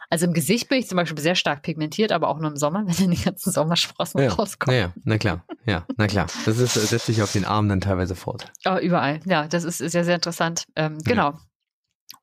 Also 0.10 0.26
im 0.26 0.34
Gesicht 0.34 0.70
bin 0.70 0.80
ich 0.80 0.88
zum 0.88 0.96
Beispiel 0.96 1.22
sehr 1.22 1.36
stark 1.36 1.64
pigmentiert, 1.64 2.12
aber 2.12 2.30
auch 2.30 2.40
nur 2.40 2.50
im 2.50 2.58
Sommer, 2.58 2.84
wenn 2.88 2.96
dann 2.96 3.12
die 3.12 3.24
ganzen 3.24 3.52
Sommersprossen 3.52 4.22
ja, 4.22 4.30
rauskommen. 4.30 4.80
Ja, 4.80 4.94
na 5.04 5.18
klar, 5.18 5.44
ja, 5.66 5.86
na 5.98 6.08
klar. 6.08 6.28
Das 6.46 6.58
ist, 6.58 6.74
setzt 6.74 7.08
sich 7.08 7.22
auf 7.22 7.32
den 7.32 7.46
Arm 7.46 7.68
dann 7.70 7.82
teilweise 7.82 8.16
fort. 8.16 8.52
Oh, 8.66 8.78
überall, 8.78 9.20
ja, 9.26 9.48
das 9.48 9.64
ist 9.64 9.78
sehr, 9.80 10.04
sehr 10.04 10.16
interessant. 10.16 10.66
Ähm, 10.76 11.00
genau. 11.04 11.34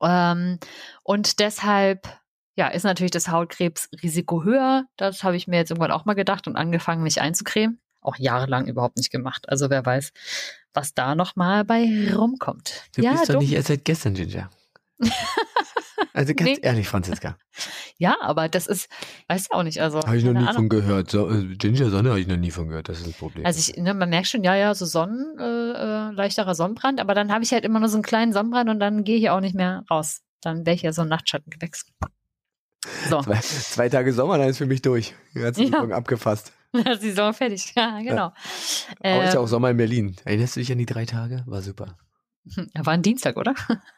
Ja. 0.00 0.32
Ähm, 0.32 0.58
und 1.02 1.38
deshalb 1.40 2.08
ja, 2.56 2.68
ist 2.68 2.84
natürlich 2.84 3.10
das 3.10 3.28
Hautkrebsrisiko 3.28 4.44
höher. 4.44 4.86
Das 4.96 5.24
habe 5.24 5.36
ich 5.36 5.48
mir 5.48 5.56
jetzt 5.56 5.70
irgendwann 5.70 5.90
auch 5.90 6.04
mal 6.04 6.14
gedacht 6.14 6.46
und 6.46 6.56
angefangen, 6.56 7.02
mich 7.02 7.20
einzucremen. 7.20 7.80
Auch 8.00 8.16
jahrelang 8.16 8.66
überhaupt 8.66 8.96
nicht 8.96 9.10
gemacht. 9.10 9.48
Also 9.48 9.70
wer 9.70 9.84
weiß, 9.84 10.12
was 10.72 10.94
da 10.94 11.14
noch 11.14 11.36
mal 11.36 11.64
bei 11.64 12.12
rumkommt. 12.14 12.84
Du 12.94 13.02
ja, 13.02 13.12
bist 13.12 13.28
doch 13.28 13.40
nicht 13.40 13.52
erst 13.52 13.68
seit 13.68 13.84
gestern, 13.84 14.14
Ginger. 14.14 14.50
also 16.12 16.34
ganz 16.34 16.50
nee. 16.50 16.58
ehrlich, 16.62 16.88
Franziska. 16.88 17.36
Ja, 17.98 18.16
aber 18.20 18.48
das 18.48 18.66
ist, 18.66 18.88
weiß 19.28 19.50
auch 19.50 19.62
nicht. 19.62 19.80
Also 19.80 20.00
habe 20.00 20.16
ich 20.16 20.24
noch 20.24 20.32
nie 20.32 20.38
Ahnung. 20.38 20.54
von 20.54 20.68
gehört. 20.68 21.10
So, 21.10 21.30
äh, 21.30 21.56
Ginger 21.56 21.90
Sonne 21.90 22.10
habe 22.10 22.20
ich 22.20 22.26
noch 22.26 22.36
nie 22.36 22.50
von 22.50 22.68
gehört. 22.68 22.88
Das 22.88 22.98
ist 22.98 23.06
das 23.06 23.14
Problem. 23.14 23.44
Also 23.44 23.58
ich, 23.58 23.76
ne, 23.76 23.94
man 23.94 24.08
merkt 24.08 24.28
schon, 24.28 24.44
ja, 24.44 24.54
ja, 24.54 24.74
so 24.74 24.86
Sonnen, 24.86 25.38
äh, 25.38 25.42
äh, 25.42 26.10
leichterer 26.12 26.54
Sonnenbrand. 26.54 27.00
Aber 27.00 27.14
dann 27.14 27.32
habe 27.32 27.44
ich 27.44 27.52
halt 27.52 27.64
immer 27.64 27.80
nur 27.80 27.88
so 27.88 27.96
einen 27.96 28.02
kleinen 28.02 28.32
Sonnenbrand 28.32 28.70
und 28.70 28.80
dann 28.80 29.04
gehe 29.04 29.16
ich 29.16 29.30
auch 29.30 29.40
nicht 29.40 29.54
mehr 29.54 29.84
raus. 29.90 30.22
Dann 30.40 30.66
wäre 30.66 30.74
ich 30.74 30.82
ja 30.82 30.92
so 30.92 31.02
ein 31.02 31.08
Nachtschattengewächs. 31.08 31.86
So. 33.08 33.22
Zwei, 33.22 33.40
zwei, 33.40 33.88
Tage 33.88 34.12
Sommer, 34.12 34.38
dann 34.38 34.48
ist 34.48 34.58
für 34.58 34.66
mich 34.66 34.82
durch. 34.82 35.14
Die 35.34 35.40
ganze 35.40 35.64
ja. 35.64 35.80
abgefasst. 35.88 36.52
Dann 36.72 36.86
ist 36.92 37.02
die 37.02 37.12
Sommer 37.12 37.32
fertig. 37.32 37.72
Ja, 37.74 37.98
genau. 38.00 38.14
Ja. 38.16 38.34
Aber 39.00 39.22
äh, 39.22 39.26
ist 39.26 39.34
ja 39.34 39.40
auch 39.40 39.48
Sommer 39.48 39.70
in 39.70 39.76
Berlin. 39.76 40.16
Erinnerst 40.24 40.56
du 40.56 40.60
dich 40.60 40.70
an 40.70 40.78
die 40.78 40.86
drei 40.86 41.06
Tage? 41.06 41.42
War 41.46 41.62
super. 41.62 41.96
War 42.74 42.92
ein 42.92 43.02
Dienstag, 43.02 43.36
oder? 43.36 43.54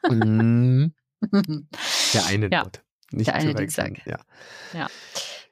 Mm. 0.08 0.92
Der 2.12 2.26
eine 2.26 2.48
ja. 2.50 2.62
dort. 2.62 2.82
Nicht 3.10 3.28
Der 3.28 3.34
eine 3.36 3.54
Dienstag. 3.54 4.04
Ja. 4.06 4.18
ja. 4.72 4.86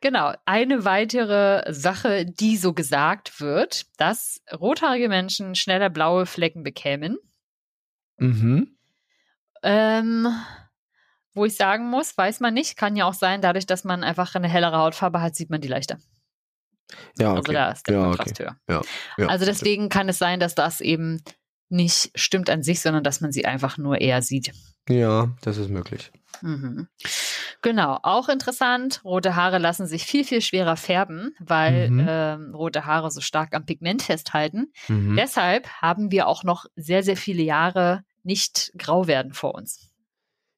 Genau. 0.01 0.35
Eine 0.45 0.85
weitere 0.85 1.73
Sache, 1.73 2.27
die 2.27 2.57
so 2.57 2.75
gesagt 2.75 3.41
wird, 3.41 3.87
dass 3.97 4.43
rothaarige 4.53 5.09
Menschen 5.09 5.55
schneller 5.55 5.89
blaue 5.89 6.27
Flecken 6.27 6.63
bekämen. 6.63 7.17
Mhm. 8.19 8.77
Ähm, 9.63 10.29
wo 11.33 11.45
ich 11.47 11.57
sagen 11.57 11.89
muss, 11.89 12.17
weiß 12.17 12.41
man 12.41 12.55
nicht. 12.55 12.77
Kann 12.77 12.97
ja 12.97 13.07
auch 13.07 13.15
sein, 13.15 13.41
dadurch, 13.41 13.67
dass 13.67 13.85
man 13.85 14.05
einfach 14.05 14.35
eine 14.35 14.49
hellere 14.49 14.77
Hautfarbe 14.77 15.21
hat, 15.21 15.35
sieht 15.35 15.51
man 15.51 15.61
die 15.61 15.69
leichter. 15.69 15.99
Ja, 17.19 17.31
also 17.35 17.39
okay. 17.39 17.39
Also 17.39 17.53
da 17.53 17.71
ist 17.71 17.89
der 17.89 17.97
ja, 17.97 18.03
Kontrast 18.03 18.31
okay. 18.31 18.43
höher. 18.45 18.57
Ja, 18.69 18.83
ja, 19.17 19.27
also 19.27 19.45
deswegen 19.45 19.89
kann 19.89 20.09
es 20.09 20.19
sein, 20.19 20.39
dass 20.39 20.55
das 20.55 20.81
eben 20.81 21.23
nicht 21.75 22.11
stimmt 22.15 22.49
an 22.49 22.63
sich, 22.63 22.81
sondern 22.81 23.05
dass 23.05 23.21
man 23.21 23.33
sie 23.33 23.45
einfach 23.45 23.77
nur 23.77 24.01
eher 24.01 24.23
sieht. 24.23 24.53
Ja, 24.89 25.35
das 25.43 25.59
ist 25.59 25.71
möglich. 25.71 26.11
Mhm. 26.43 26.89
Genau, 27.63 27.99
auch 28.03 28.29
interessant, 28.29 29.01
rote 29.05 29.37
Haare 29.37 29.59
lassen 29.59 29.87
sich 29.87 30.05
viel, 30.05 30.25
viel 30.25 30.43
schwerer 30.43 30.77
färben, 30.77 31.35
weil 31.41 31.91
mhm. 31.91 32.07
ähm, 32.09 32.55
rote 32.55 32.85
Haare 32.85 33.11
so 33.11 33.21
stark 33.21 33.55
am 33.55 33.65
Pigment 33.65 34.03
festhalten. 34.03 34.73
Mhm. 34.89 35.17
Deshalb 35.17 35.69
haben 35.81 36.11
wir 36.11 36.27
auch 36.27 36.45
noch 36.45 36.67
sehr, 36.77 37.03
sehr 37.03 37.17
viele 37.17 37.43
Jahre 37.43 38.05
nicht 38.23 38.73
grau 38.77 39.07
werden 39.07 39.33
vor 39.33 39.55
uns. 39.55 39.91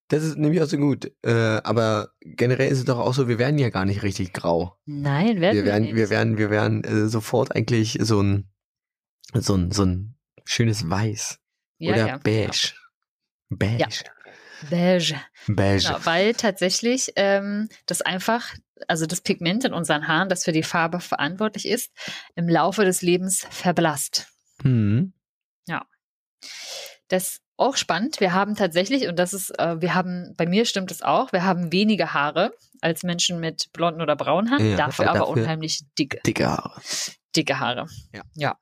Das 0.08 0.22
ist 0.22 0.36
nämlich 0.36 0.62
auch 0.62 0.66
so 0.66 0.76
gut. 0.76 1.12
Äh, 1.22 1.60
aber 1.64 2.10
generell 2.20 2.70
ist 2.70 2.78
es 2.78 2.84
doch 2.84 2.98
auch 2.98 3.14
so, 3.14 3.28
wir 3.28 3.38
werden 3.38 3.58
ja 3.58 3.70
gar 3.70 3.84
nicht 3.84 4.02
richtig 4.02 4.32
grau. 4.32 4.76
Nein, 4.84 5.40
werden 5.40 5.56
wir, 5.56 5.64
werden, 5.64 5.86
wir, 5.86 5.94
wir 5.94 6.10
werden, 6.10 6.38
wir 6.38 6.50
werden 6.50 6.84
äh, 6.84 7.08
sofort 7.08 7.54
eigentlich 7.54 7.98
so 8.00 8.20
ein, 8.20 8.48
so 9.34 9.54
ein, 9.54 9.72
so 9.72 9.84
ein 9.84 10.15
schönes 10.46 10.88
Weiß. 10.88 11.38
Ja, 11.78 11.92
Oder 11.92 12.06
ja, 12.06 12.18
beige. 12.18 12.72
Genau. 13.48 13.58
Beige. 13.58 13.78
Ja. 13.78 13.88
Beige. 14.70 15.20
Beige. 15.46 15.86
Genau, 15.86 15.98
weil 16.04 16.34
tatsächlich 16.34 17.12
ähm, 17.16 17.68
das 17.84 18.00
einfach, 18.00 18.54
also 18.88 19.06
das 19.06 19.20
Pigment 19.20 19.64
in 19.64 19.74
unseren 19.74 20.08
Haaren, 20.08 20.28
das 20.28 20.44
für 20.44 20.52
die 20.52 20.62
Farbe 20.62 21.00
verantwortlich 21.00 21.68
ist, 21.68 21.92
im 22.34 22.48
Laufe 22.48 22.84
des 22.84 23.02
Lebens 23.02 23.46
verblasst. 23.50 24.28
Mhm. 24.62 25.12
Ja. 25.66 25.84
Das 27.08 27.40
auch 27.58 27.76
spannend. 27.76 28.20
Wir 28.20 28.32
haben 28.32 28.54
tatsächlich, 28.54 29.08
und 29.08 29.18
das 29.18 29.32
ist, 29.32 29.58
äh, 29.58 29.80
wir 29.80 29.94
haben, 29.94 30.34
bei 30.36 30.46
mir 30.46 30.64
stimmt 30.64 30.90
es 30.90 31.02
auch, 31.02 31.32
wir 31.32 31.44
haben 31.44 31.72
weniger 31.72 32.12
Haare 32.12 32.52
als 32.80 33.02
Menschen 33.02 33.40
mit 33.40 33.72
blonden 33.72 34.02
oder 34.02 34.16
braunen 34.16 34.50
Haaren, 34.50 34.70
ja, 34.70 34.76
dafür 34.76 35.08
aber 35.08 35.20
dafür 35.20 35.42
unheimlich 35.42 35.80
dicke. 35.98 36.20
Dicke 36.26 36.46
Haare. 36.46 36.80
Dicke 37.34 37.58
Haare. 37.58 37.86
Ja. 38.12 38.22
ja. 38.34 38.58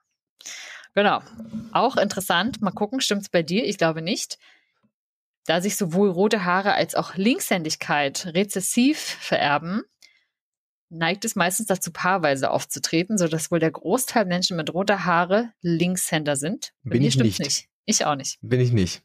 Genau. 0.95 1.21
Auch 1.73 1.97
interessant, 1.97 2.63
mal 2.63 2.71
gucken, 2.71 3.01
stimmt 3.01 3.23
es 3.23 3.29
bei 3.29 3.43
dir? 3.43 3.65
Ich 3.65 3.79
glaube 3.79 4.03
nicht. 4.03 4.39
Da 5.47 5.61
sich 5.61 5.77
sowohl 5.77 6.09
rote 6.09 6.45
Haare 6.45 6.75
als 6.75 6.95
auch 6.95 7.17
Linkshändigkeit 7.17 8.27
rezessiv 8.35 8.99
vererben, 8.99 9.83
neigt 10.89 11.25
es 11.25 11.37
meistens 11.37 11.67
dazu, 11.67 11.93
paarweise 11.93 12.51
aufzutreten, 12.51 13.19
sodass 13.19 13.51
wohl 13.51 13.59
der 13.59 13.73
Großteil 13.73 14.25
Menschen 14.25 14.57
mit 14.57 14.73
roter 14.73 15.05
Haare 15.05 15.53
Linkshänder 15.61 16.37
sind. 16.37 16.73
Bei 16.83 16.91
Bin 16.91 17.03
mir 17.03 17.09
ich 17.09 17.19
nicht. 17.19 17.41
nicht. 17.41 17.69
Ich 17.85 18.07
auch 18.07 18.15
nicht. 18.15 18.39
Bin 18.41 18.61
ich 18.61 18.73
nicht. 18.73 19.03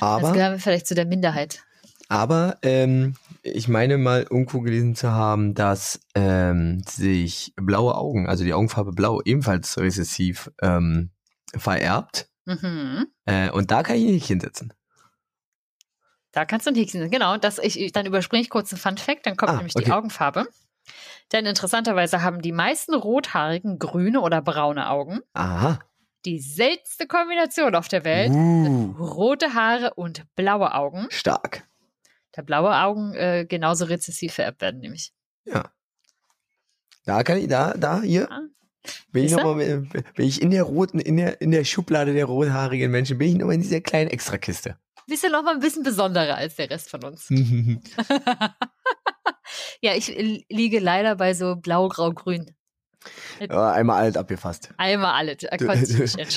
Aber. 0.00 0.20
Das 0.22 0.32
gehören 0.34 0.52
wir 0.52 0.58
vielleicht 0.58 0.86
zu 0.86 0.94
der 0.94 1.06
Minderheit. 1.06 1.62
Aber 2.08 2.58
ähm, 2.62 3.16
ich 3.42 3.68
meine 3.68 3.98
mal 3.98 4.22
irgendwo 4.22 4.60
gelesen 4.60 4.94
zu 4.94 5.10
haben, 5.10 5.54
dass 5.54 6.00
ähm, 6.14 6.82
sich 6.86 7.52
blaue 7.56 7.96
Augen, 7.96 8.28
also 8.28 8.44
die 8.44 8.54
Augenfarbe 8.54 8.92
blau, 8.92 9.20
ebenfalls 9.24 9.76
rezessiv 9.78 10.50
ähm, 10.62 11.10
vererbt. 11.56 12.28
Mhm. 12.44 13.06
Äh, 13.24 13.50
und 13.50 13.70
da 13.70 13.82
kann 13.82 13.96
ich 13.96 14.04
ein 14.04 14.12
Häkchen 14.12 14.40
setzen. 14.40 14.72
Da 16.30 16.44
kannst 16.44 16.66
du 16.66 16.70
ein 16.70 16.76
Häkchen 16.76 17.00
setzen, 17.00 17.10
genau. 17.10 17.36
Das 17.38 17.58
ich, 17.58 17.92
dann 17.92 18.06
überspringe 18.06 18.42
ich 18.42 18.50
kurz 18.50 18.72
einen 18.72 18.80
Fun 18.80 18.98
Fact, 18.98 19.26
dann 19.26 19.36
kommt 19.36 19.52
ah, 19.52 19.56
nämlich 19.56 19.74
okay. 19.74 19.86
die 19.86 19.92
Augenfarbe. 19.92 20.46
Denn 21.32 21.44
interessanterweise 21.44 22.22
haben 22.22 22.40
die 22.40 22.52
meisten 22.52 22.94
Rothaarigen 22.94 23.80
grüne 23.80 24.20
oder 24.20 24.42
braune 24.42 24.88
Augen. 24.88 25.20
Aha 25.34 25.80
die 26.26 26.40
seltenste 26.40 27.06
Kombination 27.06 27.74
auf 27.74 27.88
der 27.88 28.04
Welt. 28.04 28.32
Uh. 28.32 28.94
Rote 28.98 29.54
Haare 29.54 29.94
und 29.94 30.24
blaue 30.34 30.74
Augen. 30.74 31.06
Stark. 31.08 31.66
Da 32.36 32.42
blaue 32.42 32.74
Augen 32.76 33.14
äh, 33.14 33.46
genauso 33.48 33.86
rezessiv 33.86 34.34
vererbt 34.34 34.60
werden, 34.60 34.80
nämlich. 34.80 35.12
Ja. 35.46 35.72
Da 37.04 37.22
kann 37.22 37.38
ich, 37.38 37.48
da, 37.48 37.74
da, 37.74 38.02
hier. 38.02 38.30
Ah. 38.30 38.42
Bin 39.10 39.24
ich, 39.24 39.32
noch 39.32 39.42
mal, 39.42 39.56
bin 39.56 40.26
ich 40.26 40.40
in 40.40 40.50
der 40.50 40.62
roten, 40.62 41.00
in 41.00 41.16
der, 41.16 41.40
in 41.40 41.50
der 41.50 41.64
Schublade 41.64 42.12
der 42.12 42.26
rothaarigen 42.26 42.90
Menschen, 42.90 43.18
bin 43.18 43.28
ich 43.28 43.34
nochmal 43.34 43.56
in 43.56 43.62
dieser 43.62 43.80
kleinen 43.80 44.10
Extrakiste. 44.10 44.78
Bist 45.08 45.24
du 45.24 45.30
noch 45.30 45.42
mal 45.42 45.54
ein 45.54 45.60
bisschen 45.60 45.82
besonderer 45.82 46.36
als 46.36 46.54
der 46.56 46.70
Rest 46.70 46.90
von 46.90 47.02
uns. 47.02 47.28
Ja, 49.80 49.94
ich 49.94 50.08
liege 50.48 50.80
leider 50.80 51.16
bei 51.16 51.34
so 51.34 51.56
blau, 51.56 51.88
einmal 53.48 54.02
alles 54.02 54.16
abgefasst. 54.16 54.70
Einmal 54.76 55.14
alles. 55.14 55.44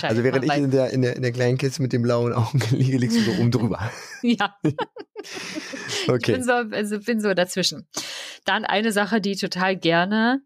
Also 0.04 0.24
während 0.24 0.46
ich 0.46 0.54
in 0.54 0.72
der, 0.72 0.90
in, 0.92 1.02
der, 1.02 1.16
in 1.16 1.22
der 1.22 1.32
kleinen 1.32 1.58
Kiste 1.58 1.82
mit 1.82 1.94
den 1.94 2.02
blauen 2.02 2.34
Augen 2.34 2.62
liege, 2.72 2.98
liegst 2.98 3.18
du 3.18 3.22
so 3.22 3.32
oben 3.40 3.52
drüber. 3.52 3.92
ja. 4.22 4.56
okay. 6.08 6.18
Ich 6.18 6.38
bin 6.38 6.44
so, 6.44 6.52
also 6.52 7.00
bin 7.00 7.22
so 7.22 7.34
dazwischen. 7.34 7.88
Dann 8.46 8.66
eine 8.66 8.92
Sache, 8.92 9.22
die 9.22 9.36
total 9.36 9.76
gerne 9.76 10.42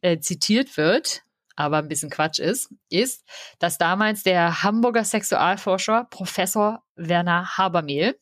äh, 0.00 0.18
zitiert 0.18 0.76
wird, 0.76 1.22
aber 1.56 1.78
ein 1.78 1.88
bisschen 1.88 2.10
Quatsch 2.10 2.38
ist, 2.38 2.72
ist, 2.88 3.24
dass 3.58 3.78
damals 3.78 4.22
der 4.22 4.62
Hamburger 4.62 5.04
Sexualforscher 5.04 6.06
Professor 6.10 6.82
Werner 6.96 7.56
Habermehl 7.56 8.18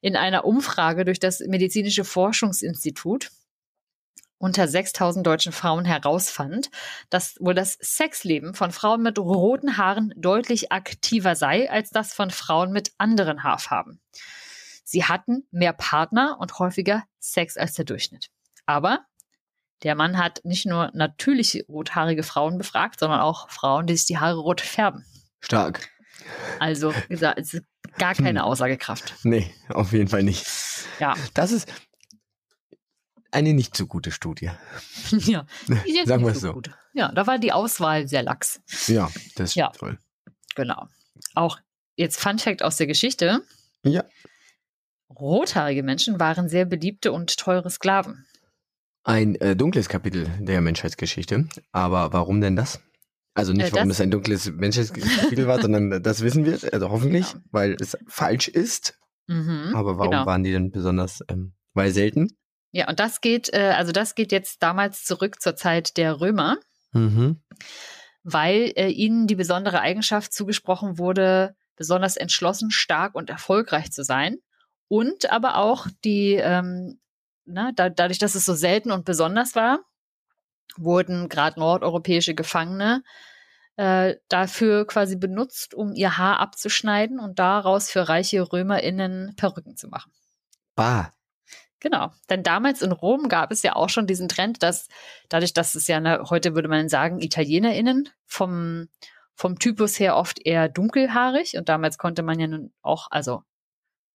in 0.00 0.16
einer 0.16 0.44
Umfrage 0.44 1.04
durch 1.04 1.18
das 1.18 1.40
Medizinische 1.40 2.04
Forschungsinstitut 2.04 3.30
unter 4.38 4.68
6000 4.68 5.26
deutschen 5.26 5.52
Frauen 5.52 5.84
herausfand, 5.84 6.70
dass 7.10 7.36
wohl 7.40 7.54
das 7.54 7.78
Sexleben 7.80 8.54
von 8.54 8.72
Frauen 8.72 9.02
mit 9.02 9.18
roten 9.18 9.76
Haaren 9.76 10.12
deutlich 10.16 10.72
aktiver 10.72 11.34
sei 11.34 11.70
als 11.70 11.90
das 11.90 12.14
von 12.14 12.30
Frauen 12.30 12.72
mit 12.72 12.92
anderen 12.98 13.42
Haarfarben. 13.42 14.00
Sie 14.84 15.04
hatten 15.04 15.46
mehr 15.50 15.72
Partner 15.72 16.36
und 16.40 16.58
häufiger 16.58 17.04
Sex 17.18 17.56
als 17.56 17.72
der 17.74 17.84
Durchschnitt. 17.84 18.30
Aber 18.66 19.00
der 19.82 19.94
Mann 19.94 20.18
hat 20.18 20.40
nicht 20.44 20.66
nur 20.66 20.90
natürlich 20.94 21.64
rothaarige 21.68 22.22
Frauen 22.22 22.58
befragt, 22.58 23.00
sondern 23.00 23.20
auch 23.20 23.50
Frauen, 23.50 23.86
die 23.86 23.96
sich 23.96 24.06
die 24.06 24.18
Haare 24.18 24.38
rot 24.38 24.60
färben. 24.60 25.04
Stark. 25.40 25.88
Also, 26.58 26.94
gesagt, 27.08 27.40
gar 27.98 28.14
keine 28.14 28.40
hm. 28.40 28.46
Aussagekraft. 28.46 29.14
Nee, 29.24 29.52
auf 29.68 29.92
jeden 29.92 30.08
Fall 30.08 30.22
nicht. 30.22 30.46
Ja. 31.00 31.14
Das 31.34 31.52
ist 31.52 31.70
eine 33.34 33.54
nicht 33.54 33.76
so 33.76 33.86
gute 33.86 34.10
Studie. 34.10 34.50
ja, 35.10 35.46
sagen 36.04 36.24
wir 36.24 36.32
es 36.32 36.40
so. 36.40 36.52
Gut. 36.52 36.70
Ja, 36.92 37.12
da 37.12 37.26
war 37.26 37.38
die 37.38 37.52
Auswahl 37.52 38.08
sehr 38.08 38.22
lax. 38.22 38.60
Ja, 38.86 39.10
das 39.36 39.50
ist 39.50 39.54
ja. 39.56 39.70
toll. 39.70 39.98
Genau. 40.54 40.88
Auch 41.34 41.58
jetzt 41.96 42.20
Fun 42.20 42.38
Fact 42.38 42.62
aus 42.62 42.76
der 42.76 42.86
Geschichte. 42.86 43.42
Ja. 43.84 44.04
Rothaarige 45.10 45.82
Menschen 45.82 46.18
waren 46.18 46.48
sehr 46.48 46.64
beliebte 46.64 47.12
und 47.12 47.36
teure 47.36 47.70
Sklaven. 47.70 48.26
Ein 49.02 49.34
äh, 49.36 49.54
dunkles 49.54 49.88
Kapitel 49.88 50.28
der 50.40 50.60
Menschheitsgeschichte. 50.60 51.48
Aber 51.72 52.12
warum 52.12 52.40
denn 52.40 52.56
das? 52.56 52.80
Also 53.34 53.52
nicht, 53.52 53.72
äh, 53.72 53.72
warum 53.72 53.90
es 53.90 54.00
ein 54.00 54.10
dunkles 54.10 54.50
Menschheitskapitel 54.50 55.46
war, 55.46 55.60
sondern 55.62 56.02
das 56.02 56.22
wissen 56.22 56.44
wir, 56.46 56.58
also 56.72 56.90
hoffentlich, 56.90 57.32
ja. 57.32 57.40
weil 57.50 57.76
es 57.80 57.98
falsch 58.06 58.48
ist. 58.48 58.98
Mhm, 59.26 59.72
Aber 59.74 59.98
warum 59.98 60.12
genau. 60.12 60.26
waren 60.26 60.44
die 60.44 60.52
denn 60.52 60.70
besonders, 60.70 61.22
ähm, 61.28 61.52
weil 61.74 61.90
selten? 61.92 62.28
Ja, 62.74 62.88
und 62.88 62.98
das 62.98 63.20
geht, 63.20 63.54
äh, 63.54 63.72
also 63.76 63.92
das 63.92 64.16
geht 64.16 64.32
jetzt 64.32 64.60
damals 64.60 65.04
zurück 65.04 65.40
zur 65.40 65.54
Zeit 65.54 65.96
der 65.96 66.20
Römer, 66.20 66.56
mhm. 66.90 67.40
weil 68.24 68.72
äh, 68.74 68.88
ihnen 68.88 69.28
die 69.28 69.36
besondere 69.36 69.80
Eigenschaft 69.80 70.32
zugesprochen 70.32 70.98
wurde, 70.98 71.54
besonders 71.76 72.16
entschlossen, 72.16 72.72
stark 72.72 73.14
und 73.14 73.30
erfolgreich 73.30 73.92
zu 73.92 74.02
sein. 74.02 74.38
Und 74.88 75.30
aber 75.30 75.58
auch 75.58 75.86
die, 76.04 76.32
ähm, 76.32 76.98
na, 77.44 77.70
da, 77.70 77.90
dadurch, 77.90 78.18
dass 78.18 78.34
es 78.34 78.44
so 78.44 78.54
selten 78.54 78.90
und 78.90 79.04
besonders 79.04 79.54
war, 79.54 79.78
wurden 80.76 81.28
gerade 81.28 81.60
nordeuropäische 81.60 82.34
Gefangene 82.34 83.04
äh, 83.76 84.16
dafür 84.28 84.84
quasi 84.84 85.14
benutzt, 85.14 85.74
um 85.74 85.92
ihr 85.94 86.18
Haar 86.18 86.40
abzuschneiden 86.40 87.20
und 87.20 87.38
daraus 87.38 87.88
für 87.88 88.08
reiche 88.08 88.42
RömerInnen 88.42 89.36
Perücken 89.36 89.76
zu 89.76 89.86
machen. 89.86 90.10
Bah. 90.74 91.13
Genau. 91.84 92.12
Denn 92.30 92.42
damals 92.42 92.80
in 92.80 92.92
Rom 92.92 93.28
gab 93.28 93.52
es 93.52 93.62
ja 93.62 93.76
auch 93.76 93.90
schon 93.90 94.06
diesen 94.06 94.26
Trend, 94.26 94.62
dass 94.62 94.88
dadurch, 95.28 95.52
dass 95.52 95.74
es 95.74 95.86
ja 95.86 96.00
ne, 96.00 96.24
heute 96.30 96.54
würde 96.54 96.68
man 96.68 96.88
sagen, 96.88 97.20
ItalienerInnen 97.20 98.08
vom, 98.24 98.88
vom 99.34 99.58
Typus 99.58 100.00
her 100.00 100.16
oft 100.16 100.40
eher 100.42 100.70
dunkelhaarig 100.70 101.58
und 101.58 101.68
damals 101.68 101.98
konnte 101.98 102.22
man 102.22 102.40
ja 102.40 102.46
nun 102.46 102.72
auch, 102.80 103.08
also 103.10 103.42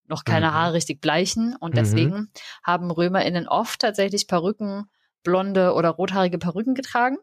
noch 0.08 0.24
keine 0.24 0.48
mhm. 0.48 0.54
Haare 0.54 0.74
richtig 0.74 1.00
bleichen 1.00 1.56
und 1.60 1.74
mhm. 1.74 1.78
deswegen 1.78 2.16
mhm. 2.16 2.30
haben 2.64 2.90
RömerInnen 2.90 3.48
oft 3.48 3.82
tatsächlich 3.82 4.26
Perücken 4.26 4.90
blonde 5.22 5.76
oder 5.76 5.90
rothaarige 5.90 6.40
Perücken 6.40 6.74
getragen, 6.74 7.18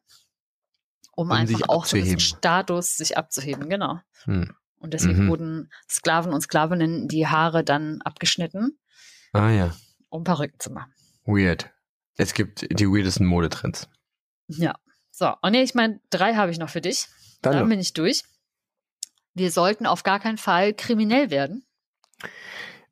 um, 1.11 1.27
um 1.27 1.33
einfach 1.33 1.69
auch 1.69 1.87
so 1.87 1.97
diesen 1.97 2.21
Status 2.21 2.97
sich 2.97 3.19
abzuheben, 3.19 3.69
genau. 3.69 3.99
Hm. 4.27 4.55
Und 4.79 4.95
deswegen 4.95 5.25
mhm. 5.25 5.29
wurden 5.29 5.73
Sklaven 5.91 6.33
und 6.33 6.43
Sklavinnen 6.43 7.09
die 7.09 7.27
Haare 7.27 7.65
dann 7.65 8.01
abgeschnitten. 8.03 8.79
Ah 9.33 9.51
ja. 9.51 9.75
Um 10.17 10.25
Perücken 10.25 10.59
zu 10.59 10.71
machen. 10.73 10.93
Weird. 11.25 11.71
Es 12.17 12.35
gibt 12.35 12.67
die 12.79 12.87
weirdesten 12.87 13.27
Modetrends. 13.27 13.89
Ja. 14.49 14.75
So, 15.11 15.33
und 15.43 15.53
nee, 15.53 15.63
ich 15.63 15.75
meine, 15.75 16.01
drei 16.11 16.35
habe 16.35 16.51
ich 16.51 16.59
noch 16.59 16.71
für 16.71 16.81
dich. 16.81 17.07
Dann, 17.43 17.55
dann 17.55 17.69
bin 17.69 17.81
ich 17.81 17.93
durch. 17.93 18.23
Wir 19.35 19.51
sollten 19.51 19.87
auf 19.87 20.03
gar 20.03 20.21
keinen 20.21 20.39
Fall 20.39 20.73
kriminell 20.73 21.31
werden. 21.31 21.67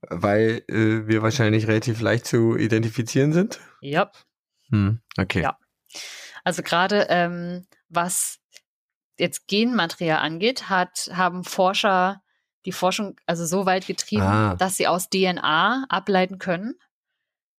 Weil 0.02 0.62
äh, 0.68 1.06
wir 1.06 1.22
wahrscheinlich 1.22 1.66
relativ 1.66 2.00
leicht 2.00 2.26
zu 2.26 2.56
identifizieren 2.56 3.32
sind. 3.32 3.60
Ja. 3.80 4.10
Hm, 4.70 5.00
okay. 5.16 5.42
Ja. 5.42 5.58
Also 6.44 6.62
gerade 6.62 7.06
ähm, 7.08 7.66
was 7.88 8.40
jetzt 9.18 9.46
Genmaterial 9.46 10.18
angeht, 10.18 10.68
hat, 10.68 11.10
haben 11.12 11.44
Forscher 11.44 12.22
die 12.66 12.72
Forschung 12.72 13.16
also 13.26 13.44
so 13.44 13.66
weit 13.66 13.86
getrieben, 13.86 14.22
ah. 14.22 14.56
dass 14.56 14.76
sie 14.76 14.86
aus 14.86 15.08
DNA 15.10 15.84
ableiten 15.88 16.38
können, 16.38 16.74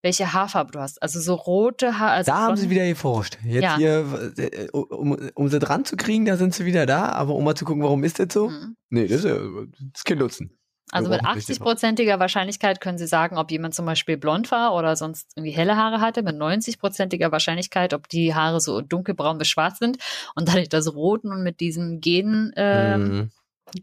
welche 0.05 0.33
Haarfarbe 0.33 0.71
du 0.71 0.79
hast. 0.79 1.01
Also 1.01 1.19
so 1.19 1.33
rote 1.33 1.97
Haar. 1.97 2.11
Also 2.11 2.31
da 2.31 2.37
haben 2.37 2.55
sie 2.57 2.69
wieder 2.69 2.85
geforscht. 2.85 3.39
Jetzt 3.43 3.63
ja. 3.63 3.75
hier, 3.75 4.33
äh, 4.37 4.67
um, 4.71 5.17
um 5.33 5.49
sie 5.49 5.57
dran 5.57 5.83
zu 5.83 5.97
kriegen, 5.97 6.25
da 6.25 6.37
sind 6.37 6.53
sie 6.53 6.63
wieder 6.65 6.85
da, 6.85 7.09
aber 7.09 7.33
um 7.33 7.43
mal 7.43 7.55
zu 7.55 7.65
gucken, 7.65 7.81
warum 7.81 8.03
ist 8.03 8.19
das 8.19 8.27
so? 8.31 8.49
Mhm. 8.49 8.77
Nee, 8.89 9.07
das 9.07 9.23
ist, 9.23 9.25
das 9.25 9.79
ist 9.95 10.05
kein 10.05 10.19
Nutzen. 10.19 10.57
Also 10.91 11.09
mit 11.09 11.21
80-prozentiger 11.21 12.19
Wahrscheinlichkeit 12.19 12.79
können 12.79 12.99
Sie 12.99 13.07
sagen, 13.07 13.39
ob 13.39 13.49
jemand 13.49 13.73
zum 13.73 13.87
Beispiel 13.87 14.17
blond 14.17 14.51
war 14.51 14.75
oder 14.75 14.95
sonst 14.95 15.31
irgendwie 15.35 15.51
helle 15.51 15.75
Haare 15.75 15.99
hatte. 15.99 16.21
Mit 16.21 16.35
90-prozentiger 16.35 17.31
Wahrscheinlichkeit, 17.31 17.95
ob 17.95 18.07
die 18.07 18.35
Haare 18.35 18.61
so 18.61 18.81
dunkelbraun 18.81 19.39
bis 19.39 19.47
schwarz 19.47 19.79
sind. 19.79 19.97
Und 20.35 20.47
dadurch 20.47 20.69
das 20.69 20.93
Roten 20.93 21.31
und 21.31 21.41
mit 21.41 21.59
diesen 21.59 21.99
Genen 21.99 22.53
äh, 22.55 22.97
mhm. 22.99 23.31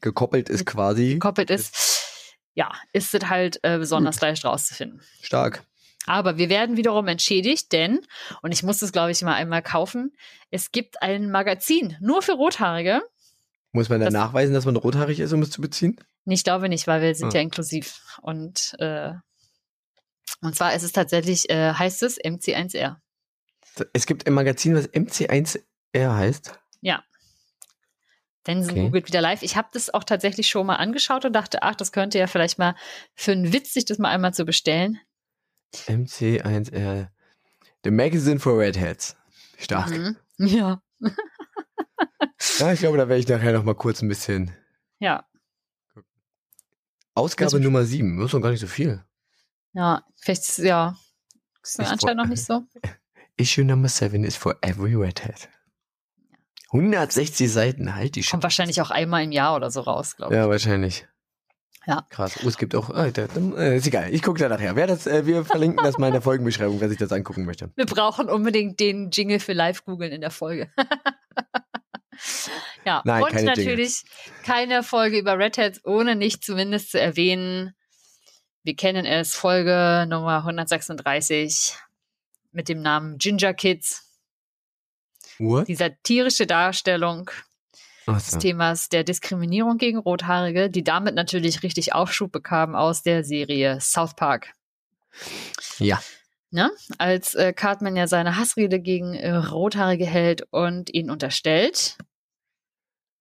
gekoppelt 0.00 0.48
ist 0.48 0.64
quasi. 0.64 1.14
Gekoppelt 1.14 1.50
ist, 1.50 2.06
ja, 2.54 2.70
ist 2.92 3.12
es 3.12 3.28
halt 3.28 3.58
äh, 3.64 3.78
besonders 3.78 4.16
Gut. 4.16 4.22
leicht 4.22 4.44
rauszufinden. 4.44 5.00
Stark. 5.20 5.66
Aber 6.06 6.36
wir 6.36 6.48
werden 6.48 6.76
wiederum 6.76 7.06
entschädigt, 7.06 7.72
denn, 7.72 8.00
und 8.42 8.52
ich 8.52 8.62
muss 8.62 8.78
das, 8.78 8.92
glaube 8.92 9.12
ich, 9.12 9.22
mal 9.22 9.34
einmal 9.34 9.62
kaufen, 9.62 10.12
es 10.50 10.72
gibt 10.72 11.02
ein 11.02 11.30
Magazin 11.30 11.96
nur 12.00 12.22
für 12.22 12.32
Rothaarige. 12.32 13.02
Muss 13.72 13.88
man 13.88 14.00
dann 14.00 14.12
nachweisen, 14.12 14.52
dass 14.52 14.64
man 14.64 14.76
rothaarig 14.76 15.20
ist, 15.20 15.32
um 15.32 15.42
es 15.42 15.50
zu 15.50 15.60
beziehen? 15.60 15.96
Ich 16.26 16.44
glaube 16.44 16.68
nicht, 16.68 16.86
weil 16.86 17.00
wir 17.00 17.14
sind 17.14 17.32
ah. 17.32 17.36
ja 17.36 17.40
inklusiv. 17.40 18.18
Und, 18.20 18.74
äh, 18.78 19.12
und 20.40 20.54
zwar 20.54 20.74
ist 20.74 20.82
es 20.82 20.92
tatsächlich, 20.92 21.48
äh, 21.50 21.72
heißt 21.72 22.02
es 22.02 22.20
MC1R. 22.20 22.96
Es 23.92 24.06
gibt 24.06 24.26
ein 24.26 24.34
Magazin, 24.34 24.74
was 24.74 24.88
MC1R 24.90 26.16
heißt? 26.16 26.58
Ja. 26.80 27.02
Denn 28.46 28.64
okay. 28.64 28.82
googelt 28.82 29.06
wieder 29.06 29.20
live. 29.20 29.42
Ich 29.42 29.56
habe 29.56 29.68
das 29.72 29.92
auch 29.94 30.04
tatsächlich 30.04 30.48
schon 30.48 30.66
mal 30.66 30.76
angeschaut 30.76 31.24
und 31.24 31.32
dachte, 31.32 31.62
ach, 31.62 31.76
das 31.76 31.92
könnte 31.92 32.18
ja 32.18 32.26
vielleicht 32.26 32.58
mal 32.58 32.74
für 33.14 33.32
einen 33.32 33.52
Witz, 33.52 33.72
sich 33.72 33.84
das 33.84 33.98
mal 33.98 34.10
einmal 34.10 34.34
zu 34.34 34.44
bestellen. 34.44 34.98
MC1R. 35.74 37.08
The 37.84 37.90
Magazine 37.90 38.38
for 38.38 38.58
Redheads. 38.58 39.16
Stark. 39.58 39.90
Mhm. 39.90 40.16
Ja. 40.38 40.82
ja, 42.58 42.72
ich 42.72 42.80
glaube, 42.80 42.96
da 42.96 43.08
werde 43.08 43.18
ich 43.20 43.28
nachher 43.28 43.52
noch 43.52 43.62
mal 43.62 43.76
kurz 43.76 44.02
ein 44.02 44.08
bisschen. 44.08 44.50
Ja. 44.98 45.24
Ausgabe 47.14 47.60
Nummer 47.60 47.84
7, 47.84 48.16
das 48.16 48.26
ist 48.26 48.34
doch 48.34 48.40
gar 48.40 48.50
nicht 48.50 48.60
so 48.60 48.66
viel. 48.66 49.04
Ja, 49.72 50.04
vielleicht, 50.16 50.58
ja, 50.58 50.96
ist 51.62 51.78
anscheinend 51.78 52.22
noch 52.22 52.26
nicht 52.26 52.44
so. 52.44 52.64
Issue 53.36 53.64
Number 53.64 53.88
7 53.88 54.24
is 54.24 54.36
for 54.36 54.56
every 54.62 54.94
redhead. 54.94 55.48
160 56.72 57.52
Seiten, 57.52 57.94
halt 57.94 58.16
die 58.16 58.22
Kommt 58.22 58.42
Sch 58.42 58.44
wahrscheinlich 58.44 58.80
auch 58.80 58.90
einmal 58.90 59.22
im 59.22 59.32
Jahr 59.32 59.54
oder 59.54 59.70
so 59.70 59.80
raus, 59.80 60.16
glaube 60.16 60.34
ich. 60.34 60.38
Ja, 60.38 60.48
wahrscheinlich. 60.48 61.06
Ja. 61.86 62.06
Krass. 62.10 62.38
Oh, 62.44 62.48
es 62.48 62.58
gibt 62.58 62.74
auch, 62.74 62.90
äh, 62.90 63.10
äh, 63.10 63.76
ist 63.76 63.86
egal, 63.86 64.14
ich 64.14 64.22
gucke 64.22 64.38
da 64.38 64.48
nachher. 64.48 64.76
Wer 64.76 64.86
das, 64.86 65.06
äh, 65.06 65.26
wir 65.26 65.44
verlinken 65.44 65.82
das 65.82 65.98
mal 65.98 66.06
in 66.08 66.12
der 66.12 66.22
Folgenbeschreibung, 66.22 66.80
wer 66.80 66.88
sich 66.88 66.98
das 66.98 67.10
angucken 67.12 67.44
möchte. 67.44 67.70
Wir 67.74 67.86
brauchen 67.86 68.28
unbedingt 68.28 68.78
den 68.78 69.10
Jingle 69.10 69.40
für 69.40 69.52
Live-Googeln 69.52 70.12
in 70.12 70.20
der 70.20 70.30
Folge. 70.30 70.70
Ja, 72.84 73.00
Nein, 73.04 73.22
und 73.22 73.42
natürlich 73.44 74.02
Dinge. 74.02 74.42
keine 74.44 74.82
Folge 74.82 75.18
über 75.18 75.38
Red 75.38 75.56
Hat, 75.56 75.80
ohne 75.84 76.16
nicht 76.16 76.44
zumindest 76.44 76.90
zu 76.90 77.00
erwähnen, 77.00 77.74
wir 78.64 78.76
kennen 78.76 79.06
es, 79.06 79.34
Folge 79.34 80.06
Nummer 80.08 80.38
136 80.38 81.74
mit 82.52 82.68
dem 82.68 82.80
Namen 82.80 83.18
Ginger 83.18 83.54
Kids. 83.54 84.08
What? 85.38 85.66
Die 85.66 85.74
satirische 85.74 86.46
Darstellung 86.46 87.30
so. 88.06 88.12
des 88.12 88.38
Themas 88.38 88.88
der 88.88 89.04
Diskriminierung 89.04 89.78
gegen 89.78 89.98
Rothaarige, 89.98 90.70
die 90.70 90.84
damit 90.84 91.14
natürlich 91.14 91.62
richtig 91.62 91.94
Aufschub 91.94 92.32
bekamen 92.32 92.74
aus 92.74 93.02
der 93.02 93.24
Serie 93.24 93.80
South 93.80 94.14
Park. 94.16 94.52
Ja. 95.78 96.00
Ne? 96.50 96.70
Als 96.98 97.34
äh, 97.34 97.52
Cartman 97.52 97.96
ja 97.96 98.06
seine 98.06 98.36
Hassrede 98.36 98.80
gegen 98.80 99.14
äh, 99.14 99.34
Rothaarige 99.34 100.06
hält 100.06 100.46
und 100.50 100.92
ihn 100.92 101.10
unterstellt, 101.10 101.96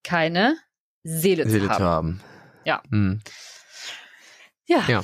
keine 0.03 0.57
Seele, 1.03 1.47
Seele 1.47 1.65
zu 1.65 1.69
haben. 1.69 1.77
Zu 1.77 1.86
haben. 1.86 2.21
Ja. 2.65 2.84
Hm. 2.89 3.21
ja. 4.65 4.84
Ja. 4.88 5.03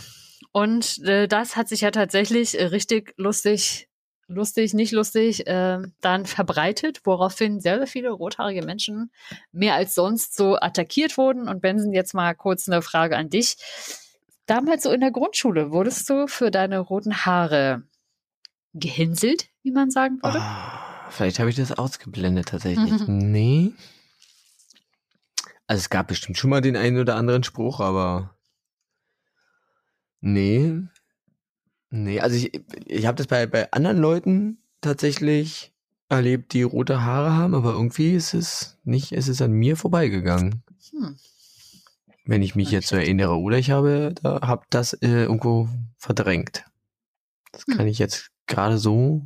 Und 0.52 1.00
äh, 1.04 1.28
das 1.28 1.56
hat 1.56 1.70
sich 1.70 1.82
ja 1.82 1.92
tatsächlich 1.92 2.60
äh, 2.60 2.66
richtig 2.66 3.14
lustig, 3.18 3.88
lustig, 4.28 4.74
nicht 4.74 4.92
lustig, 4.92 5.48
äh, 5.48 5.80
dann 6.02 6.26
verbreitet, 6.26 7.02
woraufhin 7.06 7.60
sehr, 7.60 7.78
sehr 7.78 7.88
viele 7.88 8.12
rothaarige 8.12 8.66
Menschen 8.66 9.12
mehr 9.52 9.76
als 9.76 9.96
sonst 9.96 10.36
so 10.36 10.58
attackiert 10.58 11.18
wurden. 11.18 11.48
Und 11.48 11.62
Benson, 11.62 11.94
jetzt 11.94 12.14
mal 12.14 12.36
kurz 12.36 12.68
eine 12.68 12.82
Frage 12.82 13.18
an 13.18 13.30
dich. 13.30 13.58
Damals 14.46 14.84
so 14.84 14.92
in 14.92 15.02
der 15.02 15.12
Grundschule, 15.12 15.72
wurdest 15.72 16.10
du 16.10 16.28
für 16.28 16.52
deine 16.52 16.80
roten 16.80 17.26
Haare 17.26 17.84
gehänselt, 18.74 19.50
wie 19.64 19.72
man 19.72 19.92
sagen 19.92 20.20
würde? 20.22 20.40
Oh, 20.42 21.10
vielleicht 21.10 21.40
habe 21.40 21.50
ich 21.50 21.56
das 21.56 21.72
ausgeblendet 21.72 22.50
tatsächlich. 22.50 22.92
Mhm. 23.08 23.18
Nee. 23.18 23.74
Also 25.68 25.82
es 25.82 25.90
gab 25.90 26.08
bestimmt 26.08 26.38
schon 26.38 26.50
mal 26.50 26.62
den 26.62 26.78
einen 26.78 26.98
oder 26.98 27.16
anderen 27.16 27.44
Spruch, 27.44 27.82
aber 27.82 28.38
nee. 30.22 30.82
Nee, 31.90 32.20
also 32.20 32.36
ich, 32.36 32.62
ich 32.86 33.06
habe 33.06 33.16
das 33.16 33.28
bei, 33.28 33.46
bei 33.46 33.72
anderen 33.72 33.98
Leuten 33.98 34.58
tatsächlich 34.82 35.74
erlebt, 36.10 36.54
die 36.54 36.64
rote 36.64 37.04
Haare 37.04 37.34
haben, 37.34 37.56
aber 37.56 37.74
irgendwie 37.74 38.14
ist 38.14 38.34
es 38.34 38.78
nicht, 38.84 39.12
ist 39.12 39.28
es 39.28 39.42
an 39.42 39.52
mir 39.52 39.78
vorbeigegangen. 39.78 40.64
Hm. 40.92 41.18
Wenn 42.26 42.42
ich 42.42 42.56
mich 42.56 42.68
okay. 42.68 42.76
jetzt 42.76 42.88
so 42.88 42.96
erinnere, 42.96 43.38
oder 43.38 43.58
ich 43.58 43.72
habe, 43.72 44.14
da, 44.22 44.42
hab 44.42 44.70
das 44.70 44.94
äh, 44.94 45.24
irgendwo 45.24 45.70
verdrängt. 45.98 46.66
Das 47.52 47.66
hm. 47.66 47.78
kann 47.78 47.88
ich 47.88 48.00
jetzt 48.00 48.32
gerade 48.48 48.78
so 48.78 49.26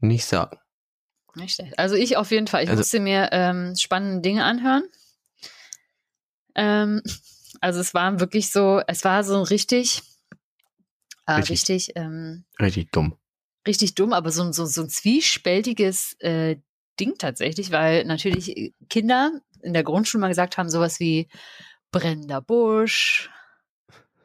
nicht 0.00 0.24
sagen. 0.24 0.58
Nicht 1.34 1.54
schlecht. 1.54 1.78
Also 1.78 1.94
ich 1.94 2.16
auf 2.16 2.30
jeden 2.30 2.46
Fall. 2.46 2.64
Ich 2.64 2.70
also, 2.70 2.80
musste 2.80 3.00
mir 3.00 3.28
ähm, 3.32 3.74
spannende 3.76 4.22
Dinge 4.22 4.44
anhören. 4.44 4.84
Ähm, 6.54 7.02
also 7.60 7.80
es 7.80 7.94
war 7.94 8.20
wirklich 8.20 8.50
so, 8.50 8.80
es 8.86 9.04
war 9.04 9.22
so 9.24 9.42
richtig, 9.42 10.02
äh, 11.26 11.32
richtig, 11.32 11.68
richtig, 11.68 11.92
ähm, 11.96 12.44
richtig 12.60 12.90
dumm. 12.90 13.16
Richtig 13.66 13.94
dumm, 13.94 14.12
aber 14.12 14.30
so, 14.30 14.50
so, 14.52 14.64
so 14.66 14.82
ein 14.82 14.88
zwiespältiges 14.88 16.14
äh, 16.20 16.56
Ding 16.98 17.14
tatsächlich, 17.18 17.72
weil 17.72 18.04
natürlich 18.04 18.56
äh, 18.56 18.72
Kinder 18.88 19.32
in 19.62 19.74
der 19.74 19.82
Grundschule 19.82 20.20
mal 20.20 20.28
gesagt 20.28 20.56
haben, 20.56 20.70
sowas 20.70 21.00
wie 21.00 21.28
brennender 21.90 22.40
Busch, 22.40 23.30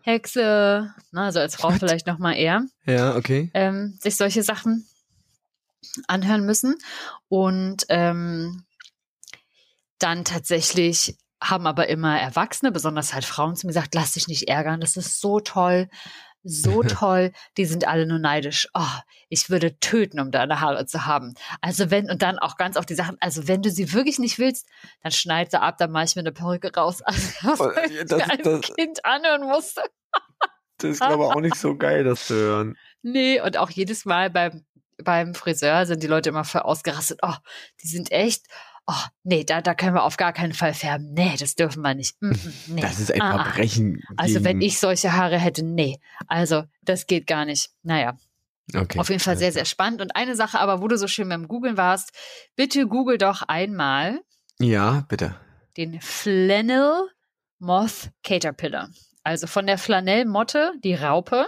Hexe, 0.03 0.93
ne, 1.11 1.21
also 1.21 1.39
als 1.39 1.55
Frau 1.55 1.71
vielleicht 1.71 2.07
noch 2.07 2.17
mal 2.17 2.33
eher. 2.33 2.65
Ja, 2.85 3.15
okay. 3.15 3.51
Ähm, 3.53 3.97
sich 4.01 4.15
solche 4.15 4.43
Sachen 4.43 4.87
anhören 6.07 6.45
müssen 6.45 6.75
und 7.27 7.85
ähm, 7.89 8.63
dann 9.99 10.25
tatsächlich 10.25 11.17
haben 11.41 11.65
aber 11.65 11.89
immer 11.89 12.19
Erwachsene, 12.19 12.71
besonders 12.71 13.13
halt 13.13 13.25
Frauen 13.25 13.55
zu 13.55 13.65
mir 13.65 13.71
gesagt, 13.73 13.95
lass 13.95 14.13
dich 14.13 14.27
nicht 14.27 14.47
ärgern, 14.47 14.79
das 14.79 14.95
ist 14.95 15.19
so 15.19 15.39
toll, 15.39 15.89
so 16.43 16.83
toll, 16.87 17.31
die 17.57 17.65
sind 17.65 17.87
alle 17.87 18.05
nur 18.05 18.19
neidisch. 18.19 18.67
Oh, 18.73 18.99
ich 19.29 19.49
würde 19.49 19.79
töten, 19.79 20.19
um 20.19 20.31
deine 20.31 20.61
Haare 20.61 20.85
zu 20.85 21.05
haben. 21.05 21.35
Also 21.61 21.91
wenn, 21.91 22.09
und 22.09 22.21
dann 22.21 22.39
auch 22.39 22.57
ganz 22.57 22.77
auf 22.77 22.85
die 22.85 22.95
Sachen, 22.95 23.17
also 23.19 23.47
wenn 23.47 23.61
du 23.61 23.69
sie 23.69 23.93
wirklich 23.93 24.19
nicht 24.19 24.39
willst, 24.39 24.67
dann 25.03 25.11
schneid 25.11 25.51
sie 25.51 25.61
ab, 25.61 25.77
dann 25.77 25.91
mache 25.91 26.05
ich 26.05 26.15
mir 26.15 26.21
eine 26.21 26.31
Perücke 26.31 26.73
raus. 26.75 27.01
Also, 27.11 27.29
was 27.43 27.59
oh, 27.59 27.71
das, 28.07 28.21
ich 28.33 28.41
das, 28.41 28.61
Kind 28.75 29.05
anhören 29.05 29.43
musste. 29.43 29.81
Das 30.77 30.91
ist, 30.91 30.99
glaube 30.99 31.25
ich, 31.25 31.29
auch 31.29 31.41
nicht 31.41 31.55
so 31.55 31.75
geil, 31.75 32.03
das 32.03 32.27
zu 32.27 32.35
hören. 32.35 32.77
Nee, 33.01 33.41
und 33.41 33.57
auch 33.57 33.69
jedes 33.69 34.05
Mal 34.05 34.29
beim, 34.29 34.65
beim 35.03 35.35
Friseur 35.35 35.85
sind 35.85 36.03
die 36.03 36.07
Leute 36.07 36.29
immer 36.29 36.43
voll 36.43 36.61
ausgerastet. 36.61 37.19
Oh, 37.21 37.35
die 37.83 37.87
sind 37.87 38.11
echt, 38.11 38.45
oh, 38.87 39.03
nee, 39.23 39.43
da, 39.43 39.61
da 39.61 39.73
können 39.73 39.95
wir 39.95 40.03
auf 40.03 40.17
gar 40.17 40.33
keinen 40.33 40.53
Fall 40.53 40.73
färben. 40.73 41.13
Nee, 41.13 41.35
das 41.39 41.55
dürfen 41.55 41.81
wir 41.81 41.93
nicht. 41.93 42.21
Mm, 42.21 42.29
mm 42.29 42.53
nee. 42.67 42.81
Das 42.81 42.99
ist 42.99 43.11
ein 43.11 43.21
ah, 43.21 43.35
ah. 43.35 43.43
Verbrechen. 43.43 44.01
Also 44.17 44.43
wenn 44.43 44.61
ich 44.61 44.79
solche 44.79 45.13
Haare 45.13 45.37
hätte, 45.37 45.63
nee. 45.63 45.99
Also 46.27 46.63
das 46.81 47.07
geht 47.07 47.27
gar 47.27 47.45
nicht. 47.45 47.69
Naja. 47.83 48.17
Okay. 48.73 48.99
Auf 48.99 49.09
jeden 49.09 49.19
Fall 49.19 49.37
sehr, 49.37 49.51
sehr 49.51 49.65
spannend. 49.65 50.01
Und 50.01 50.15
eine 50.15 50.35
Sache 50.35 50.59
aber, 50.59 50.81
wo 50.81 50.87
du 50.87 50.97
so 50.97 51.07
schön 51.07 51.27
beim 51.27 51.47
Googlen 51.47 51.77
warst, 51.77 52.11
bitte 52.55 52.87
google 52.87 53.17
doch 53.17 53.41
einmal. 53.41 54.21
Ja, 54.59 55.05
bitte. 55.07 55.35
Den 55.77 55.99
Flannel 56.01 57.09
Moth 57.59 58.09
Caterpillar. 58.23 58.89
Also 59.23 59.47
von 59.47 59.67
der 59.67 59.77
Flanellmotte, 59.77 60.73
die 60.83 60.95
Raupe. 60.95 61.47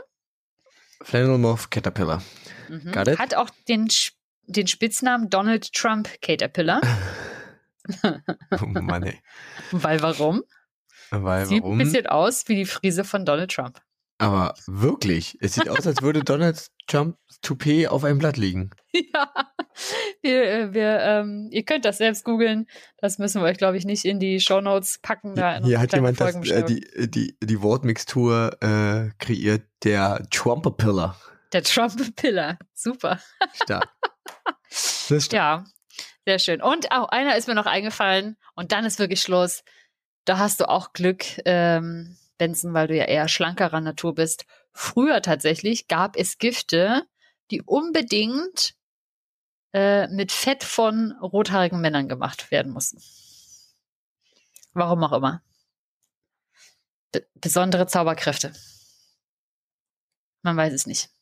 Flannel 1.02 1.38
Moth 1.38 1.72
Caterpillar. 1.72 2.22
Mhm. 2.70 2.92
Got 2.92 3.08
it? 3.08 3.20
Hat 3.20 3.36
auch 3.36 3.50
den, 3.68 3.88
den 4.48 4.68
Spitznamen 4.68 5.30
Donald 5.30 5.72
Trump 5.74 6.10
Caterpillar. 6.22 6.82
oh 8.04 8.66
Mann, 8.66 9.04
ey. 9.04 9.20
Weil 9.72 10.02
warum? 10.02 10.44
Weil 11.12 11.46
Sieht 11.46 11.64
warum? 11.64 11.76
ein 11.76 11.84
bisschen 11.84 12.08
aus 12.08 12.48
wie 12.48 12.56
die 12.56 12.66
Frise 12.66 13.04
von 13.04 13.26
Donald 13.26 13.52
Trump. 13.52 13.82
Aber 14.20 14.54
wirklich, 14.68 15.38
es 15.42 15.56
sieht 15.56 15.68
aus, 15.70 15.86
als 15.86 16.02
würde 16.02 16.24
Donald 16.24 16.68
Trump 16.88 17.18
Toupet 17.42 17.88
auf 17.88 18.04
einem 18.04 18.20
Blatt 18.20 18.38
liegen. 18.38 18.72
Ja, 19.12 19.32
wir, 20.22 20.44
äh, 20.44 20.74
wir, 20.76 21.00
ähm, 21.00 21.48
ihr 21.50 21.64
könnt 21.64 21.84
das 21.84 21.98
selbst 21.98 22.24
googeln. 22.24 22.68
Das 22.98 23.18
müssen 23.18 23.42
wir 23.42 23.48
euch, 23.48 23.58
glaube 23.58 23.76
ich, 23.76 23.86
nicht 23.86 24.06
in 24.06 24.20
die 24.20 24.40
Shownotes 24.40 25.00
packen. 25.02 25.34
Da 25.34 25.64
Hier 25.64 25.80
hat 25.80 25.94
jemand 25.94 26.22
das, 26.22 26.36
äh, 26.36 26.64
die, 26.64 26.86
die, 27.10 27.36
die 27.42 27.62
Wortmixtur 27.64 28.56
äh, 28.62 29.10
kreiert, 29.18 29.64
der 29.84 30.28
Trumpepiller. 30.30 31.16
Der 31.54 31.64
Trumpepiller, 31.64 32.58
super. 32.74 33.20
Stark. 33.54 33.90
Ja, 35.34 35.66
sehr 36.26 36.40
schön. 36.40 36.62
Und 36.62 36.92
auch 36.92 37.10
einer 37.10 37.36
ist 37.36 37.48
mir 37.48 37.56
noch 37.56 37.68
eingefallen 37.68 38.38
und 38.56 38.72
dann 38.72 38.86
ist 38.86 39.00
wirklich 39.00 39.22
Schluss. 39.22 39.64
Da 40.26 40.40
hast 40.40 40.60
du 40.60 40.70
auch 40.70 40.94
Glück, 40.94 41.26
ähm, 41.46 42.18
Benson, 42.38 42.74
weil 42.74 42.88
du 42.88 42.98
ja 42.98 43.06
eher 43.06 43.28
schlankerer 43.28 43.82
Natur 43.82 44.16
bist. 44.16 44.46
Früher 44.72 45.22
tatsächlich 45.22 45.88
gab 45.88 46.16
es 46.16 46.40
Gifte, 46.40 47.04
die 47.52 47.62
unbedingt 47.62 48.74
äh, 49.74 50.08
mit 50.08 50.32
Fett 50.32 50.64
von 50.64 51.12
rothaarigen 51.22 51.82
Männern 51.82 52.10
gemacht 52.10 52.50
werden 52.52 52.72
mussten. 52.72 53.02
Warum 54.74 55.04
auch 55.04 55.14
immer. 55.14 55.44
Be 57.12 57.28
besondere 57.36 57.86
Zauberkräfte. 57.86 58.54
Man 60.42 60.58
weiß 60.58 60.74
es 60.74 60.88
nicht. 60.88 61.13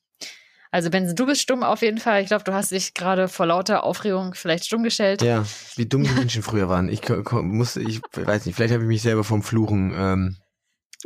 Also 0.71 0.89
Benson, 0.89 1.17
du 1.17 1.25
bist 1.25 1.41
stumm 1.41 1.63
auf 1.63 1.81
jeden 1.81 1.97
Fall. 1.97 2.21
Ich 2.21 2.27
glaube, 2.27 2.45
du 2.45 2.53
hast 2.53 2.71
dich 2.71 2.93
gerade 2.93 3.27
vor 3.27 3.45
lauter 3.45 3.83
Aufregung 3.83 4.33
vielleicht 4.33 4.65
stumm 4.65 4.83
gestellt. 4.83 5.21
Ja, 5.21 5.43
wie 5.75 5.85
dumm 5.85 6.03
die 6.03 6.11
Menschen 6.11 6.43
früher 6.43 6.69
waren. 6.69 6.87
Ich 6.87 7.01
musste, 7.09 7.81
ich 7.81 8.01
weiß 8.15 8.45
nicht, 8.45 8.55
vielleicht 8.55 8.73
habe 8.73 8.83
ich 8.83 8.87
mich 8.87 9.01
selber 9.01 9.25
vom 9.25 9.43
Fluchen 9.43 9.93
ähm, 9.93 10.37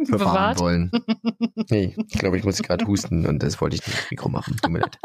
bewahren 0.08 0.60
wollen. 0.60 0.92
Nee, 1.70 1.96
ich 1.98 2.20
glaube, 2.20 2.38
ich 2.38 2.44
muss 2.44 2.62
gerade 2.62 2.86
husten 2.86 3.26
und 3.26 3.42
das 3.42 3.60
wollte 3.60 3.76
ich 3.76 3.88
nicht 3.88 3.98
im 3.98 4.06
Mikro 4.12 4.30
machen. 4.30 4.56
Tut 4.62 4.72
mir 4.72 4.80
leid. 4.80 5.00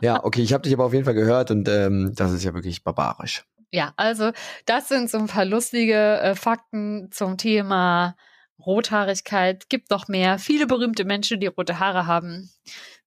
Ja, 0.00 0.24
okay, 0.24 0.42
ich 0.42 0.52
habe 0.52 0.62
dich 0.62 0.72
aber 0.72 0.84
auf 0.84 0.92
jeden 0.92 1.04
Fall 1.04 1.14
gehört 1.14 1.52
und 1.52 1.68
ähm, 1.68 2.12
das 2.16 2.32
ist 2.32 2.42
ja 2.42 2.54
wirklich 2.54 2.82
barbarisch. 2.82 3.44
Ja, 3.70 3.92
also 3.96 4.32
das 4.64 4.88
sind 4.88 5.10
so 5.10 5.18
ein 5.18 5.26
paar 5.26 5.44
lustige 5.44 6.18
äh, 6.18 6.34
Fakten 6.34 7.10
zum 7.12 7.36
Thema 7.36 8.16
Rothaarigkeit. 8.64 9.68
Gibt 9.68 9.90
noch 9.90 10.08
mehr. 10.08 10.38
Viele 10.38 10.66
berühmte 10.66 11.04
Menschen, 11.04 11.38
die 11.38 11.46
rote 11.46 11.78
Haare 11.78 12.06
haben. 12.06 12.50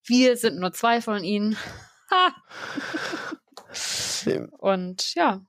Wir 0.09 0.35
sind 0.35 0.59
nur 0.59 0.73
zwei 0.73 1.01
von 1.01 1.23
ihnen. 1.23 1.55
Ha. 2.11 2.33
Und 4.57 5.13
ja, 5.13 5.45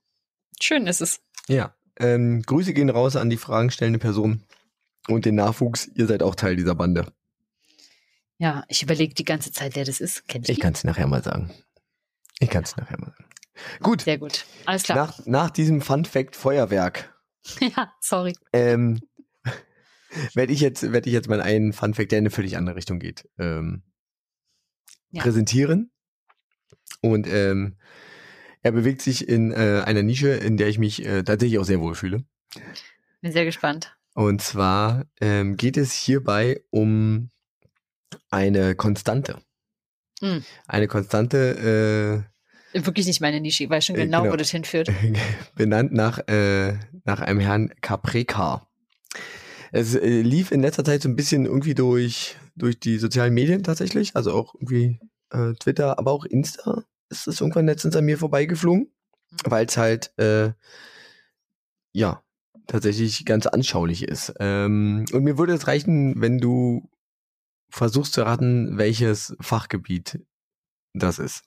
schön 0.60 0.86
ist 0.86 1.00
es. 1.00 1.22
Ja, 1.48 1.74
ähm, 1.98 2.42
Grüße 2.42 2.74
gehen 2.74 2.90
raus 2.90 3.16
an 3.16 3.30
die 3.30 3.38
fragenstellende 3.38 3.98
Person 3.98 4.44
und 5.08 5.24
den 5.24 5.36
Nachwuchs. 5.36 5.90
Ihr 5.94 6.06
seid 6.06 6.22
auch 6.22 6.34
Teil 6.34 6.56
dieser 6.56 6.74
Bande. 6.74 7.10
Ja, 8.36 8.64
ich 8.68 8.82
überlege 8.82 9.14
die 9.14 9.24
ganze 9.24 9.52
Zeit, 9.52 9.74
wer 9.74 9.86
das 9.86 10.00
ist. 10.00 10.28
Kennt 10.28 10.50
ich 10.50 10.60
kann 10.60 10.74
es 10.74 10.84
nachher 10.84 11.06
mal 11.06 11.22
sagen. 11.24 11.50
Ich 12.40 12.50
kann 12.50 12.64
es 12.64 12.76
nachher 12.76 12.98
mal 13.00 13.10
sagen. 13.10 13.30
Gut. 13.82 14.02
Sehr 14.02 14.18
gut. 14.18 14.44
Alles 14.66 14.82
klar. 14.82 14.96
Nach, 14.96 15.26
nach 15.26 15.50
diesem 15.50 15.80
Fun 15.80 16.04
Fact 16.04 16.36
Feuerwerk. 16.36 17.14
ja, 17.60 17.92
sorry. 18.00 18.34
Ähm, 18.52 19.00
werde 20.34 20.52
ich 20.52 20.60
jetzt 20.60 20.92
werde 20.92 21.08
ich 21.08 21.14
jetzt 21.14 21.28
mal 21.28 21.40
einen 21.40 21.72
Fun 21.72 21.94
Fact, 21.94 22.12
der 22.12 22.18
in 22.18 22.24
eine 22.24 22.30
völlig 22.30 22.58
andere 22.58 22.76
Richtung 22.76 22.98
geht, 22.98 23.26
ähm, 23.38 23.82
ja. 25.10 25.22
präsentieren. 25.22 25.90
Und 27.00 27.26
ähm, 27.26 27.76
er 28.62 28.72
bewegt 28.72 29.02
sich 29.02 29.28
in 29.28 29.52
äh, 29.52 29.82
einer 29.84 30.02
Nische, 30.02 30.30
in 30.30 30.56
der 30.56 30.68
ich 30.68 30.78
mich 30.78 31.04
äh, 31.04 31.22
tatsächlich 31.22 31.58
auch 31.58 31.64
sehr 31.64 31.80
wohl 31.80 31.94
fühle. 31.94 32.24
Bin 33.20 33.32
sehr 33.32 33.44
gespannt. 33.44 33.96
Und 34.14 34.42
zwar 34.42 35.06
ähm, 35.20 35.56
geht 35.56 35.76
es 35.76 35.92
hierbei 35.92 36.62
um 36.70 37.30
eine 38.30 38.74
Konstante. 38.74 39.38
Hm. 40.20 40.44
Eine 40.66 40.88
Konstante. 40.88 42.24
Äh, 42.74 42.78
Wirklich 42.84 43.06
nicht 43.06 43.20
meine 43.20 43.40
Nische, 43.40 43.64
ich 43.64 43.70
weiß 43.70 43.86
schon 43.86 43.96
äh, 43.96 44.04
genau, 44.04 44.22
genau, 44.22 44.32
wo 44.32 44.36
das 44.36 44.50
hinführt. 44.50 44.90
Benannt 45.54 45.92
nach, 45.92 46.18
äh, 46.28 46.74
nach 47.04 47.20
einem 47.20 47.40
Herrn 47.40 47.72
Capreca. 47.80 48.66
Es 49.72 49.94
äh, 49.94 50.22
lief 50.22 50.50
in 50.50 50.62
letzter 50.62 50.84
Zeit 50.84 51.02
so 51.02 51.08
ein 51.08 51.16
bisschen 51.16 51.46
irgendwie 51.46 51.74
durch, 51.74 52.36
durch 52.56 52.78
die 52.78 52.98
sozialen 52.98 53.34
Medien 53.34 53.62
tatsächlich, 53.62 54.16
also 54.16 54.32
auch 54.32 54.54
irgendwie 54.54 54.98
äh, 55.30 55.52
Twitter, 55.54 55.98
aber 55.98 56.12
auch 56.12 56.24
Insta 56.24 56.84
ist 57.08 57.26
es 57.26 57.40
irgendwann 57.40 57.66
letztens 57.66 57.96
an 57.96 58.04
mir 58.04 58.18
vorbeigeflogen, 58.18 58.90
mhm. 59.30 59.36
weil 59.44 59.66
es 59.66 59.76
halt, 59.76 60.12
äh, 60.18 60.52
ja, 61.92 62.22
tatsächlich 62.66 63.24
ganz 63.24 63.46
anschaulich 63.46 64.04
ist. 64.04 64.32
Ähm, 64.38 65.04
und 65.12 65.24
mir 65.24 65.38
würde 65.38 65.54
es 65.54 65.66
reichen, 65.66 66.20
wenn 66.20 66.38
du 66.38 66.88
versuchst 67.68 68.14
zu 68.14 68.22
raten, 68.22 68.78
welches 68.78 69.36
Fachgebiet 69.40 70.20
das 70.92 71.18
ist. 71.18 71.44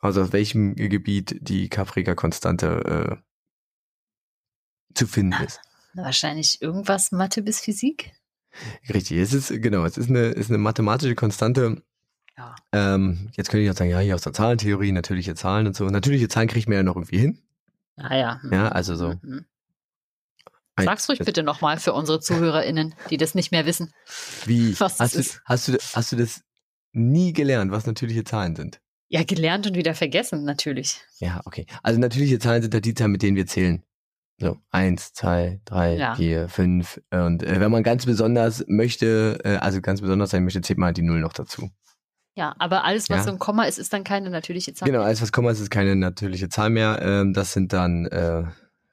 Also 0.00 0.22
aus 0.22 0.32
welchem 0.32 0.74
Gebiet 0.74 1.36
die 1.40 1.68
Caprica-Konstante 1.68 3.20
äh, 3.20 4.94
zu 4.94 5.06
finden 5.06 5.44
ist. 5.44 5.60
Wahrscheinlich 5.94 6.60
irgendwas 6.62 7.12
Mathe 7.12 7.42
bis 7.42 7.60
Physik? 7.60 8.12
Richtig, 8.92 9.18
es 9.18 9.32
ist, 9.32 9.48
genau, 9.62 9.84
es 9.84 9.96
ist 9.96 10.08
eine, 10.08 10.26
ist 10.28 10.50
eine 10.50 10.58
mathematische 10.58 11.14
Konstante. 11.14 11.82
Ja. 12.36 12.54
Ähm, 12.72 13.30
jetzt 13.36 13.50
könnte 13.50 13.64
ich 13.64 13.70
auch 13.70 13.76
sagen, 13.76 13.90
ja, 13.90 13.98
hier 13.98 14.14
aus 14.14 14.22
der 14.22 14.32
Zahlentheorie, 14.32 14.92
natürliche 14.92 15.34
Zahlen 15.34 15.66
und 15.66 15.76
so. 15.76 15.86
Natürliche 15.86 16.28
Zahlen 16.28 16.48
kriegt 16.48 16.68
man 16.68 16.76
ja 16.76 16.82
noch 16.82 16.96
irgendwie 16.96 17.18
hin. 17.18 17.38
Ah 17.96 18.16
ja. 18.16 18.40
Ja, 18.50 18.68
also 18.68 18.96
so. 18.96 19.14
Mhm. 19.22 19.44
Sag's 20.78 21.08
ruhig 21.08 21.18
bitte 21.18 21.42
nochmal 21.42 21.78
für 21.78 21.92
unsere 21.92 22.20
ZuhörerInnen, 22.20 22.94
die 23.10 23.18
das 23.18 23.34
nicht 23.34 23.52
mehr 23.52 23.66
wissen. 23.66 23.92
Wie? 24.46 24.74
Was 24.80 24.98
hast, 24.98 25.14
du, 25.14 25.22
hast, 25.44 25.68
du, 25.68 25.78
hast 25.94 26.12
du 26.12 26.16
das 26.16 26.42
nie 26.92 27.32
gelernt, 27.32 27.70
was 27.70 27.86
natürliche 27.86 28.24
Zahlen 28.24 28.56
sind? 28.56 28.80
Ja, 29.08 29.22
gelernt 29.22 29.66
und 29.66 29.76
wieder 29.76 29.94
vergessen, 29.94 30.44
natürlich. 30.44 31.00
Ja, 31.18 31.40
okay. 31.44 31.66
Also 31.82 32.00
natürliche 32.00 32.38
Zahlen 32.38 32.62
sind 32.62 32.74
ja 32.74 32.80
die 32.80 32.94
Zahlen, 32.94 33.12
mit 33.12 33.22
denen 33.22 33.36
wir 33.36 33.46
zählen. 33.46 33.82
So, 34.40 34.56
eins, 34.70 35.12
zwei, 35.12 35.60
drei, 35.66 35.96
ja. 35.96 36.14
vier, 36.14 36.48
fünf. 36.48 37.00
Und 37.10 37.42
äh, 37.42 37.60
wenn 37.60 37.70
man 37.70 37.82
ganz 37.82 38.06
besonders 38.06 38.64
möchte, 38.68 39.38
äh, 39.44 39.56
also 39.56 39.82
ganz 39.82 40.00
besonders 40.00 40.30
sein 40.30 40.44
möchte, 40.44 40.62
zählt 40.62 40.78
man 40.78 40.86
halt 40.86 40.96
die 40.96 41.02
Null 41.02 41.20
noch 41.20 41.34
dazu. 41.34 41.70
Ja, 42.36 42.54
aber 42.58 42.84
alles, 42.84 43.10
was 43.10 43.18
ja. 43.18 43.22
so 43.24 43.30
ein 43.32 43.38
Komma 43.38 43.64
ist, 43.64 43.78
ist 43.78 43.92
dann 43.92 44.02
keine 44.02 44.30
natürliche 44.30 44.72
Zahl. 44.72 44.88
Genau, 44.88 45.02
alles, 45.02 45.20
was 45.20 45.30
Komma 45.30 45.50
ist, 45.50 45.60
ist 45.60 45.70
keine 45.70 45.94
natürliche 45.94 46.48
Zahl 46.48 46.70
mehr. 46.70 47.00
Ähm, 47.02 47.34
das 47.34 47.52
sind 47.52 47.74
dann 47.74 48.06
äh, 48.06 48.44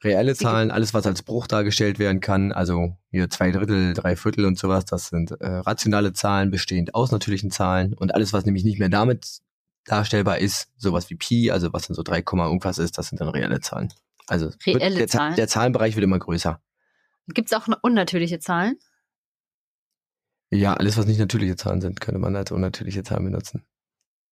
reelle 0.03 0.35
Zahlen, 0.35 0.69
alles, 0.69 0.93
was 0.93 1.07
als 1.07 1.23
Bruch 1.23 1.47
dargestellt 1.47 1.97
werden 1.97 2.19
kann, 2.19 2.51
also 2.51 2.97
hier 3.09 3.29
zwei 3.29 3.51
Drittel, 3.51 3.93
drei 3.93 4.15
Viertel 4.15 4.45
und 4.45 4.57
sowas, 4.57 4.85
das 4.85 5.07
sind 5.07 5.31
äh, 5.31 5.47
rationale 5.47 6.13
Zahlen 6.13 6.51
bestehend 6.51 6.93
aus 6.93 7.11
natürlichen 7.11 7.51
Zahlen 7.51 7.93
und 7.93 8.13
alles, 8.13 8.33
was 8.33 8.45
nämlich 8.45 8.63
nicht 8.63 8.79
mehr 8.79 8.89
damit 8.89 9.39
darstellbar 9.85 10.39
ist, 10.39 10.67
sowas 10.75 11.09
wie 11.09 11.15
Pi, 11.15 11.51
also 11.51 11.71
was 11.73 11.87
dann 11.87 11.95
so 11.95 12.03
3, 12.03 12.19
irgendwas 12.19 12.77
ist, 12.77 12.97
das 12.97 13.07
sind 13.07 13.21
dann 13.21 13.29
reelle 13.29 13.61
Zahlen. 13.61 13.93
Also 14.27 14.51
reelle 14.65 14.97
der, 14.97 15.07
Zahlen. 15.07 15.35
der 15.35 15.47
Zahlenbereich 15.47 15.95
wird 15.95 16.03
immer 16.03 16.19
größer. 16.19 16.61
Gibt 17.29 17.51
es 17.51 17.57
auch 17.57 17.67
unnatürliche 17.81 18.39
Zahlen? 18.39 18.77
Ja, 20.49 20.75
alles, 20.75 20.97
was 20.97 21.05
nicht 21.05 21.19
natürliche 21.19 21.55
Zahlen 21.55 21.81
sind, 21.81 21.99
könnte 21.99 22.19
man 22.19 22.35
als 22.35 22.51
unnatürliche 22.51 23.03
Zahlen 23.03 23.25
benutzen. 23.25 23.65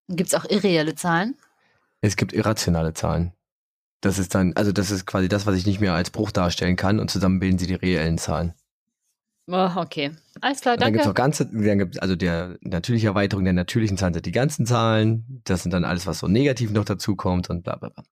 Gibt 0.08 0.30
es 0.30 0.36
auch 0.36 0.46
irreelle 0.46 0.96
Zahlen? 0.96 1.36
Es 2.02 2.16
gibt 2.16 2.32
irrationale 2.34 2.94
Zahlen. 2.94 3.34
Das 4.02 4.20
ist 4.20 4.36
dann, 4.36 4.54
also 4.54 4.72
das 4.72 4.92
ist 4.92 5.06
quasi 5.06 5.28
das, 5.28 5.46
was 5.46 5.56
ich 5.56 5.66
nicht 5.66 5.82
mehr 5.82 5.94
als 5.94 6.12
Bruch 6.12 6.32
darstellen 6.32 6.76
kann 6.76 7.00
und 7.00 7.10
zusammen 7.10 7.40
bilden 7.40 7.58
sie 7.58 7.68
die 7.68 7.74
reellen 7.74 8.18
Zahlen. 8.18 8.54
Oh, 9.48 9.70
okay. 9.76 10.12
Alles 10.42 10.62
klar, 10.62 10.76
danke. 10.76 10.86
dann 10.86 10.94
gibt 10.94 11.06
es 11.06 11.10
auch 11.10 11.16
ganze, 11.16 11.46
dann 11.46 11.78
gibt's 11.80 12.00
also 12.00 12.16
der 12.16 12.58
natürliche 12.62 13.08
Erweiterung 13.08 13.44
der 13.44 13.54
natürlichen 13.54 13.98
Zahlen 13.98 14.14
sind 14.14 14.26
die 14.26 14.32
ganzen 14.32 14.66
Zahlen. 14.66 15.42
Das 15.44 15.64
sind 15.64 15.72
dann 15.72 15.86
alles, 15.86 16.08
was 16.08 16.20
so 16.20 16.28
negativ 16.28 16.72
noch 16.72 16.86
dazu 16.86 17.16
kommt 17.16 17.50
und 17.50 17.64
bla 17.64 17.76
bla 17.76 17.90
bla. 17.90 18.04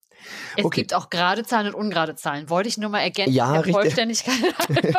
Es 0.57 0.65
okay. 0.65 0.82
gibt 0.82 0.93
auch 0.93 1.09
gerade 1.09 1.43
Zahlen 1.43 1.67
und 1.67 1.76
ungerade 1.76 2.15
Zahlen. 2.15 2.49
Wollte 2.49 2.69
ich 2.69 2.78
nur 2.78 2.89
mal 2.89 2.99
ergänzen. 2.99 3.34
Ja, 3.34 3.61
der 3.61 3.74
Vollständigkeit. 3.74 4.36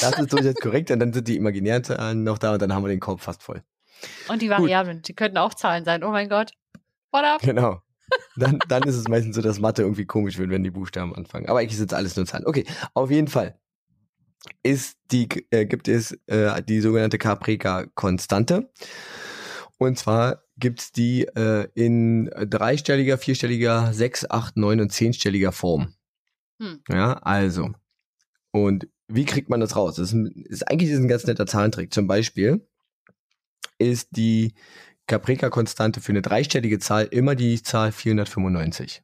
das 0.00 0.18
ist 0.18 0.32
durchaus 0.32 0.54
korrekt. 0.56 0.90
Und 0.90 1.00
dann 1.00 1.12
sind 1.12 1.28
die 1.28 1.36
imaginären 1.36 1.84
Zahlen 1.84 2.24
noch 2.24 2.38
da 2.38 2.54
und 2.54 2.62
dann 2.62 2.72
haben 2.72 2.84
wir 2.84 2.88
den 2.88 3.00
Korb 3.00 3.20
fast 3.20 3.42
voll. 3.42 3.62
Und 4.28 4.42
die 4.42 4.50
Variablen, 4.50 4.98
Gut. 4.98 5.08
die 5.08 5.14
könnten 5.14 5.38
auch 5.38 5.54
Zahlen 5.54 5.84
sein. 5.84 6.02
Oh 6.04 6.10
mein 6.10 6.28
Gott. 6.28 6.52
What 7.12 7.24
up? 7.24 7.40
Genau. 7.42 7.80
Dann, 8.36 8.58
dann 8.68 8.82
ist 8.82 8.96
es 8.96 9.08
meistens 9.08 9.36
so, 9.36 9.42
dass 9.42 9.60
Mathe 9.60 9.82
irgendwie 9.82 10.06
komisch 10.06 10.38
wird, 10.38 10.50
wenn 10.50 10.62
die 10.62 10.70
Buchstaben 10.70 11.14
anfangen. 11.14 11.48
Aber 11.48 11.60
eigentlich 11.60 11.76
sind 11.76 11.92
es 11.92 11.96
alles 11.96 12.16
nur 12.16 12.26
Zahlen. 12.26 12.46
Okay, 12.46 12.64
auf 12.94 13.10
jeden 13.10 13.28
Fall 13.28 13.58
ist 14.62 14.98
die, 15.10 15.28
äh, 15.50 15.66
gibt 15.66 15.88
es 15.88 16.12
äh, 16.26 16.62
die 16.62 16.80
sogenannte 16.80 17.18
Caprica-Konstante. 17.18 18.70
Und 19.78 19.98
zwar 19.98 20.42
gibt 20.62 20.80
es 20.80 20.92
die 20.92 21.24
äh, 21.24 21.68
in 21.74 22.30
dreistelliger, 22.30 23.18
vierstelliger, 23.18 23.92
sechs, 23.92 24.24
acht, 24.30 24.56
neun 24.56 24.80
und 24.80 24.90
zehnstelliger 24.90 25.50
Form. 25.50 25.92
Hm. 26.60 26.80
Ja, 26.88 27.14
also. 27.14 27.72
Und 28.52 28.88
wie 29.08 29.24
kriegt 29.24 29.50
man 29.50 29.60
das 29.60 29.74
raus? 29.74 29.96
Das 29.96 30.12
ist, 30.12 30.36
ist 30.46 30.70
eigentlich 30.70 30.90
ist 30.90 31.00
ein 31.00 31.08
ganz 31.08 31.26
netter 31.26 31.46
Zahlentrick. 31.46 31.92
Zum 31.92 32.06
Beispiel 32.06 32.66
ist 33.78 34.10
die 34.12 34.54
Caprica-Konstante 35.08 36.00
für 36.00 36.12
eine 36.12 36.22
dreistellige 36.22 36.78
Zahl 36.78 37.06
immer 37.06 37.34
die 37.34 37.60
Zahl 37.60 37.90
495. 37.90 39.02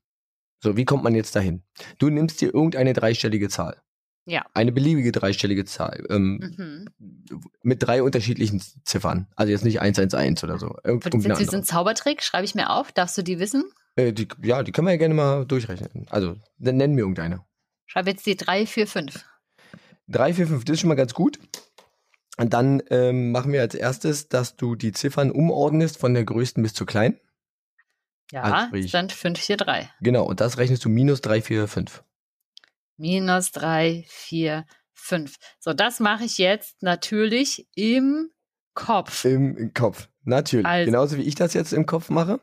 So, 0.63 0.77
wie 0.77 0.85
kommt 0.85 1.03
man 1.03 1.17
jetzt 1.17 1.35
dahin? 1.35 1.65
Du 1.99 2.09
nimmst 2.09 2.41
dir 2.41 2.55
irgendeine 2.55 2.93
dreistellige 2.93 3.49
Zahl. 3.49 3.83
Ja. 4.29 4.45
Eine 4.53 4.72
beliebige 4.72 5.11
dreistellige 5.11 5.64
Zahl. 5.64 6.05
Ähm, 6.11 6.55
mhm. 6.57 7.49
Mit 7.62 7.83
drei 7.83 8.03
unterschiedlichen 8.03 8.62
Ziffern. 8.85 9.26
Also 9.37 9.51
jetzt 9.51 9.64
nicht 9.64 9.81
111 9.81 10.43
oder 10.43 10.59
so. 10.59 10.76
Wird 10.85 11.14
das 11.29 11.41
jetzt 11.41 11.55
ein 11.55 11.64
Zaubertrick? 11.64 12.22
Schreibe 12.22 12.45
ich 12.45 12.55
mir 12.55 12.70
auf. 12.70 12.93
Darfst 12.93 13.16
du 13.16 13.22
die 13.22 13.39
wissen? 13.39 13.64
Äh, 13.97 14.12
die, 14.12 14.29
ja, 14.43 14.62
die 14.62 14.70
können 14.70 14.87
wir 14.87 14.93
ja 14.93 14.99
gerne 14.99 15.14
mal 15.14 15.47
durchrechnen. 15.47 16.07
Also, 16.11 16.37
dann 16.59 16.76
nennen 16.76 16.95
wir 16.97 17.03
irgendeine. 17.03 17.45
Schreibe 17.87 18.11
jetzt 18.11 18.26
die 18.26 18.37
3, 18.37 18.66
4, 18.66 18.87
5. 18.87 19.24
3, 20.09 20.35
4, 20.35 20.47
5, 20.47 20.64
das 20.64 20.74
ist 20.74 20.81
schon 20.81 20.89
mal 20.89 20.95
ganz 20.95 21.14
gut. 21.14 21.39
Und 22.37 22.55
dann 22.55 22.83
ähm, 22.91 23.33
machen 23.33 23.53
wir 23.53 23.61
als 23.61 23.74
erstes, 23.74 24.29
dass 24.29 24.57
du 24.57 24.76
die 24.76 24.93
Ziffern 24.93 25.31
umordnest 25.31 25.99
von 25.99 26.14
der 26.14 26.24
größten 26.24 26.62
bis 26.62 26.74
zur 26.74 26.87
kleinen. 26.87 27.18
Ja, 28.31 28.43
also 28.43 28.66
sprich, 28.66 28.89
Stand 28.89 29.12
5, 29.12 29.39
4, 29.39 29.57
3. 29.57 29.91
Genau, 30.01 30.24
und 30.24 30.41
das 30.41 30.59
rechnest 30.59 30.85
du 30.85 30.89
minus 30.89 31.20
3, 31.22 31.43
4, 31.43 31.66
5. 31.66 32.05
Minus 32.99 33.53
3, 33.53 34.05
4, 34.09 34.66
5. 34.92 35.36
So, 35.59 35.72
das 35.72 36.01
mache 36.01 36.24
ich 36.24 36.36
jetzt 36.38 36.82
natürlich 36.82 37.66
im 37.74 38.30
Kopf. 38.74 39.24
Im, 39.24 39.72
Kopf, 39.72 40.09
natürlich. 40.24 40.66
Also, 40.66 40.90
Genauso 40.90 41.16
wie 41.16 41.22
ich 41.22 41.34
das 41.34 41.55
jetzt 41.55 41.72
im 41.72 41.86
Kopf 41.86 42.11
mache. 42.11 42.40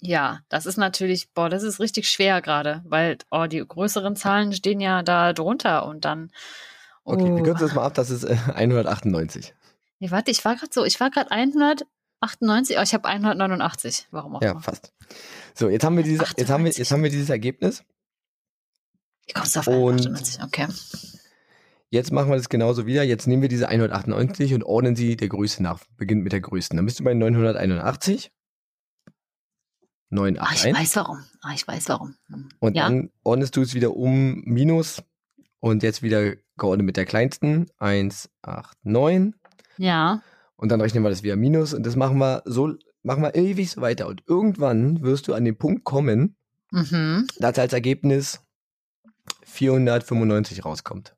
Ja, 0.00 0.40
das 0.48 0.66
ist 0.66 0.76
natürlich, 0.76 1.32
boah, 1.32 1.48
das 1.48 1.62
ist 1.62 1.80
richtig 1.80 2.08
schwer 2.08 2.40
gerade, 2.40 2.82
weil 2.84 3.18
oh, 3.30 3.46
die 3.46 3.58
größeren 3.66 4.16
Zahlen 4.16 4.52
stehen 4.52 4.80
ja 4.80 5.02
da 5.02 5.32
drunter 5.32 5.86
und 5.86 6.04
dann 6.04 6.30
Okay, 7.04 7.24
wir 7.24 7.42
kürzen 7.42 7.66
das 7.66 7.74
mal 7.74 7.84
ab, 7.84 7.94
das 7.94 8.10
ist 8.10 8.24
äh, 8.24 8.36
198. 8.54 9.54
Nee, 9.98 10.10
warte, 10.10 10.30
ich 10.30 10.44
war 10.44 10.56
gerade 10.56 10.70
so, 10.72 10.84
ich 10.84 11.00
war 11.00 11.10
gerade 11.10 11.30
198, 11.30 12.76
aber 12.76 12.84
ich 12.84 12.94
habe 12.94 13.08
189. 13.08 14.08
Warum 14.10 14.36
auch 14.36 14.42
Ja, 14.42 14.52
immer. 14.52 14.60
fast. 14.60 14.92
So, 15.54 15.68
jetzt 15.70 15.84
haben 15.84 15.96
wir 15.96 16.04
dieses, 16.04 16.34
jetzt 16.36 16.50
haben 16.50 16.64
wir, 16.64 16.70
jetzt 16.70 16.90
haben 16.90 17.02
wir 17.02 17.10
dieses 17.10 17.30
Ergebnis. 17.30 17.82
Wie 19.28 19.34
kommst 19.34 19.54
du 19.54 19.60
auf 19.60 19.68
198? 19.68 20.42
Okay. 20.42 20.66
Jetzt 21.90 22.12
machen 22.12 22.30
wir 22.30 22.36
das 22.36 22.48
genauso 22.48 22.86
wieder. 22.86 23.02
Jetzt 23.02 23.26
nehmen 23.26 23.42
wir 23.42 23.48
diese 23.48 23.68
198 23.68 24.54
und 24.54 24.62
ordnen 24.62 24.96
sie 24.96 25.16
der 25.16 25.28
Größe 25.28 25.62
nach. 25.62 25.80
Beginnt 25.96 26.22
mit 26.22 26.32
der 26.32 26.40
größten. 26.40 26.76
Dann 26.76 26.84
bist 26.84 27.00
du 27.00 27.04
bei 27.04 27.14
981. 27.14 28.30
981. 30.10 30.40
Ah, 30.40 30.70
ich 30.70 30.80
weiß 30.80 30.96
warum. 30.96 31.24
Ah, 31.42 31.52
ich 31.54 31.68
weiß 31.68 31.88
warum. 31.88 32.14
Und 32.60 32.76
ja. 32.76 32.84
dann 32.84 33.10
ordnest 33.22 33.56
du 33.56 33.62
es 33.62 33.74
wieder 33.74 33.94
um 33.94 34.42
minus 34.44 35.02
und 35.60 35.82
jetzt 35.82 36.02
wieder 36.02 36.34
geordnet 36.56 36.86
mit 36.86 36.96
der 36.96 37.04
kleinsten. 37.04 37.66
1, 37.78 38.30
8, 38.42 38.76
9. 38.84 39.34
Ja. 39.76 40.22
Und 40.56 40.70
dann 40.70 40.80
rechnen 40.80 41.04
wir 41.04 41.10
das 41.10 41.22
wieder 41.22 41.36
minus. 41.36 41.72
Und 41.74 41.84
das 41.84 41.96
machen 41.96 42.18
wir 42.18 42.42
so, 42.46 42.74
machen 43.02 43.22
wir 43.22 43.34
ewig 43.34 43.70
so 43.70 43.80
weiter. 43.80 44.08
Und 44.08 44.22
irgendwann 44.26 45.02
wirst 45.02 45.28
du 45.28 45.34
an 45.34 45.44
den 45.44 45.56
Punkt 45.56 45.84
kommen, 45.84 46.36
mhm. 46.70 47.26
dass 47.38 47.58
als 47.58 47.72
Ergebnis 47.72 48.40
495 49.58 50.64
rauskommt. 50.64 51.16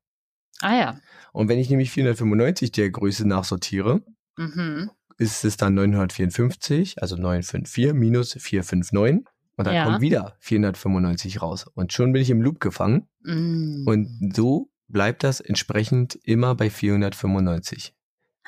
Ah 0.61 0.75
ja. 0.75 1.01
Und 1.33 1.49
wenn 1.49 1.59
ich 1.59 1.69
nämlich 1.69 1.91
495 1.91 2.73
der 2.73 2.91
Größe 2.91 3.29
nachsortiere, 3.29 4.03
mhm. 4.37 4.91
ist 5.19 5.45
es 5.45 5.57
dann 5.57 5.75
954, 5.75 7.03
also 7.03 7.17
954 7.17 7.93
minus 7.93 8.33
459. 8.33 9.27
Und 9.57 9.67
dann 9.67 9.75
ja. 9.75 9.85
kommt 9.85 10.01
wieder 10.01 10.37
495 10.39 11.43
raus. 11.43 11.67
Und 11.75 11.93
schon 11.93 12.13
bin 12.13 12.23
ich 12.23 12.31
im 12.31 12.41
Loop 12.41 12.61
gefangen. 12.61 13.09
Mm. 13.23 13.87
Und 13.87 14.33
so 14.35 14.71
bleibt 14.89 15.23
das 15.23 15.41
entsprechend 15.41 16.19
immer 16.25 16.55
bei 16.55 16.71
495. 16.71 17.93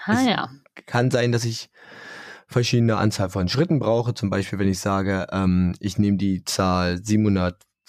Ah 0.06 0.14
es 0.14 0.26
ja. 0.26 0.50
Kann 0.86 1.10
sein, 1.10 1.30
dass 1.30 1.44
ich 1.44 1.68
verschiedene 2.46 2.96
Anzahl 2.96 3.28
von 3.28 3.46
Schritten 3.48 3.78
brauche. 3.78 4.14
Zum 4.14 4.30
Beispiel, 4.30 4.58
wenn 4.58 4.68
ich 4.68 4.78
sage, 4.78 5.26
ähm, 5.32 5.74
ich 5.80 5.98
nehme 5.98 6.16
die 6.16 6.44
Zahl 6.44 7.04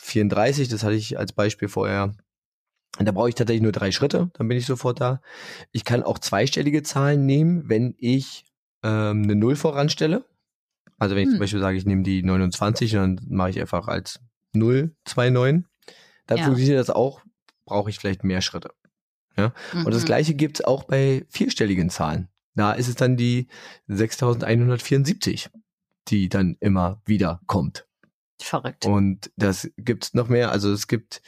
734, 0.03 0.67
das 0.69 0.83
hatte 0.83 0.95
ich 0.95 1.17
als 1.17 1.33
Beispiel 1.33 1.67
vorher. 1.67 2.13
Und 2.99 3.07
da 3.07 3.11
brauche 3.11 3.29
ich 3.29 3.35
tatsächlich 3.35 3.63
nur 3.63 3.71
drei 3.71 3.91
Schritte, 3.91 4.29
dann 4.33 4.47
bin 4.47 4.57
ich 4.57 4.65
sofort 4.65 5.01
da. 5.01 5.21
Ich 5.71 5.83
kann 5.83 6.03
auch 6.03 6.19
zweistellige 6.19 6.83
Zahlen 6.83 7.25
nehmen, 7.25 7.67
wenn 7.67 7.95
ich 7.97 8.45
ähm, 8.83 9.23
eine 9.23 9.35
Null 9.35 9.55
voranstelle. 9.55 10.25
Also 10.99 11.15
wenn 11.15 11.23
ich 11.23 11.27
hm. 11.27 11.31
zum 11.33 11.39
Beispiel 11.39 11.59
sage, 11.59 11.77
ich 11.77 11.85
nehme 11.85 12.03
die 12.03 12.21
29, 12.21 12.91
dann 12.91 13.19
mache 13.27 13.49
ich 13.49 13.59
einfach 13.59 13.87
als 13.87 14.19
0, 14.53 14.95
2, 15.05 15.31
9. 15.31 15.65
Dann 16.27 16.37
ja. 16.37 16.43
funktioniert 16.45 16.79
das 16.79 16.89
auch, 16.89 17.21
brauche 17.65 17.89
ich 17.89 17.97
vielleicht 17.97 18.23
mehr 18.23 18.41
Schritte. 18.41 18.71
Ja? 19.35 19.53
Mhm. 19.73 19.85
Und 19.85 19.93
das 19.93 20.03
mhm. 20.03 20.07
gleiche 20.07 20.33
gibt 20.35 20.59
es 20.59 20.65
auch 20.65 20.83
bei 20.83 21.25
vierstelligen 21.29 21.89
Zahlen. 21.89 22.29
Da 22.55 22.73
ist 22.73 22.87
es 22.87 22.95
dann 22.95 23.17
die 23.17 23.47
6174, 23.87 25.49
die 26.07 26.29
dann 26.29 26.55
immer 26.59 27.01
wieder 27.05 27.41
kommt. 27.47 27.87
Verrückt. 28.41 28.85
Und 28.85 29.31
das 29.37 29.69
gibt's 29.77 30.13
noch 30.13 30.27
mehr. 30.27 30.51
Also 30.51 30.71
es 30.71 30.87
gibt 30.87 31.21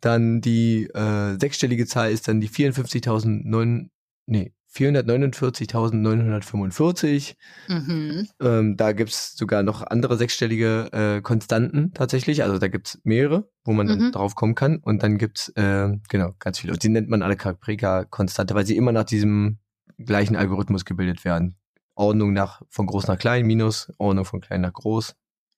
dann 0.00 0.40
die 0.40 0.84
äh, 0.86 1.38
sechsstellige 1.38 1.86
Zahl 1.86 2.12
ist 2.12 2.28
dann 2.28 2.40
die 2.40 2.48
54.009, 2.48 3.88
nee, 4.26 4.54
449.945. 4.74 7.36
Mhm. 7.68 8.28
Ähm, 8.40 8.76
da 8.76 8.90
gibt's 8.92 9.36
sogar 9.36 9.62
noch 9.62 9.82
andere 9.82 10.16
sechsstellige 10.16 10.88
äh, 10.92 11.20
Konstanten 11.22 11.92
tatsächlich. 11.94 12.42
Also 12.42 12.58
da 12.58 12.66
gibt's 12.68 13.00
mehrere, 13.04 13.48
wo 13.64 13.72
man 13.72 13.86
mhm. 13.86 14.10
drauf 14.12 14.34
kommen 14.34 14.56
kann. 14.56 14.78
Und 14.78 15.02
dann 15.02 15.18
gibt's 15.18 15.48
äh, 15.50 15.90
genau 16.08 16.32
ganz 16.38 16.58
viele. 16.58 16.72
Und 16.72 16.82
die 16.82 16.88
nennt 16.88 17.08
man 17.08 17.22
alle 17.22 17.36
Caprica-Konstante, 17.36 18.54
weil 18.54 18.66
sie 18.66 18.76
immer 18.76 18.92
nach 18.92 19.04
diesem 19.04 19.58
gleichen 19.98 20.36
Algorithmus 20.36 20.84
gebildet 20.84 21.24
werden. 21.24 21.56
Ordnung 21.94 22.32
nach 22.32 22.62
von 22.68 22.86
groß 22.86 23.06
nach 23.06 23.18
klein, 23.18 23.46
minus, 23.46 23.92
Ordnung 23.98 24.24
von 24.24 24.40
klein 24.40 24.62
nach 24.62 24.72
groß. 24.72 25.14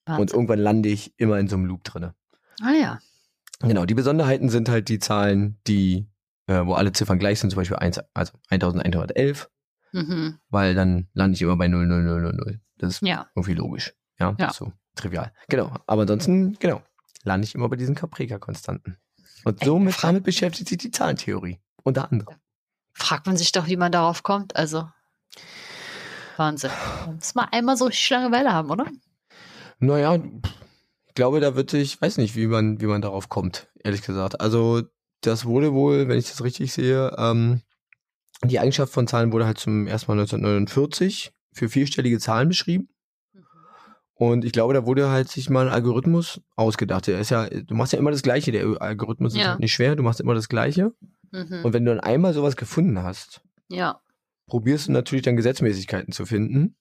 Wahnsinn. 0.07 0.22
Und 0.22 0.32
irgendwann 0.32 0.59
lande 0.59 0.88
ich 0.88 1.12
immer 1.18 1.38
in 1.38 1.48
so 1.48 1.57
einem 1.57 1.66
Loop 1.66 1.84
drinne. 1.84 2.14
Ah 2.62 2.72
ja. 2.72 2.98
Genau, 3.61 3.84
die 3.84 3.94
Besonderheiten 3.94 4.48
sind 4.48 4.68
halt 4.68 4.88
die 4.88 4.98
Zahlen, 4.98 5.59
die 5.66 6.09
äh, 6.46 6.64
wo 6.64 6.74
alle 6.74 6.92
Ziffern 6.92 7.18
gleich 7.18 7.40
sind, 7.40 7.50
zum 7.50 7.59
Beispiel 7.59 7.76
1, 7.76 8.00
also 8.14 8.32
1111, 8.50 9.50
mhm. 9.92 10.38
weil 10.48 10.74
dann 10.74 11.09
lande 11.12 11.34
ich 11.34 11.42
immer 11.42 11.57
bei 11.57 11.68
00000. 11.68 12.61
Das 12.78 12.94
ist 12.94 13.02
ja. 13.02 13.26
irgendwie 13.34 13.54
logisch. 13.54 13.94
Ja, 14.18 14.34
ja. 14.38 14.52
so 14.52 14.72
trivial. 14.94 15.32
Genau, 15.48 15.74
aber 15.86 16.02
ansonsten, 16.02 16.57
genau, 16.59 16.82
lande 17.24 17.46
ich 17.46 17.54
immer 17.54 17.68
bei 17.68 17.76
diesen 17.76 17.94
Caprica-Konstanten. 17.94 18.96
Und 19.44 19.62
somit 19.62 20.02
damit 20.02 20.24
beschäftigt 20.24 20.68
sich 20.68 20.78
die 20.78 20.90
Zahlentheorie, 20.90 21.61
unter 21.82 22.11
anderem. 22.11 22.36
Fragt 22.92 23.26
man 23.26 23.36
sich 23.36 23.52
doch, 23.52 23.66
wie 23.66 23.76
man 23.76 23.92
darauf 23.92 24.22
kommt, 24.22 24.57
also 24.57 24.88
Wahnsinn. 26.36 26.70
Muss 27.14 27.34
man 27.34 27.48
einmal 27.50 27.76
so 27.76 27.90
Langeweile 28.11 28.52
haben, 28.52 28.70
oder? 28.70 28.86
Naja, 29.78 30.22
ich 31.06 31.14
glaube, 31.14 31.40
da 31.40 31.54
wird 31.54 31.70
sich, 31.70 32.00
weiß 32.00 32.18
nicht, 32.18 32.36
wie 32.36 32.46
man, 32.46 32.80
wie 32.80 32.86
man 32.86 33.02
darauf 33.02 33.28
kommt, 33.28 33.68
ehrlich 33.82 34.02
gesagt. 34.02 34.40
Also 34.40 34.82
das 35.20 35.44
wurde 35.44 35.72
wohl, 35.72 36.08
wenn 36.08 36.18
ich 36.18 36.28
das 36.28 36.42
richtig 36.42 36.72
sehe, 36.72 37.14
ähm, 37.18 37.62
die 38.44 38.58
Eigenschaft 38.58 38.92
von 38.92 39.06
Zahlen 39.06 39.32
wurde 39.32 39.46
halt 39.46 39.58
zum 39.58 39.86
ersten 39.86 40.10
Mal 40.10 40.20
1949 40.20 41.32
für 41.52 41.68
vierstellige 41.68 42.18
Zahlen 42.18 42.48
beschrieben. 42.48 42.88
Mhm. 43.32 43.42
Und 44.14 44.44
ich 44.44 44.52
glaube, 44.52 44.74
da 44.74 44.86
wurde 44.86 45.08
halt 45.10 45.28
sich 45.28 45.48
mal 45.48 45.66
ein 45.66 45.72
Algorithmus 45.72 46.40
ausgedacht. 46.54 47.06
Der 47.06 47.18
ist 47.18 47.30
ja, 47.30 47.48
du 47.48 47.74
machst 47.74 47.92
ja 47.92 47.98
immer 47.98 48.10
das 48.10 48.22
Gleiche. 48.22 48.52
Der 48.52 48.80
Algorithmus 48.80 49.34
ja. 49.34 49.40
ist 49.40 49.48
halt 49.48 49.60
nicht 49.60 49.72
schwer, 49.72 49.96
du 49.96 50.02
machst 50.02 50.20
immer 50.20 50.34
das 50.34 50.48
Gleiche. 50.48 50.92
Mhm. 51.32 51.64
Und 51.64 51.72
wenn 51.72 51.84
du 51.84 51.94
dann 51.94 52.00
einmal 52.00 52.34
sowas 52.34 52.56
gefunden 52.56 53.02
hast, 53.02 53.42
ja. 53.68 54.00
probierst 54.46 54.88
du 54.88 54.92
natürlich 54.92 55.24
dann 55.24 55.36
Gesetzmäßigkeiten 55.36 56.12
zu 56.12 56.26
finden. 56.26 56.76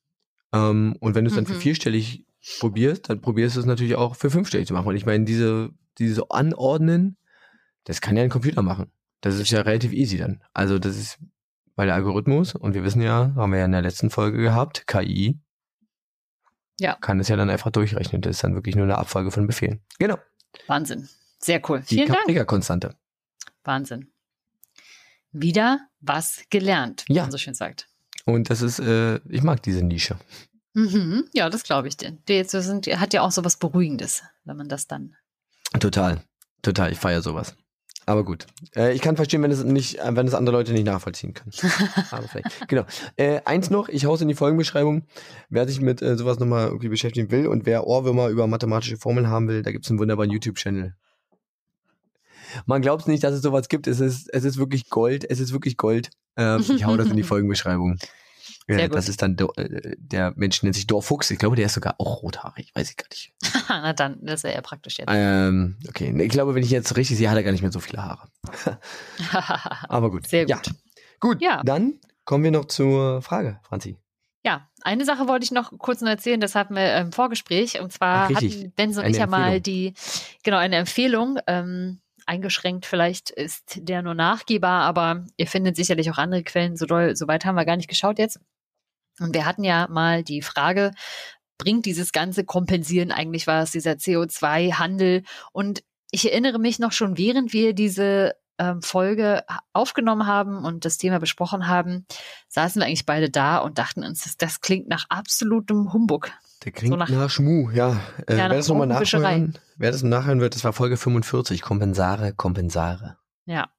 Ähm, 0.53 0.95
und 0.99 1.15
wenn 1.15 1.25
du 1.25 1.29
es 1.29 1.35
dann 1.35 1.45
mhm. 1.45 1.49
für 1.49 1.59
vierstellig 1.59 2.25
probierst, 2.59 3.09
dann 3.09 3.21
probierst 3.21 3.55
du 3.55 3.59
es 3.59 3.65
natürlich 3.65 3.95
auch 3.95 4.15
für 4.15 4.29
fünfstellig 4.29 4.67
zu 4.67 4.73
machen. 4.73 4.87
Und 4.87 4.95
ich 4.95 5.05
meine, 5.05 5.25
diese, 5.25 5.71
diese 5.97 6.29
Anordnen, 6.31 7.17
das 7.85 8.01
kann 8.01 8.17
ja 8.17 8.23
ein 8.23 8.29
Computer 8.29 8.61
machen. 8.61 8.91
Das 9.21 9.35
ist 9.35 9.49
ja 9.51 9.61
relativ 9.61 9.93
easy 9.93 10.17
dann. 10.17 10.43
Also 10.53 10.79
das 10.79 10.97
ist 10.97 11.19
bei 11.75 11.85
der 11.85 11.95
Algorithmus, 11.95 12.55
und 12.55 12.73
wir 12.73 12.83
wissen 12.83 13.01
ja, 13.01 13.33
haben 13.35 13.51
wir 13.51 13.59
ja 13.59 13.65
in 13.65 13.71
der 13.71 13.81
letzten 13.81 14.09
Folge 14.09 14.37
gehabt, 14.37 14.87
KI, 14.87 15.39
ja. 16.79 16.95
kann 16.95 17.19
es 17.19 17.27
ja 17.27 17.35
dann 17.35 17.49
einfach 17.49 17.71
durchrechnen. 17.71 18.21
Das 18.21 18.37
ist 18.37 18.43
dann 18.43 18.55
wirklich 18.55 18.75
nur 18.75 18.85
eine 18.85 18.97
Abfolge 18.97 19.31
von 19.31 19.47
Befehlen. 19.47 19.81
Genau. 19.99 20.17
Wahnsinn. 20.67 21.09
Sehr 21.39 21.61
cool. 21.69 21.83
Die 21.89 21.95
Vielen 21.95 22.15
Dank. 22.27 22.47
konstante 22.47 22.95
Wahnsinn. 23.63 24.09
Wieder 25.31 25.87
was 25.99 26.43
gelernt, 26.49 27.03
wie 27.07 27.15
ja. 27.15 27.23
man 27.23 27.31
so 27.31 27.37
schön 27.37 27.53
sagt. 27.53 27.89
Und 28.25 28.49
das 28.49 28.61
ist, 28.61 28.79
äh, 28.79 29.17
ich 29.29 29.43
mag 29.43 29.61
diese 29.63 29.83
Nische. 29.83 30.17
Mhm, 30.75 31.25
ja, 31.33 31.49
das 31.49 31.63
glaube 31.63 31.87
ich 31.87 31.95
dir. 31.95 32.17
Der 32.27 32.45
sind, 32.45 32.85
hat 32.87 33.13
ja 33.13 33.21
auch 33.21 33.31
so 33.31 33.43
was 33.45 33.55
Beruhigendes, 33.55 34.23
wenn 34.43 34.57
man 34.57 34.67
das 34.67 34.87
dann. 34.87 35.15
Total, 35.79 36.21
total. 36.61 36.91
Ich 36.91 36.99
feiere 36.99 37.21
sowas. 37.21 37.55
Aber 38.05 38.23
gut. 38.23 38.45
Äh, 38.75 38.93
ich 38.93 39.01
kann 39.01 39.15
verstehen, 39.15 39.41
wenn 39.41 39.51
es 39.51 39.63
nicht, 39.63 39.99
äh, 39.99 40.15
wenn 40.15 40.27
es 40.27 40.33
andere 40.33 40.55
Leute 40.55 40.73
nicht 40.73 40.85
nachvollziehen 40.85 41.33
können. 41.33 41.53
Aber 42.11 42.27
vielleicht. 42.27 42.67
Genau. 42.67 42.83
Äh, 43.15 43.41
eins 43.45 43.69
noch, 43.69 43.87
ich 43.87 44.05
hause 44.05 44.25
in 44.25 44.27
die 44.27 44.35
Folgenbeschreibung. 44.35 45.03
Wer 45.49 45.65
sich 45.65 45.79
mit 45.79 46.01
äh, 46.01 46.17
sowas 46.17 46.39
nochmal 46.39 46.67
irgendwie 46.67 46.89
beschäftigen 46.89 47.31
will 47.31 47.47
und 47.47 47.65
wer 47.65 47.87
Ohrwürmer 47.87 48.27
über 48.27 48.45
mathematische 48.45 48.97
Formeln 48.97 49.27
haben 49.27 49.47
will, 49.47 49.63
da 49.63 49.71
gibt 49.71 49.85
es 49.85 49.89
einen 49.89 49.99
wunderbaren 49.99 50.29
YouTube-Channel. 50.29 50.93
Man 52.65 52.81
glaubt 52.81 53.07
nicht, 53.07 53.23
dass 53.23 53.33
es 53.33 53.41
sowas 53.41 53.69
gibt. 53.69 53.87
Es 53.87 54.01
ist, 54.01 54.29
es 54.31 54.43
ist 54.43 54.57
wirklich 54.57 54.89
Gold. 54.89 55.29
Es 55.29 55.39
ist 55.39 55.53
wirklich 55.53 55.77
Gold. 55.77 56.09
Ähm, 56.37 56.63
ich 56.67 56.85
hau 56.85 56.97
das 56.97 57.07
in 57.07 57.15
die 57.15 57.23
Folgenbeschreibung. 57.23 57.97
Ja, 58.67 58.87
das 58.87 59.09
ist 59.09 59.21
dann 59.21 59.37
äh, 59.57 59.95
der 59.97 60.33
Mensch 60.35 60.63
nennt 60.63 60.75
sich 60.75 60.87
Dorfuchs. 60.87 61.31
Ich 61.31 61.39
glaube, 61.39 61.55
der 61.55 61.67
ist 61.67 61.73
sogar 61.73 61.95
auch 61.99 62.23
rothaarig. 62.23 62.71
Weiß 62.73 62.89
ich 62.89 62.97
gar 62.97 63.07
nicht. 63.09 63.33
Na 63.69 63.93
dann, 63.93 64.19
das 64.21 64.43
wäre 64.43 64.55
ja 64.55 64.61
praktisch 64.61 64.97
jetzt. 64.97 65.09
Ähm, 65.11 65.77
okay, 65.87 66.13
ich 66.21 66.29
glaube, 66.29 66.55
wenn 66.55 66.63
ich 66.63 66.71
jetzt 66.71 66.95
richtig 66.97 67.17
sehe, 67.17 67.29
hat 67.29 67.37
er 67.37 67.43
gar 67.43 67.51
nicht 67.51 67.61
mehr 67.61 67.71
so 67.71 67.79
viele 67.79 68.03
Haare. 68.03 68.27
Aber 69.89 70.11
gut. 70.11 70.27
Sehr 70.27 70.45
gut. 70.45 70.49
Ja. 70.49 70.73
Gut, 71.19 71.41
ja. 71.41 71.63
dann 71.63 71.99
kommen 72.25 72.43
wir 72.43 72.51
noch 72.51 72.65
zur 72.65 73.21
Frage, 73.21 73.59
Franzi. 73.63 73.97
Ja, 74.43 74.69
eine 74.81 75.05
Sache 75.05 75.27
wollte 75.27 75.43
ich 75.43 75.51
noch 75.51 75.71
kurz 75.79 76.01
noch 76.01 76.09
erzählen, 76.09 76.39
das 76.39 76.53
hatten 76.53 76.75
wir 76.75 76.97
im 76.97 77.11
Vorgespräch. 77.11 77.81
Und 77.81 77.91
zwar 77.91 78.29
Ach, 78.29 78.35
hatten 78.35 78.71
Benzo 78.75 79.01
und 79.01 79.07
ich 79.07 79.17
ja 79.17 79.25
mal 79.25 79.59
die, 79.59 79.95
genau, 80.43 80.57
eine 80.57 80.75
Empfehlung. 80.75 81.39
Ähm, 81.47 81.99
eingeschränkt 82.25 82.85
vielleicht 82.85 83.29
ist 83.29 83.79
der 83.81 84.01
nur 84.01 84.13
nachgehbar, 84.13 84.83
aber 84.83 85.25
ihr 85.37 85.47
findet 85.47 85.75
sicherlich 85.75 86.09
auch 86.11 86.17
andere 86.17 86.43
Quellen. 86.43 86.77
So 86.77 86.85
doll, 86.85 87.15
so 87.15 87.27
weit 87.27 87.45
haben 87.45 87.55
wir 87.55 87.65
gar 87.65 87.77
nicht 87.77 87.89
geschaut 87.89 88.19
jetzt. 88.19 88.39
Und 89.19 89.33
wir 89.33 89.45
hatten 89.45 89.63
ja 89.63 89.87
mal 89.89 90.23
die 90.23 90.41
Frage, 90.41 90.91
bringt 91.57 91.85
dieses 91.85 92.11
ganze 92.11 92.43
Kompensieren 92.43 93.11
eigentlich 93.11 93.47
was, 93.47 93.71
dieser 93.71 93.93
CO2-Handel? 93.93 95.23
Und 95.53 95.83
ich 96.11 96.31
erinnere 96.31 96.59
mich 96.59 96.79
noch 96.79 96.91
schon, 96.91 97.17
während 97.17 97.53
wir 97.53 97.73
diese 97.73 98.33
ähm, 98.57 98.81
Folge 98.81 99.43
aufgenommen 99.73 100.27
haben 100.27 100.63
und 100.63 100.85
das 100.85 100.97
Thema 100.97 101.19
besprochen 101.19 101.67
haben, 101.67 102.05
saßen 102.47 102.81
wir 102.81 102.87
eigentlich 102.87 103.05
beide 103.05 103.29
da 103.29 103.57
und 103.57 103.77
dachten 103.77 104.03
uns, 104.03 104.23
das, 104.23 104.37
das 104.37 104.61
klingt 104.61 104.87
nach 104.87 105.05
absolutem 105.09 105.93
Humbug. 105.93 106.31
Der 106.63 106.71
klingt 106.71 106.93
so 106.93 106.97
nach, 106.97 107.09
nach 107.09 107.29
Schmu, 107.29 107.69
ja. 107.71 107.99
Äh, 108.27 108.37
ja 108.37 108.49
wer 108.49 108.57
das 108.57 108.67
nochmal 108.67 108.87
nachhören, 108.87 109.57
wer 109.77 109.91
das 109.91 110.03
nachhören 110.03 110.41
wird, 110.41 110.55
das 110.55 110.63
war 110.63 110.73
Folge 110.73 110.97
45, 110.97 111.61
Kompensare, 111.61 112.33
Kompensare. 112.33 113.17
Ja. 113.45 113.69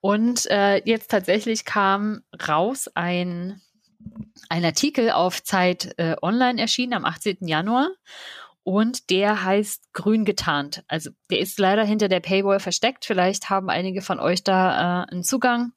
Und 0.00 0.46
äh, 0.50 0.82
jetzt 0.84 1.10
tatsächlich 1.10 1.64
kam 1.64 2.22
raus 2.46 2.90
ein 2.94 3.60
ein 4.48 4.64
Artikel 4.64 5.10
auf 5.10 5.42
Zeit 5.42 5.94
äh, 5.98 6.16
Online 6.22 6.60
erschienen 6.60 6.94
am 6.94 7.04
18. 7.04 7.38
Januar 7.40 7.88
und 8.66 9.10
der 9.10 9.44
heißt 9.44 9.92
Grün 9.92 10.24
getarnt. 10.24 10.82
Also 10.88 11.10
der 11.30 11.38
ist 11.38 11.60
leider 11.60 11.84
hinter 11.84 12.08
der 12.08 12.18
Paywall 12.18 12.58
versteckt. 12.58 13.04
Vielleicht 13.04 13.48
haben 13.48 13.70
einige 13.70 14.02
von 14.02 14.18
euch 14.18 14.42
da 14.42 15.04
äh, 15.04 15.12
einen 15.12 15.22
Zugang. 15.22 15.70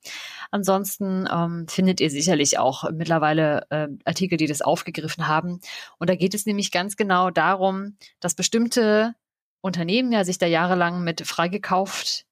Ansonsten 0.50 1.30
ähm, 1.32 1.68
findet 1.68 2.02
ihr 2.02 2.10
sicherlich 2.10 2.58
auch 2.58 2.90
mittlerweile 2.90 3.68
äh, 3.70 3.90
Artikel, 4.06 4.40
die 4.40 4.48
das 4.48 4.64
aufgegriffen 4.64 5.28
haben. 5.28 5.60
Und 6.00 6.10
da 6.10 6.16
geht 6.16 6.34
es 6.34 6.48
nämlich 6.48 6.72
ganz 6.72 6.98
genau 6.98 7.30
darum, 7.30 7.96
dass 8.20 8.34
bestimmte 8.34 9.14
Unternehmen 9.62 10.12
ja 10.12 10.24
sich 10.24 10.40
da 10.40 10.48
jahrelang 10.48 11.04
mit 11.04 11.28
freigekauft 11.28 12.26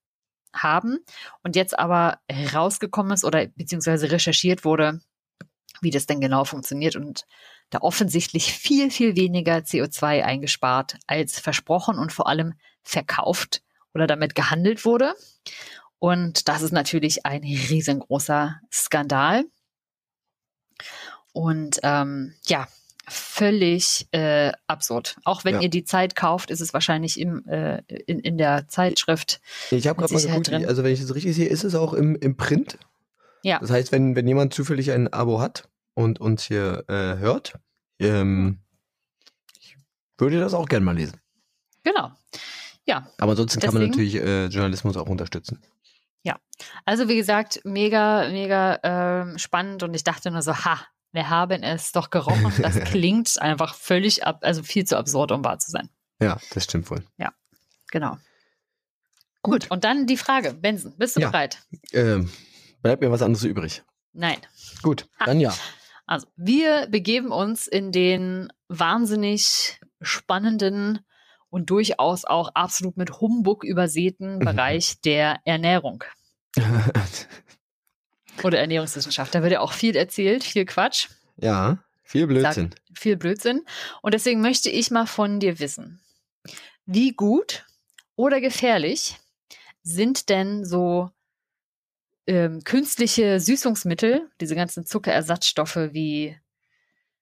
haben 0.56 0.98
und 1.44 1.56
jetzt 1.56 1.78
aber 1.78 2.18
rausgekommen 2.52 3.12
ist 3.12 3.26
oder 3.26 3.46
beziehungsweise 3.46 4.10
recherchiert 4.10 4.66
wurde, 4.66 5.02
wie 5.82 5.92
das 5.92 6.08
denn 6.08 6.20
genau 6.20 6.46
funktioniert 6.46 6.96
und 6.96 7.28
da 7.70 7.80
offensichtlich 7.80 8.54
viel, 8.54 8.92
viel 8.92 9.16
weniger 9.16 9.58
CO2 9.58 10.24
eingespart 10.24 10.98
als 11.08 11.40
versprochen 11.40 11.98
und 11.98 12.12
vor 12.12 12.28
allem 12.28 12.54
verkauft 12.84 13.62
oder 13.94 14.08
damit 14.08 14.36
gehandelt 14.36 14.86
wurde. 14.86 15.14
Und 16.00 16.48
das 16.48 16.62
ist 16.62 16.72
natürlich 16.72 17.26
ein 17.26 17.42
riesengroßer 17.42 18.60
Skandal. 18.72 19.46
Und 21.34 21.80
ähm, 21.84 22.36
ja, 22.46 22.68
völlig 23.08 24.08
äh, 24.12 24.52
absurd. 24.68 25.18
Auch 25.24 25.44
wenn 25.44 25.56
ja. 25.56 25.62
ihr 25.62 25.70
die 25.70 25.84
Zeit 25.84 26.16
kauft, 26.16 26.52
ist 26.52 26.62
es 26.62 26.74
wahrscheinlich 26.74 27.20
im, 27.20 27.46
äh, 27.48 27.82
in, 28.06 28.20
in 28.20 28.38
der 28.38 28.68
Zeitschrift. 28.68 29.40
Ich 29.72 29.88
habe 29.88 30.00
gerade 30.00 30.14
mal 30.14 30.22
geguckt, 30.22 30.48
drin. 30.50 30.66
also 30.66 30.84
wenn 30.84 30.94
ich 30.94 31.02
das 31.02 31.16
richtig 31.16 31.36
sehe, 31.36 31.48
ist 31.48 31.64
es 31.64 31.76
auch 31.76 31.94
im, 31.94 32.16
im 32.16 32.38
Print 32.38 32.78
ja. 33.44 33.60
Das 33.60 33.72
heißt, 33.72 33.92
wenn, 33.92 34.16
wenn 34.16 34.28
jemand 34.28 34.54
zufällig 34.54 34.92
ein 34.92 35.12
Abo 35.14 35.40
hat 35.40 35.70
und 35.98 36.22
uns 36.22 36.44
hier 36.44 36.84
äh, 36.90 37.18
hört, 37.18 37.56
ähm, 37.98 38.60
ich 39.60 39.76
würde 40.20 40.40
das 40.40 40.54
auch 40.54 40.68
gerne 40.68 40.86
mal 40.86 40.96
lesen. 40.96 41.20
Genau. 41.84 42.12
Ja. 42.86 43.12
Aber 43.18 43.32
ansonsten 43.32 43.60
Deswegen, 43.60 43.74
kann 43.74 43.82
man 43.82 43.90
natürlich 43.90 44.16
äh, 44.16 44.46
Journalismus 44.46 44.96
auch 44.96 45.08
unterstützen. 45.08 45.60
Ja. 46.22 46.40
Also 46.86 47.10
wie 47.10 47.16
gesagt, 47.16 47.62
mega, 47.64 48.30
mega 48.30 48.80
ähm, 48.84 49.40
spannend 49.40 49.82
und 49.82 49.96
ich 49.96 50.04
dachte 50.04 50.30
nur 50.30 50.44
so, 50.44 50.54
ha, 50.54 50.80
wir 51.14 51.32
haben 51.32 51.64
es 51.64 51.94
doch 51.94 52.12
gerochen. 52.12 52.54
Das 52.62 52.80
klingt 52.80 53.42
einfach 53.42 53.74
völlig 53.74 54.24
ab, 54.24 54.42
also 54.42 54.62
viel 54.62 54.86
zu 54.86 54.98
absurd, 54.98 55.32
um 55.32 55.44
wahr 55.44 55.58
zu 55.58 55.72
sein. 55.72 55.90
Ja, 56.22 56.38
das 56.54 56.66
stimmt 56.66 56.92
wohl. 56.92 57.04
Ja, 57.18 57.34
genau. 57.90 58.20
Gut, 59.42 59.72
und 59.72 59.84
dann 59.84 60.06
die 60.06 60.18
Frage, 60.18 60.54
Benson, 60.54 60.96
bist 60.96 61.16
du 61.16 61.22
ja. 61.22 61.32
bereit? 61.32 61.64
Ähm, 61.92 62.30
bleibt 62.84 63.02
mir 63.02 63.10
was 63.10 63.24
anderes 63.24 63.44
übrig. 63.46 63.82
Nein. 64.14 64.38
Gut, 64.84 65.08
dann 65.26 65.40
ja. 65.40 65.56
Also, 66.08 66.28
wir 66.38 66.88
begeben 66.88 67.32
uns 67.32 67.68
in 67.68 67.92
den 67.92 68.48
wahnsinnig 68.70 69.80
spannenden 70.02 71.00
und 71.50 71.70
durchaus 71.70 72.26
auch 72.26 72.50
absolut 72.56 72.98
mit 72.98 73.20
Humbug 73.20 73.64
übersäten 73.64 74.36
mhm. 74.36 74.46
Bereich 74.46 75.02
der 75.02 75.40
Ernährung. 75.44 76.04
Oder 78.44 78.60
Ernährungswissenschaft. 78.60 79.36
Da 79.36 79.42
wird 79.42 79.54
ja 79.54 79.60
auch 79.60 79.74
viel 79.74 79.96
erzählt, 79.96 80.44
viel 80.44 80.66
Quatsch. 80.66 81.10
Ja, 81.38 81.80
viel 82.04 82.28
Blödsinn. 82.28 82.72
Sag, 82.72 82.98
viel 82.98 83.18
Blödsinn. 83.18 83.66
Und 84.02 84.14
deswegen 84.14 84.42
möchte 84.42 84.70
ich 84.70 84.92
mal 84.92 85.08
von 85.08 85.40
dir 85.40 85.60
wissen, 85.60 86.00
wie 86.86 87.12
gut 87.12 87.66
oder 88.16 88.40
gefährlich 88.40 89.18
sind 89.84 90.30
denn 90.30 90.64
so 90.66 91.10
ähm, 92.28 92.64
künstliche 92.64 93.40
Süßungsmittel, 93.40 94.30
diese 94.40 94.56
ganzen 94.56 94.86
Zuckerersatzstoffe 94.86 95.90
wie, 95.92 96.38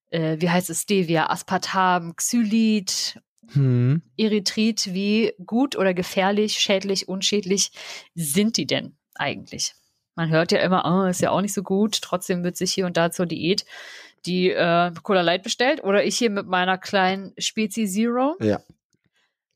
äh, 0.10 0.38
wie 0.40 0.50
heißt 0.50 0.70
es, 0.70 0.82
Stevia, 0.82 1.30
Aspartam, 1.30 2.16
Xylit, 2.16 3.22
hm. 3.54 4.02
Erythrit, 4.18 4.94
wie 4.94 5.34
gut 5.46 5.76
oder 5.76 5.94
gefährlich, 5.94 6.54
schädlich, 6.54 7.08
unschädlich 7.08 7.72
sind 8.16 8.58
die 8.58 8.66
denn 8.66 8.98
eigentlich? 9.14 9.76
Man 10.16 10.30
hört 10.30 10.52
ja 10.52 10.60
immer, 10.60 10.84
oh, 10.86 11.08
ist 11.08 11.22
ja 11.22 11.30
auch 11.30 11.42
nicht 11.42 11.54
so 11.54 11.62
gut, 11.62 12.02
trotzdem 12.02 12.44
wird 12.44 12.58
sich 12.58 12.74
hier 12.74 12.86
und 12.86 12.98
da 12.98 13.12
zur 13.12 13.26
Diät 13.26 13.66
die 14.26 14.50
äh, 14.50 14.92
Cola 15.04 15.22
Light 15.22 15.44
bestellt 15.44 15.84
oder 15.84 16.04
ich 16.04 16.18
hier 16.18 16.32
mit 16.32 16.48
meiner 16.48 16.78
kleinen 16.78 17.34
Spezi 17.38 17.86
Zero. 17.86 18.36
Ja. 18.40 18.60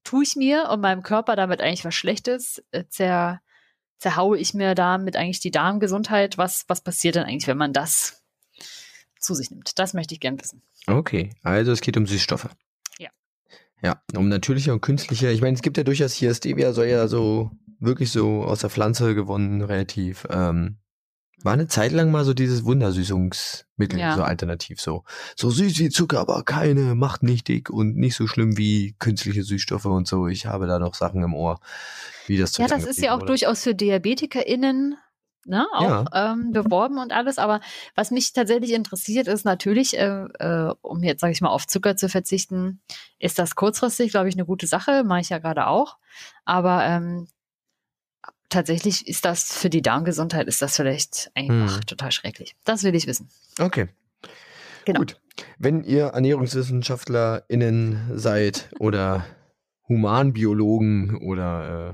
Tue 0.03 0.23
ich 0.23 0.35
mir 0.35 0.69
und 0.69 0.81
meinem 0.81 1.01
Körper 1.01 1.35
damit 1.35 1.61
eigentlich 1.61 1.85
was 1.85 1.95
Schlechtes? 1.95 2.63
Äh, 2.71 2.83
zer, 2.87 3.41
zerhaue 3.99 4.37
ich 4.37 4.53
mir 4.53 4.75
damit 4.75 5.15
eigentlich 5.15 5.39
die 5.39 5.51
Darmgesundheit? 5.51 6.37
Was, 6.37 6.65
was 6.67 6.81
passiert 6.81 7.15
denn 7.15 7.23
eigentlich, 7.23 7.47
wenn 7.47 7.57
man 7.57 7.73
das 7.73 8.23
zu 9.19 9.35
sich 9.35 9.51
nimmt? 9.51 9.77
Das 9.77 9.93
möchte 9.93 10.13
ich 10.13 10.19
gern 10.19 10.39
wissen. 10.39 10.61
Okay, 10.87 11.31
also 11.43 11.71
es 11.71 11.81
geht 11.81 11.97
um 11.97 12.07
Süßstoffe. 12.07 12.49
Ja. 12.97 13.09
Ja, 13.83 14.01
um 14.15 14.29
natürliche 14.29 14.73
und 14.73 14.81
künstliche. 14.81 15.29
Ich 15.29 15.41
meine, 15.41 15.55
es 15.55 15.61
gibt 15.61 15.77
ja 15.77 15.83
durchaus 15.83 16.13
hier 16.13 16.33
Stevia, 16.33 16.73
soll 16.73 16.87
ja 16.87 17.07
so 17.07 17.51
wirklich 17.79 18.11
so 18.11 18.43
aus 18.43 18.59
der 18.59 18.69
Pflanze 18.69 19.15
gewonnen, 19.15 19.61
relativ 19.61 20.27
ähm, 20.29 20.77
war 21.43 21.53
eine 21.53 21.67
Zeit 21.67 21.91
lang 21.91 22.11
mal 22.11 22.25
so 22.25 22.33
dieses 22.33 22.65
Wundersüßungsmittel, 22.65 23.99
ja. 23.99 24.15
so 24.15 24.23
alternativ 24.23 24.81
so. 24.81 25.03
So 25.35 25.49
süß 25.49 25.79
wie 25.79 25.89
Zucker, 25.89 26.19
aber 26.19 26.43
keine, 26.43 26.95
macht 26.95 27.23
nicht 27.23 27.47
dick 27.47 27.69
und 27.69 27.95
nicht 27.95 28.15
so 28.15 28.27
schlimm 28.27 28.57
wie 28.57 28.95
künstliche 28.99 29.43
Süßstoffe 29.43 29.85
und 29.85 30.07
so. 30.07 30.27
Ich 30.27 30.45
habe 30.45 30.67
da 30.67 30.79
noch 30.79 30.95
Sachen 30.95 31.23
im 31.23 31.33
Ohr, 31.33 31.59
wie 32.27 32.37
das 32.37 32.57
Ja, 32.57 32.67
das 32.67 32.85
ist 32.85 33.01
ja 33.01 33.13
auch 33.13 33.21
wurde. 33.21 33.27
durchaus 33.27 33.63
für 33.63 33.75
DiabetikerInnen 33.75 34.97
ne, 35.45 35.67
auch 35.73 35.81
ja. 36.13 36.33
ähm, 36.33 36.51
beworben 36.51 36.97
und 36.99 37.11
alles. 37.11 37.37
Aber 37.37 37.59
was 37.95 38.11
mich 38.11 38.33
tatsächlich 38.33 38.73
interessiert, 38.73 39.27
ist 39.27 39.45
natürlich, 39.45 39.97
äh, 39.97 40.25
äh, 40.39 40.73
um 40.81 41.03
jetzt, 41.03 41.21
sage 41.21 41.33
ich 41.33 41.41
mal, 41.41 41.49
auf 41.49 41.67
Zucker 41.67 41.95
zu 41.95 42.09
verzichten, 42.09 42.81
ist 43.17 43.39
das 43.39 43.55
kurzfristig, 43.55 44.11
glaube 44.11 44.29
ich, 44.29 44.35
eine 44.35 44.45
gute 44.45 44.67
Sache. 44.67 45.03
Mache 45.03 45.21
ich 45.21 45.29
ja 45.29 45.39
gerade 45.39 45.67
auch. 45.67 45.97
Aber 46.45 46.83
ähm, 46.85 47.27
tatsächlich 48.49 49.07
ist 49.07 49.25
das 49.25 49.53
für 49.53 49.69
die 49.69 49.81
Darmgesundheit, 49.81 50.47
ist 50.47 50.61
das 50.61 50.75
vielleicht 50.75 51.31
einfach 51.35 51.77
hm. 51.77 51.85
total 51.85 52.11
schrecklich. 52.11 52.55
Das 52.65 52.83
will 52.83 52.95
ich 52.95 53.07
wissen. 53.07 53.29
Okay. 53.59 53.87
Genau. 54.85 54.99
Gut. 54.99 55.19
Wenn 55.57 55.83
ihr 55.83 56.07
ErnährungswissenschaftlerInnen 56.07 58.11
seid 58.15 58.69
oder 58.79 59.25
Humanbiologen 59.87 61.17
oder 61.17 61.91
äh, 61.91 61.93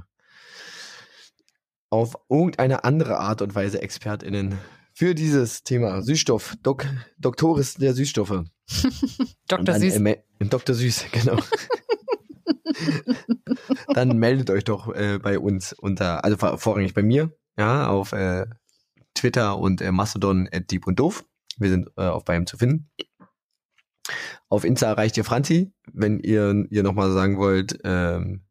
auf 1.90 2.16
irgendeine 2.30 2.84
andere 2.84 3.20
Art 3.20 3.42
und 3.42 3.56
Weise 3.56 3.82
ExpertInnen 3.82 4.58
für 4.94 5.16
dieses 5.16 5.64
Thema 5.64 6.02
Süßstoff, 6.02 6.56
Dok 6.64 6.86
Doktoris 7.20 7.76
der 7.76 7.94
Süßstoffe. 7.94 8.44
Dr. 9.48 9.80
Süß. 9.80 10.02
Dr. 10.40 10.76
Süß, 10.76 11.06
genau. 11.12 11.38
Dann 13.94 14.18
meldet 14.18 14.50
euch 14.50 14.64
doch 14.64 14.94
äh, 14.94 15.20
bei 15.20 15.40
uns 15.40 15.74
unter, 15.74 16.24
also 16.24 16.38
vor, 16.38 16.58
vorrangig 16.58 16.94
bei 16.94 17.04
mir, 17.04 17.32
ja, 17.58 17.88
auf 17.88 18.12
äh, 18.14 18.46
Twitter 19.14 19.58
und 19.58 19.82
äh, 19.82 19.92
Mastodon 19.92 20.50
at 20.52 20.72
deep 20.72 20.88
und 20.88 21.00
doof. 21.00 21.26
Wir 21.58 21.70
sind 21.70 21.90
äh, 21.98 22.04
auf 22.04 22.26
beidem 22.26 22.48
zu 22.48 22.58
finden. 22.58 22.90
Auf 24.50 24.64
Insta 24.64 24.88
erreicht 24.88 25.18
ihr 25.18 25.24
Franzi, 25.24 25.74
wenn 25.92 26.20
ihr 26.20 26.66
ihr 26.70 26.84
nochmal 26.84 27.12
sagen 27.12 27.38
wollt, 27.38 27.80
ähm, 27.84 28.44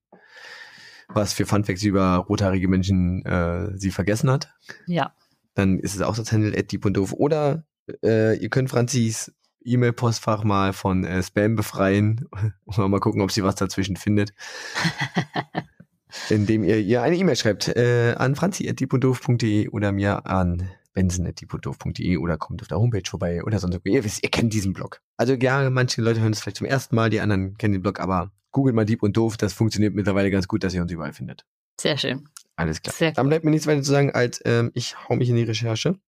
was 1.09 1.33
für 1.33 1.47
Funfacts 1.47 1.83
über 1.83 2.17
rothaarige 2.17 2.69
Menschen 2.69 3.25
äh, 3.25 3.71
sie 3.79 3.91
vergessen 3.91 4.31
hat. 4.31 4.53
Ja. 4.87 5.15
Dann 5.55 5.79
ist 5.79 5.95
es 5.95 6.03
auch 6.03 6.17
das 6.17 6.33
Handle 6.33 6.59
at 6.59 6.73
deep 6.73 6.85
und 6.85 6.97
doof. 6.97 7.13
Oder 7.13 7.65
äh, 8.03 8.37
ihr 8.37 8.49
könnt 8.49 8.71
Franzis 8.71 9.33
E-Mail-Postfach 9.65 10.45
mal 10.45 10.73
von 10.73 11.05
äh, 11.05 11.23
Spam 11.23 11.57
befreien 11.57 12.29
und 12.65 12.91
mal 12.91 13.01
gucken, 13.01 13.23
ob 13.23 13.31
sie 13.31 13.43
was 13.43 13.57
dazwischen 13.57 13.97
findet. 13.97 14.33
indem 16.31 16.65
ihr 16.65 16.79
ihr 16.79 17.03
eine 17.03 17.17
E-Mail 17.17 17.37
schreibt 17.37 17.69
äh, 17.69 18.15
an 18.17 18.35
franzi.dipodoof.de 18.35 19.69
oder 19.69 19.93
mir 19.93 20.27
an 20.27 20.71
benson.dipodoof.de 20.93 22.17
oder 22.19 22.39
kommt 22.39 22.63
auf 22.63 22.69
der 22.69 22.79
Homepage 22.79 23.09
vorbei 23.09 23.43
oder 23.43 23.59
sonst 23.59 23.75
irgendwie. 23.75 23.95
Ihr 23.95 24.05
wisst, 24.05 24.23
ihr 24.23 24.31
kennt 24.31 24.53
diesen 24.53 24.73
Blog. 24.73 25.01
Also 25.17 25.35
ja, 25.35 25.69
manche 25.71 26.01
Leute 26.03 26.21
hören 26.21 26.33
es 26.33 26.41
vielleicht 26.41 26.59
zum 26.59 26.67
ersten 26.67 26.95
Mal, 26.95 27.11
die 27.11 27.21
anderen 27.21 27.59
kennen 27.59 27.73
den 27.73 27.83
Blog, 27.83 27.99
aber 27.99 28.31
googelt 28.53 28.77
mal 28.77 28.85
Dieb 28.85 29.03
und 29.03 29.17
Doof, 29.17 29.37
das 29.37 29.53
funktioniert 29.53 29.95
mittlerweile 29.95 30.31
ganz 30.31 30.47
gut, 30.47 30.63
dass 30.63 30.73
ihr 30.73 30.83
uns 30.83 30.93
überall 30.93 31.13
findet. 31.13 31.45
Sehr 31.81 31.99
schön. 31.99 32.29
Alles 32.55 32.81
klar. 32.81 32.95
Sehr 32.95 33.11
Dann 33.11 33.29
bleibt 33.29 33.45
mir 33.45 33.51
nichts 33.51 33.67
weiter 33.67 33.83
zu 33.83 33.91
sagen, 33.91 34.13
als 34.13 34.41
ähm, 34.45 34.71
ich 34.75 34.97
hau 35.09 35.17
mich 35.17 35.29
in 35.29 35.35
die 35.37 35.43
Recherche. 35.43 35.99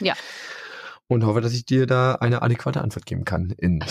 Ja 0.00 0.14
und 1.08 1.24
hoffe, 1.24 1.40
dass 1.40 1.52
ich 1.52 1.64
dir 1.64 1.86
da 1.86 2.16
eine 2.16 2.42
adäquate 2.42 2.82
Antwort 2.82 3.06
geben 3.06 3.24
kann 3.24 3.50
in 3.50 3.84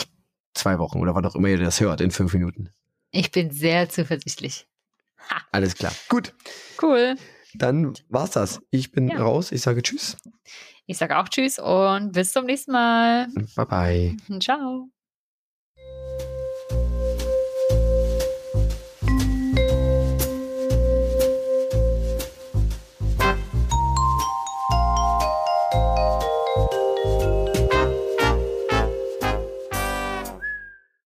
zwei 0.54 0.80
Wochen 0.80 1.00
oder 1.00 1.16
wann 1.16 1.26
auch 1.26 1.36
immer 1.36 1.50
ihr 1.50 1.58
das 1.58 1.80
hört, 1.80 2.02
in 2.02 2.12
fünf 2.12 2.34
Minuten. 2.34 2.70
Ich 3.12 3.32
bin 3.32 3.52
sehr 3.52 3.90
zuversichtlich. 3.90 4.68
Ha. 5.30 5.42
Alles 5.52 5.76
klar. 5.76 5.94
Gut. 6.10 6.34
Cool. 6.82 7.16
Dann 7.54 7.94
war's 8.10 8.32
das. 8.32 8.62
Ich 8.72 8.92
bin 8.92 9.08
ja. 9.08 9.18
raus. 9.18 9.52
Ich 9.52 9.62
sage 9.62 9.82
Tschüss. 9.84 10.18
Ich 10.86 10.98
sage 10.98 11.18
auch 11.18 11.30
Tschüss 11.30 11.60
und 11.60 12.12
bis 12.12 12.34
zum 12.34 12.46
nächsten 12.46 12.72
Mal. 12.72 13.28
Bye 13.56 13.66
bye. 13.66 14.18
Ciao. 14.40 14.90